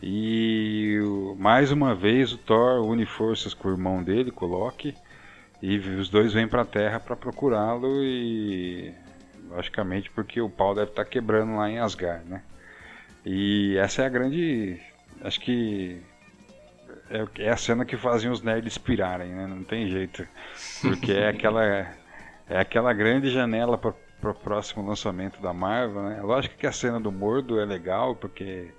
E 0.03 0.99
mais 1.37 1.71
uma 1.71 1.95
vez 1.95 2.31
o 2.31 2.37
Thor 2.37 2.85
une 2.85 3.05
forças 3.07 3.55
com 3.55 3.69
o 3.69 3.71
irmão 3.71 4.03
dele, 4.03 4.29
com 4.29 4.45
o 4.45 4.49
Loki, 4.49 4.93
e 5.61 5.77
os 5.77 6.09
dois 6.09 6.33
vêm 6.33 6.47
para 6.47 6.61
a 6.61 6.65
Terra 6.65 6.99
para 6.99 7.15
procurá-lo 7.15 8.03
e 8.03 8.93
logicamente 9.51 10.09
porque 10.11 10.41
o 10.41 10.49
pau 10.49 10.73
deve 10.73 10.91
estar 10.91 11.03
tá 11.03 11.09
quebrando 11.09 11.55
lá 11.55 11.69
em 11.69 11.79
Asgard, 11.79 12.27
né? 12.27 12.41
E 13.25 13.77
essa 13.77 14.01
é 14.01 14.05
a 14.05 14.09
grande, 14.09 14.79
acho 15.23 15.39
que 15.39 16.01
é, 17.09 17.43
é 17.43 17.49
a 17.49 17.57
cena 17.57 17.85
que 17.85 17.97
fazem 17.97 18.31
os 18.31 18.41
nerds 18.41 18.77
pirarem, 18.77 19.29
né? 19.29 19.45
Não 19.47 19.63
tem 19.63 19.87
jeito. 19.87 20.27
Porque 20.81 21.11
é 21.11 21.27
aquela, 21.27 21.63
é 21.63 22.59
aquela 22.59 22.93
grande 22.93 23.29
janela 23.29 23.77
para 23.77 23.93
o 24.23 24.33
próximo 24.33 24.87
lançamento 24.87 25.41
da 25.41 25.53
Marvel, 25.53 26.03
né? 26.03 26.21
Lógico 26.21 26.55
que 26.57 26.65
a 26.65 26.71
cena 26.71 26.99
do 26.99 27.11
Mordo 27.11 27.59
é 27.59 27.65
legal, 27.65 28.15
porque 28.15 28.71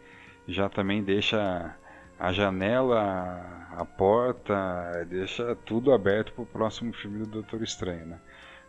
já 0.48 0.68
também 0.68 1.02
deixa 1.02 1.76
a 2.18 2.32
janela, 2.32 3.68
a 3.76 3.84
porta, 3.84 5.04
deixa 5.08 5.56
tudo 5.66 5.92
aberto 5.92 6.32
para 6.32 6.42
o 6.42 6.46
próximo 6.46 6.92
filme 6.92 7.20
do 7.20 7.26
Doutor 7.26 7.62
Estranho, 7.62 8.06
né? 8.06 8.18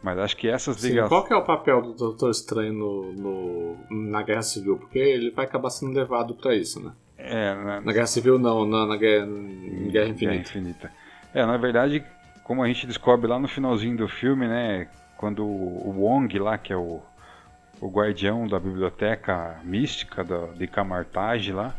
Mas 0.04 0.20
acho 0.20 0.36
que 0.36 0.50
essas 0.50 0.84
ligações. 0.84 1.08
Qual 1.08 1.24
que 1.24 1.34
é 1.34 1.36
o 1.36 1.44
papel 1.44 1.82
do 1.82 1.94
Doutor 1.94 2.30
Estranho 2.30 2.74
no, 2.74 3.14
no, 3.14 3.78
na 3.90 4.22
Guerra 4.22 4.42
Civil? 4.42 4.78
Porque 4.78 5.00
ele 5.00 5.32
vai 5.32 5.46
acabar 5.46 5.70
sendo 5.70 5.94
levado 5.94 6.36
para 6.36 6.54
isso, 6.54 6.84
né? 6.84 6.92
É, 7.18 7.54
na... 7.56 7.82
na 7.82 7.94
Guerra 7.94 8.08
Civil 8.08 8.38
não, 8.38 8.66
na, 8.66 8.86
na 8.86 8.98
Guerra, 8.98 9.26
Guerra 9.26 10.10
Infinita. 10.10 10.20
Guerra 10.20 10.36
Infinita. 10.36 10.92
É, 11.34 11.46
na 11.46 11.56
verdade, 11.56 12.04
como 12.44 12.62
a 12.62 12.68
gente 12.68 12.86
descobre 12.86 13.28
lá 13.28 13.40
no 13.40 13.48
finalzinho 13.48 13.96
do 13.96 14.10
filme, 14.10 14.46
né? 14.46 14.90
Quando 15.18 15.46
o 15.46 15.96
Wong 16.02 16.38
lá, 16.38 16.58
que 16.58 16.74
é 16.74 16.76
o, 16.76 17.02
o 17.80 17.88
guardião 17.90 18.46
da 18.46 18.60
biblioteca 18.60 19.58
mística 19.64 20.22
da, 20.22 20.48
de 20.48 20.68
Camartage 20.68 21.54
lá, 21.54 21.74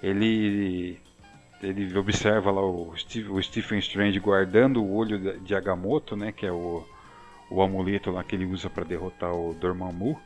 ele 0.00 1.00
ele 1.60 1.98
observa 1.98 2.50
lá 2.50 2.62
o, 2.62 2.92
Steve, 2.96 3.28
o 3.30 3.42
Stephen 3.42 3.78
Strange 3.78 4.20
guardando 4.20 4.84
o 4.84 4.94
olho 4.94 5.40
de 5.40 5.54
Agamotto, 5.54 6.14
né, 6.14 6.30
que 6.30 6.44
é 6.46 6.52
o, 6.52 6.86
o 7.50 7.62
amuleto 7.62 8.10
lá 8.10 8.24
que 8.24 8.34
ele 8.34 8.46
usa 8.46 8.68
para 8.68 8.84
derrotar 8.84 9.32
o 9.32 9.54
Dormammu. 9.54 10.18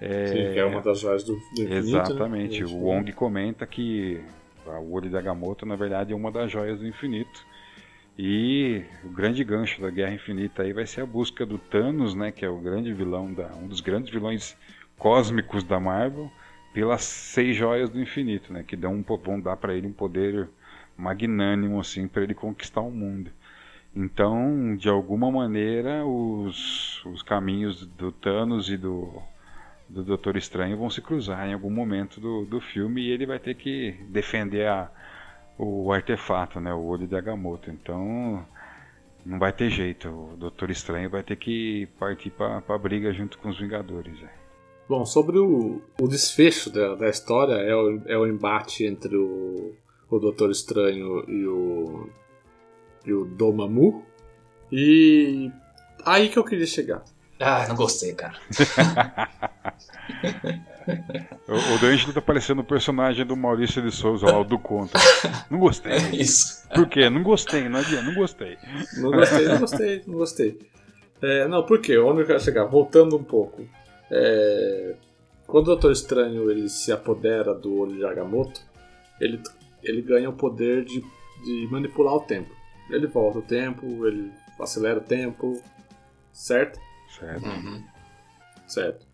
É, 0.00 0.26
Sim, 0.26 0.52
que 0.52 0.58
é 0.58 0.64
uma 0.64 0.80
das 0.80 1.00
joias 1.00 1.24
do, 1.24 1.34
do 1.34 1.38
infinito, 1.38 1.70
né? 1.70 1.78
Exatamente. 1.78 2.64
Né? 2.64 2.70
O 2.70 2.84
Wong 2.84 3.12
olha 3.12 3.66
que 3.66 4.20
o 4.66 4.92
olho 4.92 5.10
da 5.10 5.18
Agamotto, 5.18 5.66
na 5.66 5.76
verdade, 5.76 6.12
é 6.12 6.16
uma 6.16 6.30
das 6.30 6.50
joias 6.50 6.78
do 6.78 6.86
infinito. 6.86 7.46
E 8.18 8.84
o 9.02 9.08
grande 9.08 9.42
gancho 9.42 9.80
da 9.80 9.90
Guerra 9.90 10.14
Infinita 10.14 10.62
aí 10.62 10.72
vai 10.72 10.86
ser 10.86 11.00
a 11.00 11.06
busca 11.06 11.44
do 11.44 11.58
Thanos, 11.58 12.14
né, 12.14 12.30
que 12.30 12.44
é 12.44 12.48
o 12.48 12.58
grande 12.58 12.92
vilão 12.92 13.32
da, 13.32 13.48
um 13.56 13.66
dos 13.66 13.80
grandes 13.80 14.12
vilões 14.12 14.56
cósmicos 14.96 15.64
da 15.64 15.80
Marvel, 15.80 16.30
pelas 16.72 17.02
seis 17.02 17.56
joias 17.56 17.90
do 17.90 18.00
infinito, 18.00 18.52
né, 18.52 18.64
que 18.66 18.76
dão 18.76 18.94
um, 18.94 19.02
vão 19.02 19.40
dar 19.40 19.56
para 19.56 19.74
ele 19.74 19.88
um 19.88 19.92
poder 19.92 20.48
magnânimo 20.96 21.80
assim 21.80 22.06
para 22.06 22.22
ele 22.22 22.34
conquistar 22.34 22.82
o 22.82 22.90
mundo. 22.90 23.32
Então, 23.94 24.76
de 24.76 24.88
alguma 24.88 25.30
maneira, 25.30 26.04
os, 26.04 27.04
os 27.04 27.22
caminhos 27.22 27.86
do 27.86 28.10
Thanos 28.10 28.68
e 28.68 28.76
do 28.76 29.22
do 29.88 30.02
Doutor 30.02 30.36
Estranho 30.36 30.76
vão 30.76 30.90
se 30.90 31.00
cruzar 31.00 31.46
em 31.46 31.52
algum 31.52 31.70
momento 31.70 32.20
do, 32.20 32.44
do 32.44 32.60
filme 32.60 33.02
e 33.02 33.10
ele 33.10 33.26
vai 33.26 33.38
ter 33.38 33.54
que 33.54 33.92
defender 34.08 34.66
a, 34.66 34.90
o 35.58 35.92
artefato, 35.92 36.60
né, 36.60 36.72
o 36.72 36.84
olho 36.84 37.06
de 37.06 37.14
Agamotto. 37.14 37.70
Então 37.70 38.44
não 39.24 39.38
vai 39.38 39.52
ter 39.52 39.70
jeito, 39.70 40.08
o 40.08 40.36
Doutor 40.36 40.70
Estranho 40.70 41.08
vai 41.08 41.22
ter 41.22 41.36
que 41.36 41.86
partir 41.98 42.30
para 42.30 42.62
a 42.66 42.78
briga 42.78 43.12
junto 43.12 43.38
com 43.38 43.48
os 43.48 43.58
Vingadores. 43.58 44.20
É. 44.22 44.28
Bom, 44.88 45.06
sobre 45.06 45.38
o, 45.38 45.80
o 46.00 46.08
desfecho 46.08 46.70
da, 46.70 46.94
da 46.94 47.08
história 47.08 47.54
é 47.54 47.74
o, 47.74 48.02
é 48.06 48.18
o 48.18 48.26
embate 48.26 48.84
entre 48.84 49.16
o, 49.16 49.74
o 50.10 50.18
Doutor 50.18 50.50
Estranho 50.50 51.24
e 51.28 51.46
o, 51.46 52.10
e 53.04 53.12
o 53.12 53.24
Domamu. 53.24 54.04
E 54.70 55.50
aí 56.04 56.28
que 56.28 56.38
eu 56.38 56.44
queria 56.44 56.66
chegar. 56.66 57.02
Ah, 57.40 57.66
não 57.68 57.74
gostei, 57.74 58.14
cara. 58.14 58.34
o, 61.48 61.74
o 61.74 61.78
D'Angelo 61.78 62.12
tá 62.12 62.22
parecendo 62.22 62.60
o 62.60 62.64
personagem 62.64 63.26
do 63.26 63.36
Maurício 63.36 63.82
de 63.82 63.90
Souza, 63.90 64.26
lá, 64.26 64.38
o 64.38 64.44
do 64.44 64.58
Contra. 64.58 65.00
Não 65.50 65.58
gostei. 65.58 65.92
É 65.92 66.10
isso. 66.14 66.66
Por 66.74 66.88
quê? 66.88 67.10
Não 67.10 67.22
gostei, 67.22 67.68
não 67.68 67.80
adianta, 67.80 68.04
não 68.04 68.14
gostei. 68.14 68.56
Não 68.98 69.10
gostei, 69.10 69.48
não 69.48 69.58
gostei, 69.58 70.02
não 70.06 70.14
gostei. 70.14 70.58
É, 71.20 71.48
não, 71.48 71.64
por 71.64 71.80
quê? 71.80 71.98
Onde 71.98 72.20
eu 72.20 72.26
quero 72.26 72.40
chegar? 72.40 72.64
Voltando 72.64 73.16
um 73.16 73.24
pouco. 73.24 73.66
É, 74.10 74.94
quando 75.46 75.64
o 75.64 75.70
Doutor 75.70 75.92
Estranho 75.92 76.50
ele 76.50 76.68
se 76.68 76.92
apodera 76.92 77.54
do 77.54 77.80
olho 77.80 77.96
de 77.96 78.04
Agamotto, 78.04 78.60
ele, 79.20 79.40
ele 79.82 80.02
ganha 80.02 80.28
o 80.28 80.32
poder 80.32 80.84
de, 80.84 81.00
de 81.44 81.68
manipular 81.70 82.14
o 82.14 82.20
tempo. 82.20 82.50
Ele 82.94 83.06
volta 83.06 83.38
o 83.38 83.42
tempo, 83.42 84.06
ele 84.06 84.32
acelera 84.58 84.98
o 84.98 85.02
tempo, 85.02 85.60
certo? 86.32 86.78
Certo. 87.18 87.46
Uhum. 87.46 87.84
Certo. 88.66 89.06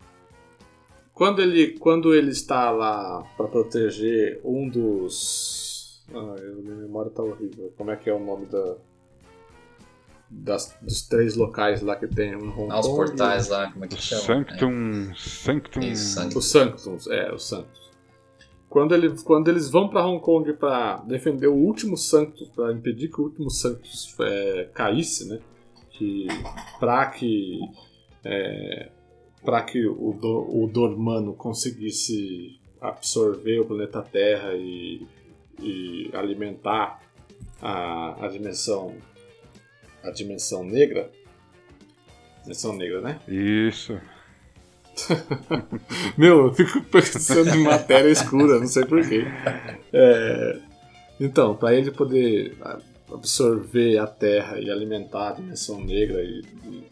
Quando 1.13 1.41
ele, 1.41 1.77
quando 1.77 2.15
ele 2.15 2.31
está 2.31 2.71
lá 2.71 3.23
para 3.37 3.47
proteger 3.47 4.41
um 4.43 4.67
dos. 4.67 6.03
Ah, 6.13 6.35
minha 6.63 6.75
memória 6.75 7.11
tá 7.11 7.21
horrível. 7.21 7.71
Como 7.77 7.91
é 7.91 7.95
que 7.95 8.09
é 8.09 8.13
o 8.13 8.19
nome 8.19 8.45
da. 8.47 8.77
Das, 10.33 10.77
dos 10.81 11.01
três 11.01 11.35
locais 11.35 11.81
lá 11.81 11.97
que 11.97 12.07
tem 12.07 12.35
um 12.35 12.57
Hong 12.57 12.73
Os 12.73 12.87
portais 12.87 13.49
lá, 13.49 13.69
como 13.69 13.83
é 13.83 13.87
que 13.89 13.97
chama? 13.97 14.21
Sanctum. 14.21 15.11
É. 15.11 15.15
Sanctum. 15.15 15.79
Isso, 15.81 16.37
Os 16.37 16.45
Sanctums, 16.45 17.07
é, 17.07 17.33
os 17.33 17.49
Sanctums. 17.49 17.80
Quando, 18.71 18.95
ele, 18.95 19.13
quando 19.25 19.49
eles 19.49 19.69
vão 19.69 19.89
para 19.89 20.07
Hong 20.07 20.21
Kong 20.21 20.53
para 20.53 21.03
defender 21.05 21.47
o 21.47 21.53
último 21.53 21.97
Sanctus, 21.97 22.47
para 22.47 22.71
impedir 22.71 23.09
que 23.09 23.19
o 23.19 23.25
último 23.25 23.49
Sanctus 23.49 24.15
é, 24.21 24.69
caísse, 24.73 25.27
né? 25.27 25.41
Que, 25.89 26.25
para 26.79 27.05
que 27.07 27.59
é, 28.23 28.89
para 29.43 29.61
que 29.63 29.85
o, 29.85 30.13
do, 30.13 30.63
o 30.63 30.69
Dormano 30.71 31.33
conseguisse 31.33 32.61
absorver 32.79 33.59
o 33.59 33.65
planeta 33.65 34.01
Terra 34.01 34.53
e, 34.53 35.05
e 35.61 36.09
alimentar 36.13 37.01
a, 37.61 38.25
a 38.25 38.29
dimensão 38.29 38.95
a 40.01 40.11
dimensão 40.11 40.63
negra. 40.63 41.11
Dimensão 42.43 42.73
negra 42.73 43.01
né? 43.01 43.19
Isso 43.27 43.99
meu 46.17 46.47
eu 46.47 46.53
fico 46.53 46.81
pensando 46.91 47.49
em 47.55 47.63
matéria 47.63 48.09
escura 48.09 48.59
não 48.59 48.67
sei 48.67 48.85
porquê 48.85 49.25
é, 49.93 50.59
então 51.19 51.55
para 51.55 51.73
ele 51.75 51.91
poder 51.91 52.57
absorver 53.13 53.97
a 53.97 54.07
Terra 54.07 54.59
e 54.59 54.69
alimentar 54.69 55.29
a 55.29 55.33
dimensão 55.33 55.83
negra 55.83 56.23
e, 56.23 56.41
e 56.65 56.83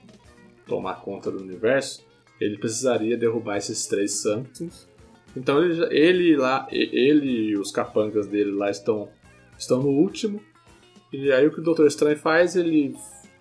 tomar 0.67 1.01
conta 1.01 1.31
do 1.31 1.41
universo, 1.41 2.05
ele 2.39 2.57
precisaria 2.57 3.17
derrubar 3.17 3.57
esses 3.57 3.87
três 3.87 4.21
santos. 4.21 4.87
Então 5.35 5.63
ele, 5.63 5.83
ele 5.91 6.37
lá, 6.37 6.67
ele 6.71 7.49
e 7.49 7.57
os 7.57 7.71
capangas 7.71 8.27
dele 8.27 8.51
lá 8.51 8.69
estão, 8.69 9.09
estão 9.57 9.81
no 9.81 9.89
último. 9.89 10.41
E 11.11 11.31
aí 11.31 11.47
o 11.47 11.51
que 11.51 11.59
o 11.59 11.63
Doutor 11.63 11.87
Estranho 11.87 12.17
faz, 12.17 12.55
ele, 12.55 12.95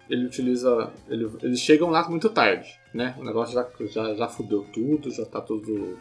ele 0.08 0.26
utiliza. 0.26 0.90
Ele, 1.08 1.30
eles 1.42 1.60
chegam 1.60 1.90
lá 1.90 2.08
muito 2.08 2.30
tarde, 2.30 2.77
né? 2.92 3.14
O 3.18 3.24
negócio 3.24 3.54
já, 3.54 3.66
já, 3.86 4.14
já 4.14 4.28
fudeu 4.28 4.64
tudo, 4.72 5.10
já 5.10 5.24
tá 5.24 5.40
tudo. 5.40 5.98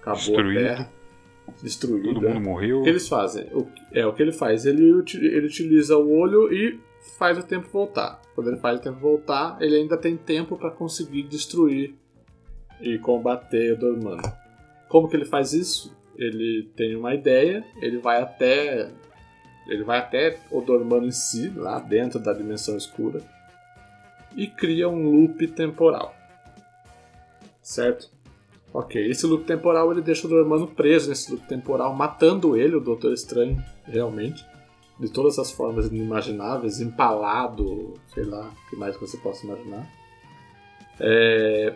Acabou 0.00 0.18
Destruído. 0.18 0.58
a 0.58 0.62
terra. 0.62 0.92
Destruído. 1.62 2.14
Todo 2.14 2.22
mundo 2.22 2.36
é. 2.36 2.40
morreu. 2.40 2.80
O 2.80 2.84
que 2.84 2.90
eles 2.90 3.08
fazem? 3.08 3.46
O, 3.52 3.66
é, 3.92 4.06
o 4.06 4.12
que 4.12 4.22
ele 4.22 4.32
faz? 4.32 4.64
Ele, 4.66 4.84
ele 5.14 5.46
utiliza 5.46 5.96
o 5.96 6.10
olho 6.10 6.52
e 6.52 6.78
faz 7.18 7.38
o 7.38 7.42
tempo 7.42 7.68
voltar. 7.68 8.20
Quando 8.34 8.48
ele 8.48 8.58
faz 8.58 8.78
o 8.78 8.82
tempo 8.82 8.98
voltar, 8.98 9.56
ele 9.60 9.76
ainda 9.76 9.96
tem 9.96 10.16
tempo 10.16 10.56
para 10.56 10.70
conseguir 10.70 11.24
destruir 11.24 11.94
e 12.80 12.98
combater 12.98 13.72
o 13.74 13.78
Dormammu. 13.78 14.22
Como 14.88 15.08
que 15.08 15.16
ele 15.16 15.24
faz 15.24 15.52
isso? 15.52 15.94
Ele 16.16 16.68
tem 16.76 16.96
uma 16.96 17.14
ideia, 17.14 17.64
ele 17.80 17.98
vai 17.98 18.22
até 18.22 18.90
ele 19.68 19.84
vai 19.84 19.98
até 19.98 20.38
o 20.50 20.60
Dormammu 20.60 21.06
em 21.06 21.12
si, 21.12 21.48
lá 21.50 21.78
dentro 21.78 22.18
da 22.18 22.32
dimensão 22.32 22.76
escura, 22.76 23.22
e 24.34 24.46
cria 24.46 24.88
um 24.88 25.08
loop 25.08 25.46
temporal. 25.48 26.14
Certo? 27.70 28.10
Ok, 28.72 29.10
esse 29.10 29.26
loop 29.26 29.44
temporal 29.44 29.90
ele 29.90 30.00
deixa 30.00 30.26
o 30.26 30.30
Dormano 30.30 30.66
preso 30.66 31.08
nesse 31.08 31.30
loop 31.30 31.46
temporal, 31.46 31.94
matando 31.94 32.56
ele, 32.56 32.76
o 32.76 32.80
Doutor 32.80 33.12
Estranho, 33.12 33.62
realmente. 33.84 34.44
De 34.98 35.08
todas 35.10 35.38
as 35.38 35.50
formas 35.50 35.86
inimagináveis, 35.86 36.80
empalado, 36.80 37.94
sei 38.14 38.24
lá, 38.24 38.48
o 38.48 38.70
que 38.70 38.76
mais 38.76 38.96
você 38.96 39.16
possa 39.16 39.46
imaginar. 39.46 39.90
É... 41.00 41.74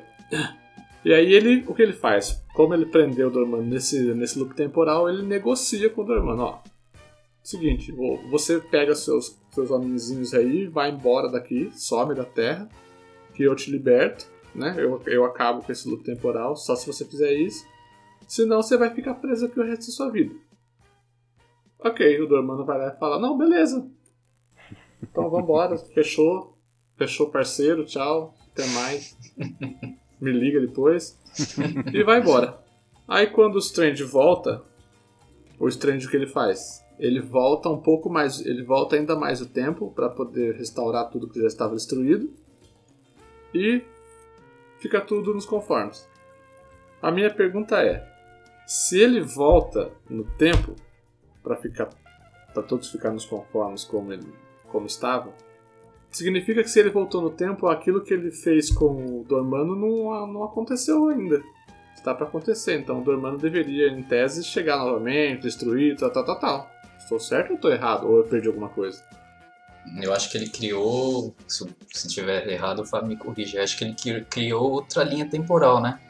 E 1.04 1.12
aí 1.12 1.32
ele, 1.32 1.64
o 1.66 1.74
que 1.74 1.82
ele 1.82 1.92
faz? 1.92 2.42
Como 2.54 2.72
ele 2.72 2.86
prendeu 2.86 3.28
o 3.28 3.30
Dormano 3.30 3.62
nesse, 3.62 4.14
nesse 4.14 4.38
loop 4.38 4.54
temporal, 4.54 5.08
ele 5.08 5.22
negocia 5.22 5.90
com 5.90 6.02
o 6.02 6.04
Dormano, 6.04 6.42
ó. 6.42 6.58
Seguinte, 7.42 7.92
você 8.30 8.58
pega 8.58 8.94
seus, 8.94 9.38
seus 9.50 9.70
homenzinhos 9.70 10.32
aí, 10.32 10.66
vai 10.66 10.90
embora 10.90 11.30
daqui, 11.30 11.70
some 11.74 12.14
da 12.14 12.24
Terra, 12.24 12.68
que 13.34 13.42
eu 13.42 13.54
te 13.54 13.70
liberto, 13.70 14.26
né? 14.54 14.74
Eu, 14.78 15.02
eu 15.06 15.24
acabo 15.24 15.62
com 15.62 15.72
esse 15.72 15.88
loop 15.88 16.04
temporal, 16.04 16.56
só 16.56 16.76
se 16.76 16.86
você 16.86 17.04
fizer 17.04 17.32
isso. 17.32 17.66
Senão 18.26 18.62
você 18.62 18.76
vai 18.76 18.94
ficar 18.94 19.14
preso 19.14 19.46
aqui 19.46 19.58
o 19.58 19.64
resto 19.64 19.86
da 19.86 19.92
sua 19.92 20.10
vida. 20.10 20.34
Ok, 21.78 22.20
o 22.20 22.26
Dormano 22.26 22.64
vai 22.64 22.78
lá 22.78 22.88
e 22.88 22.98
fala, 22.98 23.18
não, 23.18 23.36
beleza. 23.36 23.86
Então 25.02 25.28
vambora, 25.28 25.76
fechou. 25.94 26.54
Fechou 26.96 27.28
parceiro, 27.28 27.84
tchau, 27.84 28.34
até 28.52 28.64
mais. 28.68 29.18
Me 30.20 30.30
liga 30.30 30.60
depois. 30.60 31.18
e 31.92 32.04
vai 32.04 32.20
embora. 32.20 32.58
Aí 33.06 33.26
quando 33.26 33.56
o 33.56 33.58
Strange 33.58 34.04
volta, 34.04 34.62
o 35.58 35.68
Strange 35.68 36.06
o 36.06 36.10
que 36.10 36.16
ele 36.16 36.28
faz? 36.28 36.84
Ele 36.98 37.20
volta 37.20 37.68
um 37.68 37.80
pouco 37.80 38.08
mais, 38.08 38.40
ele 38.46 38.62
volta 38.62 38.94
ainda 38.94 39.16
mais 39.16 39.40
o 39.40 39.46
tempo 39.46 39.90
para 39.90 40.08
poder 40.08 40.54
restaurar 40.54 41.10
tudo 41.10 41.28
que 41.28 41.40
já 41.40 41.48
estava 41.48 41.74
destruído. 41.74 42.32
E 43.52 43.82
fica 44.84 45.00
tudo 45.00 45.32
nos 45.32 45.46
conformes. 45.46 46.06
A 47.00 47.10
minha 47.10 47.32
pergunta 47.32 47.82
é: 47.82 48.06
se 48.66 49.00
ele 49.00 49.22
volta 49.22 49.90
no 50.10 50.24
tempo 50.24 50.74
para 51.42 51.56
ficar 51.56 51.88
para 52.52 52.62
todos 52.62 52.90
ficar 52.90 53.10
nos 53.10 53.24
conformes 53.24 53.82
como 53.82 54.12
ele 54.12 54.32
como 54.68 54.86
estavam, 54.86 55.32
significa 56.10 56.62
que 56.62 56.70
se 56.70 56.78
ele 56.78 56.90
voltou 56.90 57.22
no 57.22 57.30
tempo, 57.30 57.66
aquilo 57.66 58.04
que 58.04 58.12
ele 58.12 58.30
fez 58.30 58.70
com 58.70 59.20
o 59.20 59.24
Dormano 59.24 59.74
não, 59.74 60.26
não 60.26 60.44
aconteceu 60.44 61.08
ainda. 61.08 61.42
Está 61.94 62.14
para 62.14 62.26
acontecer, 62.26 62.78
então 62.78 63.00
o 63.00 63.04
Dormano 63.04 63.38
deveria, 63.38 63.88
em 63.88 64.02
tese, 64.02 64.44
chegar 64.44 64.76
novamente, 64.76 65.42
destruir, 65.42 65.96
tal, 65.96 66.10
tal, 66.10 66.24
tal, 66.24 66.38
tal. 66.38 66.70
Estou 66.98 67.18
certo 67.18 67.50
ou 67.50 67.56
estou 67.56 67.72
errado? 67.72 68.06
Ou 68.06 68.18
eu 68.18 68.24
perdi 68.24 68.46
alguma 68.46 68.68
coisa? 68.68 69.02
Eu 70.00 70.12
acho 70.12 70.30
que 70.30 70.38
ele 70.38 70.48
criou, 70.48 71.34
se, 71.46 71.66
se 71.92 72.08
tiver 72.08 72.48
errado, 72.48 72.80
o 72.80 72.84
Fábio 72.84 73.08
me 73.08 73.16
corrige, 73.16 73.58
acho 73.58 73.76
que 73.76 73.84
ele 73.84 74.24
criou 74.24 74.70
outra 74.72 75.04
linha 75.04 75.28
temporal, 75.28 75.80
né? 75.80 76.00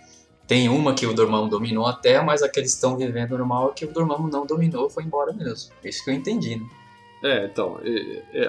Tem 0.46 0.68
uma 0.68 0.94
que 0.94 1.06
o 1.06 1.14
Dormammu 1.14 1.48
dominou 1.48 1.86
a 1.86 1.94
Terra, 1.94 2.22
mas 2.22 2.42
a 2.42 2.48
que 2.48 2.60
eles 2.60 2.72
estão 2.72 2.96
vivendo 2.96 3.36
normal 3.36 3.70
é 3.70 3.74
que 3.74 3.84
o 3.84 3.92
Dormammu 3.92 4.28
não 4.28 4.46
dominou, 4.46 4.90
foi 4.90 5.02
embora 5.02 5.32
mesmo. 5.32 5.72
Isso 5.82 6.04
que 6.04 6.10
eu 6.10 6.14
entendi, 6.14 6.56
né? 6.56 6.66
É, 7.24 7.46
então, 7.46 7.80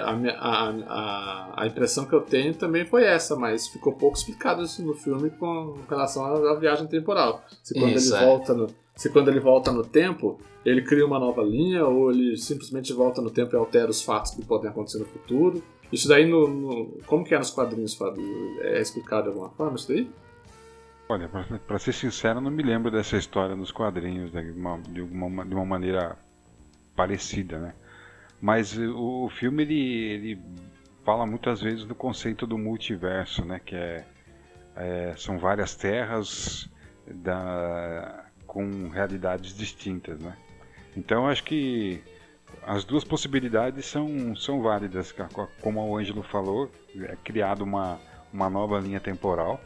a, 0.02 0.10
a, 0.10 0.70
a, 0.86 1.62
a, 1.62 1.66
impressão 1.66 2.04
que 2.04 2.12
eu 2.12 2.20
tenho 2.20 2.52
também 2.52 2.84
foi 2.84 3.04
essa, 3.04 3.34
mas 3.34 3.66
ficou 3.66 3.94
pouco 3.94 4.18
explicado 4.18 4.62
isso 4.62 4.84
no 4.84 4.92
filme 4.92 5.30
com 5.30 5.78
relação 5.88 6.26
à, 6.26 6.50
à 6.50 6.54
viagem 6.56 6.86
temporal. 6.86 7.42
Se 7.62 7.72
quando 7.72 7.96
isso, 7.96 8.14
ele 8.14 8.22
é. 8.22 8.26
volta 8.26 8.52
no, 8.52 8.66
se 8.94 9.08
quando 9.08 9.28
ele 9.28 9.40
volta 9.40 9.72
no 9.72 9.82
tempo, 9.82 10.38
ele 10.62 10.82
cria 10.82 11.06
uma 11.06 11.18
nova 11.18 11.42
linha 11.42 11.86
ou 11.86 12.10
ele 12.10 12.36
simplesmente 12.36 12.92
volta 12.92 13.22
no 13.22 13.30
tempo 13.30 13.54
e 13.54 13.56
altera 13.56 13.90
os 13.90 14.02
fatos 14.02 14.32
que 14.32 14.44
podem 14.44 14.68
acontecer 14.68 14.98
no 14.98 15.06
futuro. 15.06 15.62
Isso 15.90 16.06
daí, 16.06 16.26
no, 16.26 16.46
no 16.46 16.86
como 17.06 17.24
que 17.24 17.34
é 17.34 17.38
nos 17.38 17.50
quadrinhos, 17.50 17.94
Fábio? 17.94 18.22
É 18.60 18.78
explicado 18.78 19.22
de 19.22 19.28
alguma 19.28 19.48
forma 19.48 19.76
isso 19.76 19.88
daí? 19.88 20.10
Olha, 21.08 21.30
para 21.66 21.78
ser 21.78 21.94
sincero, 21.94 22.40
eu 22.40 22.42
não 22.42 22.50
me 22.50 22.62
lembro 22.62 22.90
dessa 22.90 23.16
história 23.16 23.56
nos 23.56 23.72
quadrinhos 23.72 24.32
né, 24.32 24.42
de 24.42 24.50
uma, 24.50 24.78
de 24.80 25.00
uma, 25.00 25.46
de 25.46 25.54
uma 25.54 25.64
maneira 25.64 26.18
parecida, 26.94 27.58
né? 27.58 27.74
Mas 28.40 28.76
o 28.78 29.28
filme 29.30 29.62
ele, 29.62 30.04
ele 30.04 30.42
fala 31.04 31.26
muitas 31.26 31.60
vezes 31.60 31.84
do 31.84 31.94
conceito 31.94 32.46
do 32.46 32.58
multiverso, 32.58 33.44
né? 33.44 33.60
Que 33.64 33.76
é, 33.76 34.04
é 34.76 35.14
são 35.16 35.38
várias 35.38 35.74
terras 35.74 36.68
da, 37.06 38.26
com 38.46 38.88
realidades 38.88 39.56
distintas, 39.56 40.18
né? 40.20 40.36
Então 40.96 41.28
acho 41.28 41.44
que 41.44 42.02
as 42.62 42.84
duas 42.84 43.04
possibilidades 43.04 43.86
são, 43.86 44.34
são 44.34 44.62
válidas, 44.62 45.14
como 45.60 45.80
o 45.86 45.96
Ângelo 45.96 46.22
falou, 46.22 46.70
é 46.96 47.16
criado 47.22 47.62
uma, 47.62 47.98
uma 48.32 48.48
nova 48.48 48.78
linha 48.80 49.00
temporal, 49.00 49.60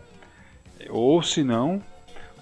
ou 0.89 1.23
se 1.23 1.43
não, 1.43 1.83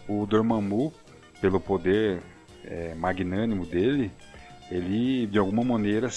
o 0.09 0.27
Dormammu, 0.27 0.93
pelo 1.41 1.61
poder 1.61 2.21
é, 2.65 2.95
magnânimo 2.95 3.67
dele, 3.67 4.11
ele 4.71 5.27
de 5.27 5.39
alguma 5.39 5.65
maneira, 5.65 6.09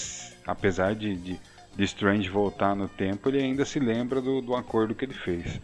apesar 0.46 0.94
de, 0.94 1.16
de, 1.16 1.40
de, 1.76 1.84
Strange 1.84 2.28
voltar 2.28 2.74
no 2.74 2.88
tempo, 2.88 3.28
ele 3.28 3.42
ainda 3.42 3.64
se 3.64 3.78
lembra 3.78 4.20
do, 4.20 4.40
do 4.40 4.54
acordo 4.54 4.94
que 4.94 5.04
ele 5.04 5.14
fez. 5.14 5.60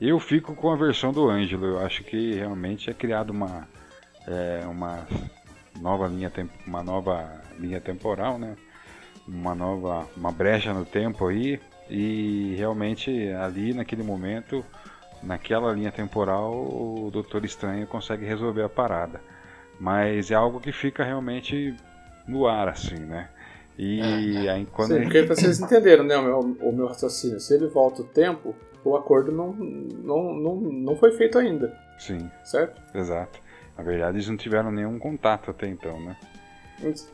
Eu 0.00 0.20
fico 0.20 0.54
com 0.54 0.70
a 0.70 0.76
versão 0.76 1.12
do 1.12 1.28
Ângelo, 1.28 1.66
eu 1.66 1.78
acho 1.80 2.04
que 2.04 2.34
realmente 2.34 2.88
é 2.88 2.94
criado 2.94 3.30
uma, 3.30 3.68
é, 4.26 4.64
uma 4.66 5.06
nova 5.80 6.06
linha 6.06 6.30
uma 6.66 6.82
nova 6.82 7.42
linha 7.58 7.80
temporal, 7.80 8.38
né? 8.38 8.56
Uma 9.26 9.54
nova 9.54 10.06
uma 10.16 10.32
brecha 10.32 10.72
no 10.72 10.84
tempo 10.84 11.26
aí 11.26 11.60
e 11.90 12.54
realmente 12.56 13.28
ali 13.32 13.72
naquele 13.72 14.02
momento, 14.02 14.64
naquela 15.22 15.72
linha 15.72 15.90
temporal, 15.90 16.52
o 16.52 17.10
Doutor 17.12 17.44
Estranho 17.44 17.86
consegue 17.86 18.24
resolver 18.24 18.62
a 18.62 18.68
parada. 18.68 19.20
Mas 19.80 20.30
é 20.30 20.34
algo 20.34 20.60
que 20.60 20.72
fica 20.72 21.04
realmente 21.04 21.74
no 22.28 22.46
ar, 22.46 22.68
assim, 22.68 22.98
né? 22.98 23.28
E 23.78 24.46
é. 24.46 24.50
aí 24.50 24.66
quando. 24.66 24.88
Sim, 24.88 24.94
ele... 24.96 25.04
porque 25.04 25.22
vocês 25.22 25.60
entenderam, 25.60 26.04
né, 26.04 26.16
o 26.16 26.22
meu, 26.22 26.40
o 26.60 26.72
meu 26.72 26.86
raciocínio. 26.86 27.40
Se 27.40 27.54
ele 27.54 27.68
volta 27.68 28.02
o 28.02 28.04
tempo, 28.04 28.54
o 28.84 28.96
acordo 28.96 29.30
não, 29.32 29.52
não, 29.52 30.34
não, 30.34 30.56
não 30.56 30.96
foi 30.96 31.12
feito 31.12 31.38
ainda. 31.38 31.74
Sim. 31.98 32.30
Certo? 32.44 32.80
Exato. 32.94 33.38
Na 33.76 33.84
verdade, 33.84 34.16
eles 34.16 34.28
não 34.28 34.36
tiveram 34.36 34.72
nenhum 34.72 34.98
contato 34.98 35.50
até 35.50 35.68
então, 35.68 36.00
né? 36.00 36.16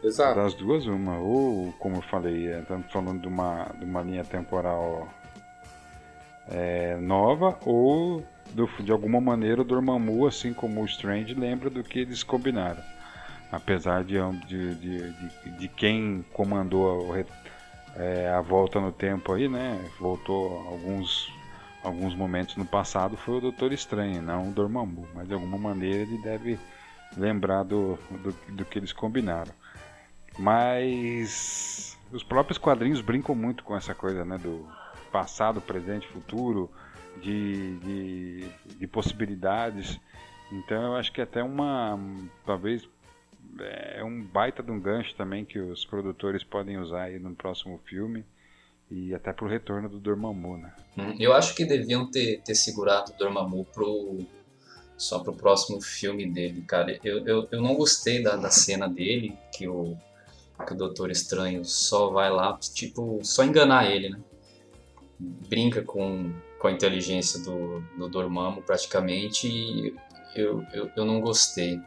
Exato. 0.03 0.41
Das 0.41 0.55
duas, 0.55 0.87
uma. 0.87 1.19
Ou, 1.19 1.73
como 1.79 1.97
eu 1.97 2.03
falei, 2.03 2.51
estamos 2.59 2.91
falando 2.91 3.21
de 3.21 3.29
uma, 3.29 3.71
de 3.79 3.85
uma 3.85 4.03
linha 4.03 4.25
temporal 4.25 5.09
é, 6.49 6.97
nova, 6.97 7.59
ou 7.65 8.23
do, 8.53 8.67
de 8.83 8.93
alguma 8.93 9.21
maneira 9.21 9.61
o 9.61 9.65
Dormammu, 9.65 10.27
assim 10.27 10.55
como 10.55 10.83
o 10.83 10.87
Strange, 10.87 11.35
lembra 11.35 11.69
do 11.69 11.83
que 11.83 12.01
eles 12.01 12.23
combinaram 12.23 12.83
apesar 13.57 14.05
de, 14.05 14.17
de, 14.47 14.75
de, 14.75 15.51
de, 15.59 15.69
quem 15.69 16.25
comandou 16.33 17.15
a, 17.15 17.25
é, 17.97 18.29
a 18.29 18.41
volta 18.41 18.81
no 18.81 18.93
tempo 18.93 19.33
aí, 19.33 19.49
né? 19.49 19.79
Voltou 19.99 20.59
alguns, 20.67 21.33
alguns 21.83 22.15
momentos 22.15 22.57
no 22.57 22.65
passado 22.65 23.17
foi 23.17 23.39
o 23.39 23.41
Doutor 23.41 23.73
Estranho, 23.73 24.23
não 24.23 24.49
o 24.49 24.53
Dormammu, 24.53 25.07
mas 25.15 25.29
de 25.29 25.35
alguma 25.35 25.59
maneira 25.59 26.03
ele 26.03 26.19
deve 26.19 26.59
lembrar 27.17 27.63
do, 27.63 27.99
do, 28.11 28.33
do 28.49 28.65
que 28.65 28.79
eles 28.79 28.93
combinaram. 28.93 29.53
Mas 30.39 31.97
os 32.13 32.23
próprios 32.23 32.59
quadrinhos 32.59 33.01
brincam 33.01 33.35
muito 33.35 33.63
com 33.63 33.77
essa 33.77 33.95
coisa, 33.95 34.25
né? 34.25 34.39
Do 34.39 34.67
passado, 35.13 35.61
presente, 35.61 36.09
futuro, 36.09 36.71
de, 37.23 37.77
de, 37.79 38.49
de 38.79 38.87
possibilidades. 38.87 40.01
Então 40.51 40.83
eu 40.83 40.97
acho 40.97 41.13
que 41.13 41.21
até 41.21 41.43
uma. 41.43 41.99
Talvez 42.45 42.89
é 43.61 44.03
um 44.05 44.23
baita 44.23 44.63
de 44.63 44.71
um 44.71 44.81
gancho 44.81 45.15
também 45.15 45.45
que 45.45 45.59
os 45.59 45.85
produtores 45.85 46.43
podem 46.43 46.79
usar 46.79 47.05
aí 47.05 47.19
no 47.19 47.35
próximo 47.35 47.81
filme 47.85 48.25
e 48.91 49.15
até 49.15 49.33
pro 49.33 49.49
retorno 49.49 49.89
do 49.89 49.99
Dormammu, 49.99 50.59
né? 50.59 50.73
Hum, 50.97 51.17
eu 51.19 51.33
acho 51.33 51.55
que 51.55 51.65
deviam 51.65 52.11
ter, 52.11 52.41
ter 52.43 52.55
segurado 52.55 53.13
o 53.13 53.19
Dormammu 53.19 53.65
pro, 53.73 54.19
só 54.97 55.19
pro 55.19 55.33
próximo 55.33 55.81
filme 55.81 56.27
dele, 56.27 56.63
cara. 56.63 56.99
Eu, 57.03 57.27
eu, 57.27 57.49
eu 57.51 57.63
não 57.63 57.75
gostei 57.75 58.23
da, 58.23 58.37
da 58.37 58.51
cena 58.51 58.89
dele, 58.89 59.37
que 59.53 59.67
o, 59.67 59.97
que 60.67 60.73
o 60.73 60.77
Doutor 60.77 61.11
Estranho 61.11 61.65
só 61.65 62.11
vai 62.11 62.31
lá, 62.31 62.59
tipo, 62.59 63.21
só 63.23 63.45
enganar 63.45 63.91
ele, 63.91 64.11
né? 64.11 64.21
Brinca 65.19 65.83
com, 65.83 66.33
com 66.59 66.69
a 66.69 66.73
inteligência 66.73 67.43
do, 67.43 67.81
do 67.97 68.09
Dormammu 68.09 68.63
praticamente 68.63 69.49
e 69.49 69.95
eu, 70.35 70.65
eu, 70.73 70.91
eu 70.97 71.05
não 71.05 71.21
gostei. 71.21 71.81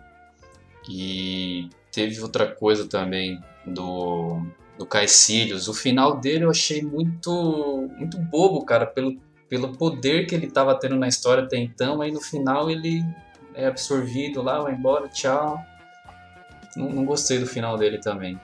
E 0.90 1.70
teve 1.92 2.22
outra 2.22 2.48
coisa 2.48 2.88
também 2.88 3.40
do, 3.66 4.42
do 4.78 4.86
Caecilius. 4.86 5.68
O 5.68 5.74
final 5.74 6.20
dele 6.20 6.46
eu 6.46 6.50
achei 6.50 6.82
muito, 6.82 7.90
muito 7.98 8.18
bobo, 8.18 8.64
cara, 8.64 8.86
pelo, 8.86 9.18
pelo 9.50 9.76
poder 9.76 10.26
que 10.26 10.36
ele 10.36 10.48
estava 10.48 10.76
tendo 10.76 10.96
na 10.96 11.08
história 11.08 11.44
até 11.44 11.58
então. 11.58 12.02
Aí 12.02 12.12
no 12.12 12.22
final 12.22 12.70
ele 12.70 13.04
é 13.54 13.66
absorvido 13.66 14.42
lá, 14.42 14.62
vai 14.62 14.74
embora, 14.74 15.10
tchau. 15.10 15.60
Não, 16.76 16.90
não 16.90 17.06
gostei 17.06 17.40
do 17.40 17.48
final 17.48 17.78
dele 17.78 17.98
também. 17.98 18.40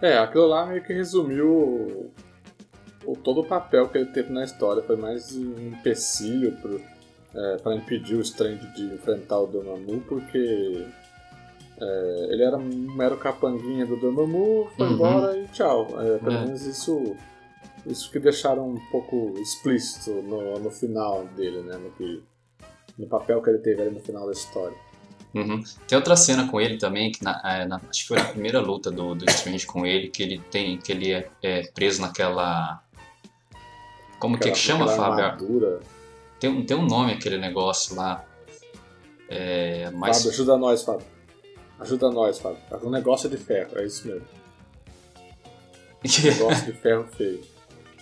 É, 0.00 0.18
aquilo 0.18 0.46
lá 0.46 0.66
meio 0.66 0.82
que 0.82 0.92
resumiu 0.92 1.48
o, 1.48 2.12
o, 3.04 3.16
todo 3.16 3.40
o 3.40 3.44
papel 3.44 3.88
que 3.88 3.98
ele 3.98 4.06
teve 4.06 4.32
na 4.32 4.44
história. 4.44 4.82
Foi 4.82 4.96
mais 4.96 5.34
um 5.34 5.58
empecilho 5.58 6.52
pro, 6.52 6.80
é, 7.34 7.56
para 7.56 7.74
impedir 7.74 8.16
o 8.16 8.20
Strange 8.20 8.66
de 8.74 8.84
enfrentar 8.94 9.40
o 9.40 9.46
Dormammu, 9.46 10.00
porque 10.02 10.86
é, 11.80 12.26
ele 12.30 12.42
era 12.42 12.56
um 12.56 12.94
mero 12.94 13.16
capanguinha 13.16 13.86
do 13.86 13.96
Dormammu, 13.96 14.68
foi 14.76 14.86
uhum. 14.86 14.92
embora 14.94 15.38
e 15.38 15.48
tchau. 15.48 15.88
É, 16.00 16.18
pelo 16.18 16.36
é. 16.36 16.40
menos 16.44 16.66
isso, 16.66 17.16
isso 17.86 18.10
que 18.10 18.18
deixaram 18.18 18.68
um 18.68 18.80
pouco 18.90 19.34
explícito 19.38 20.10
no, 20.10 20.58
no 20.58 20.70
final 20.70 21.24
dele, 21.36 21.62
né? 21.62 21.76
No, 21.76 21.90
que, 21.92 22.22
no 22.98 23.06
papel 23.06 23.42
que 23.42 23.50
ele 23.50 23.58
teve 23.58 23.82
ali 23.82 23.90
no 23.90 24.00
final 24.00 24.26
da 24.26 24.32
história. 24.32 24.76
Uhum. 25.34 25.64
Tem 25.88 25.96
outra 25.96 26.14
cena 26.14 26.46
com 26.46 26.60
ele 26.60 26.76
também, 26.76 27.10
que 27.10 27.24
na, 27.24 27.40
é, 27.42 27.64
na, 27.64 27.76
acho 27.76 28.02
que 28.02 28.08
foi 28.08 28.18
a 28.18 28.24
primeira 28.24 28.60
luta 28.60 28.90
do, 28.90 29.14
do 29.14 29.24
Strange 29.30 29.66
com 29.66 29.86
ele, 29.86 30.08
que 30.08 30.22
ele 30.22 30.38
tem, 30.50 30.76
que 30.76 30.92
ele 30.92 31.10
é, 31.10 31.30
é 31.42 31.62
preso 31.68 32.02
naquela. 32.02 32.82
Como 34.18 34.36
aquela, 34.36 34.52
que, 34.52 34.60
que 34.60 34.64
chama, 34.64 34.86
Fábio? 34.88 35.78
Tem, 36.42 36.66
tem 36.66 36.76
um 36.76 36.84
nome 36.84 37.12
aquele 37.12 37.38
negócio 37.38 37.94
lá. 37.94 38.24
É, 39.28 39.88
mas... 39.92 40.16
Fábio, 40.16 40.30
ajuda 40.32 40.56
nós, 40.56 40.82
Fábio. 40.82 41.06
Ajuda 41.78 42.10
nós, 42.10 42.40
Fábio. 42.40 42.58
O 42.82 42.90
negócio 42.90 43.28
é 43.28 43.30
de 43.30 43.36
ferro, 43.36 43.78
é 43.78 43.86
isso 43.86 44.08
mesmo. 44.08 44.26
negócio 46.02 46.64
de 46.64 46.72
ferro 46.72 47.06
feio. 47.16 47.44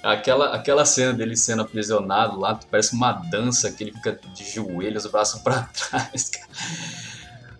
Aquela, 0.02 0.54
aquela 0.54 0.86
cena 0.86 1.12
dele 1.12 1.36
sendo 1.36 1.60
aprisionado 1.60 2.40
lá, 2.40 2.58
parece 2.70 2.94
uma 2.94 3.12
dança 3.12 3.70
que 3.72 3.84
ele 3.84 3.92
fica 3.92 4.18
de 4.34 4.42
joelhos, 4.42 5.04
o 5.04 5.10
braço 5.10 5.44
para 5.44 5.64
trás, 5.90 6.30
cara. 6.30 6.48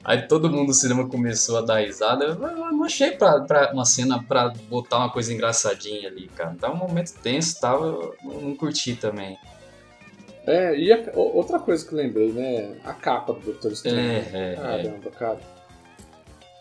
Aí 0.03 0.27
todo 0.27 0.49
mundo 0.49 0.69
no 0.69 0.75
cinema 0.75 1.07
começou 1.07 1.59
a 1.59 1.61
dar 1.61 1.81
risada. 1.81 2.25
Eu 2.25 2.37
não 2.37 2.85
achei 2.85 3.11
pra, 3.11 3.39
pra 3.43 3.71
uma 3.71 3.85
cena 3.85 4.23
pra 4.23 4.49
botar 4.71 4.97
uma 4.97 5.11
coisa 5.11 5.31
engraçadinha 5.31 6.09
ali, 6.09 6.27
cara. 6.29 6.57
Tava 6.59 6.73
um 6.73 6.79
momento 6.79 7.13
tenso 7.23 7.61
tava, 7.61 7.85
eu 7.85 8.17
não 8.25 8.57
curti 8.57 8.95
também. 8.95 9.37
É, 10.47 10.77
e 10.77 10.93
a, 10.93 11.03
outra 11.15 11.59
coisa 11.59 11.87
que 11.87 11.95
lembrei, 11.95 12.33
né? 12.33 12.77
A 12.85 12.93
capa 12.93 13.33
do 13.33 13.41
Doutor 13.41 13.73
Estranho. 13.73 13.99
É, 13.99 14.53
é, 14.53 14.57
Caramba, 14.57 15.09
é. 15.09 15.11
cara. 15.11 15.39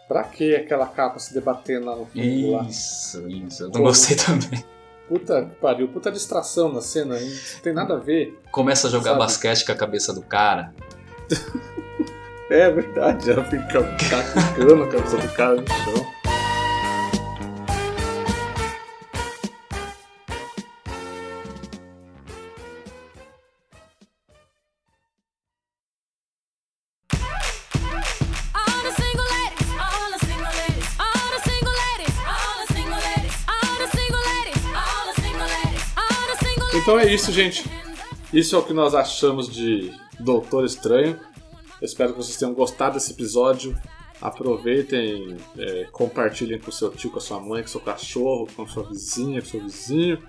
Pra 0.07 0.23
que 0.23 0.55
aquela 0.55 0.87
capa 0.87 1.19
se 1.19 1.33
debatendo 1.33 1.85
lá 1.85 1.95
no 1.95 2.05
fundo 2.05 2.51
lá? 2.51 2.63
Isso, 2.63 3.27
isso. 3.27 3.63
Eu 3.63 3.69
não 3.69 3.81
gostei 3.83 4.17
também. 4.17 4.63
Puta 5.07 5.45
que 5.45 5.55
pariu, 5.55 5.87
puta 5.87 6.11
distração 6.11 6.71
na 6.71 6.81
cena, 6.81 7.19
hein? 7.19 7.29
Não 7.55 7.61
tem 7.61 7.73
nada 7.73 7.95
a 7.95 7.99
ver. 7.99 8.39
Começa 8.51 8.87
a 8.87 8.91
jogar 8.91 9.11
sabe? 9.11 9.19
basquete 9.19 9.65
com 9.65 9.71
a 9.71 9.75
cabeça 9.75 10.13
do 10.13 10.21
cara. 10.21 10.73
É 12.49 12.67
verdade, 12.71 13.29
ela 13.29 13.43
fica 13.43 13.83
tacando 14.09 14.83
a 14.83 14.87
cabeça 14.87 15.17
do 15.17 15.33
cara 15.33 15.61
no 15.61 15.67
chão. 15.67 16.18
Então 36.73 36.99
é 36.99 37.11
isso, 37.11 37.31
gente. 37.31 37.63
Isso 38.31 38.55
é 38.55 38.59
o 38.59 38.63
que 38.63 38.73
nós 38.73 38.93
achamos 38.93 39.49
de 39.49 39.91
Doutor 40.19 40.65
Estranho. 40.65 41.19
Espero 41.81 42.13
que 42.13 42.17
vocês 42.17 42.37
tenham 42.37 42.53
gostado 42.53 42.93
desse 42.93 43.13
episódio. 43.13 43.75
Aproveitem, 44.21 45.37
é, 45.57 45.87
compartilhem 45.91 46.59
com 46.59 46.71
seu 46.71 46.91
tio, 46.91 47.09
com 47.09 47.17
a 47.17 47.21
sua 47.21 47.39
mãe, 47.39 47.63
com 47.63 47.69
seu 47.69 47.79
cachorro, 47.79 48.47
com 48.55 48.67
sua 48.67 48.83
vizinha, 48.83 49.41
com 49.41 49.47
seu 49.47 49.61
vizinho. 49.61 50.19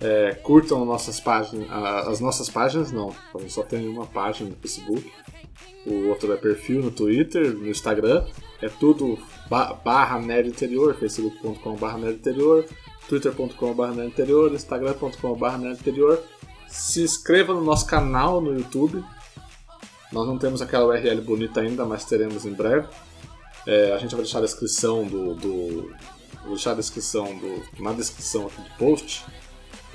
É, 0.00 0.34
curtam 0.34 0.84
nossas 0.84 1.20
páginas, 1.20 1.68
as 1.70 2.20
nossas 2.20 2.50
páginas 2.50 2.92
não, 2.92 3.14
só 3.48 3.62
tem 3.62 3.88
uma 3.88 4.06
página 4.06 4.50
no 4.50 4.56
Facebook, 4.56 5.10
o 5.86 6.08
outro 6.08 6.32
é 6.32 6.36
perfil 6.36 6.82
no 6.82 6.90
Twitter, 6.90 7.54
no 7.54 7.68
Instagram, 7.68 8.26
é 8.60 8.68
tudo 8.68 9.16
barra 9.48 10.18
nerd 10.18 10.48
interior, 10.48 10.94
facebook.com 10.96 11.76
barra 11.76 11.96
nerd 11.98 12.16
interior, 12.16 12.66
twitter.com 13.08 13.74
barra 13.74 13.94
nerd 13.94 14.08
interior, 14.08 14.52
instagram.com 14.52 15.34
barra 15.34 15.58
nerd 15.58 15.78
interior. 15.80 16.22
Se 16.68 17.02
inscreva 17.02 17.54
no 17.54 17.62
nosso 17.62 17.86
canal 17.86 18.40
no 18.40 18.52
YouTube, 18.52 19.04
nós 20.12 20.26
não 20.26 20.38
temos 20.38 20.62
aquela 20.62 20.86
URL 20.86 21.20
bonita 21.20 21.60
ainda, 21.60 21.84
mas 21.84 22.04
teremos 22.04 22.44
em 22.44 22.52
breve. 22.52 22.86
É, 23.66 23.92
a 23.92 23.98
gente 23.98 24.12
vai 24.14 24.22
deixar 24.22 24.38
a 24.38 24.42
descrição 24.42 25.04
do, 25.04 25.34
do 25.34 25.94
vou 26.42 26.54
deixar 26.54 26.72
a 26.72 26.74
descrição 26.74 27.24
do, 27.38 27.82
na 27.82 27.92
descrição 27.92 28.46
aqui 28.46 28.60
do 28.60 28.70
post. 28.78 29.24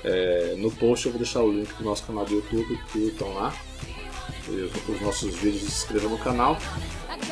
É, 0.02 0.54
no 0.58 0.70
post 0.70 1.06
eu 1.06 1.12
vou 1.12 1.20
deixar 1.20 1.40
o 1.42 1.52
link 1.52 1.72
do 1.74 1.84
nosso 1.84 2.04
canal 2.04 2.24
do 2.24 2.34
YouTube, 2.34 2.78
curtam 2.92 3.32
lá. 3.34 3.54
Os 4.88 5.00
nossos 5.00 5.34
vídeos 5.36 5.62
se 5.62 5.84
inscrevam 5.84 6.10
no 6.10 6.18
canal. 6.18 6.56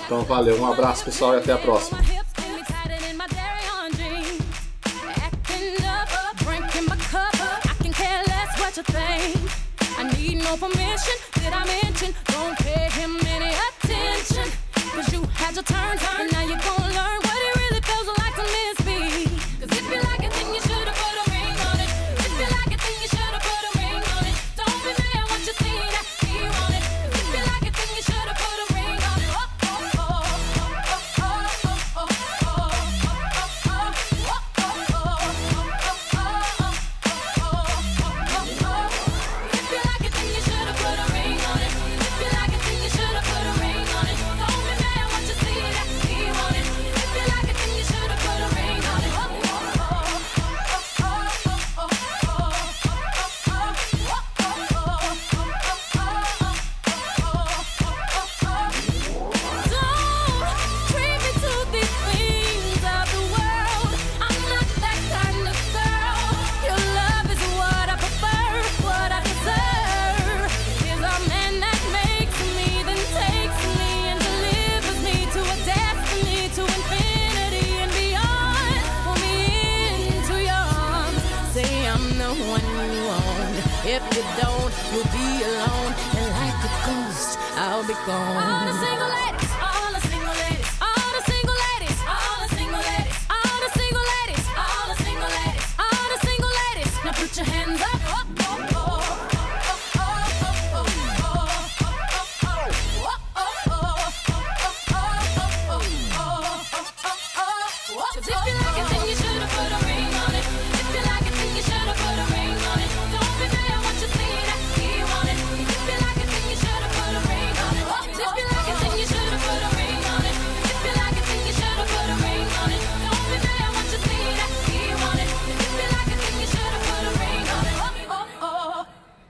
Então 0.05 0.23
valeu, 0.23 0.61
um 0.61 0.67
abraço 0.67 1.05
pessoal 1.05 1.35
e 1.35 1.39
até 1.39 1.53
a 1.53 1.59
próxima. 1.59 1.99
Chin 5.69 5.85
up, 5.85 6.09
drinking 6.39 6.87
my 6.87 6.97
cup. 6.97 7.35
I 7.35 7.75
can 7.83 7.93
care 7.93 8.23
less 8.27 8.59
what 8.59 8.77
you 8.77 8.83
think. 8.85 9.51
I 9.99 10.05
need 10.17 10.39
no 10.39 10.57
permission. 10.57 11.15
Did 11.35 11.53
I 11.53 11.65
mention? 11.83 12.15
Don't 12.27 12.57
pay 12.59 12.89
him 12.91 13.19
any 13.27 13.53
attention. 13.69 14.51
Cause 14.95 15.13
you 15.13 15.23
had 15.35 15.55
your 15.55 15.65
turn, 15.65 15.99
and 16.21 16.33
now 16.33 16.43
you're 16.43 16.59
gonna 16.59 16.95
learn. 16.95 17.28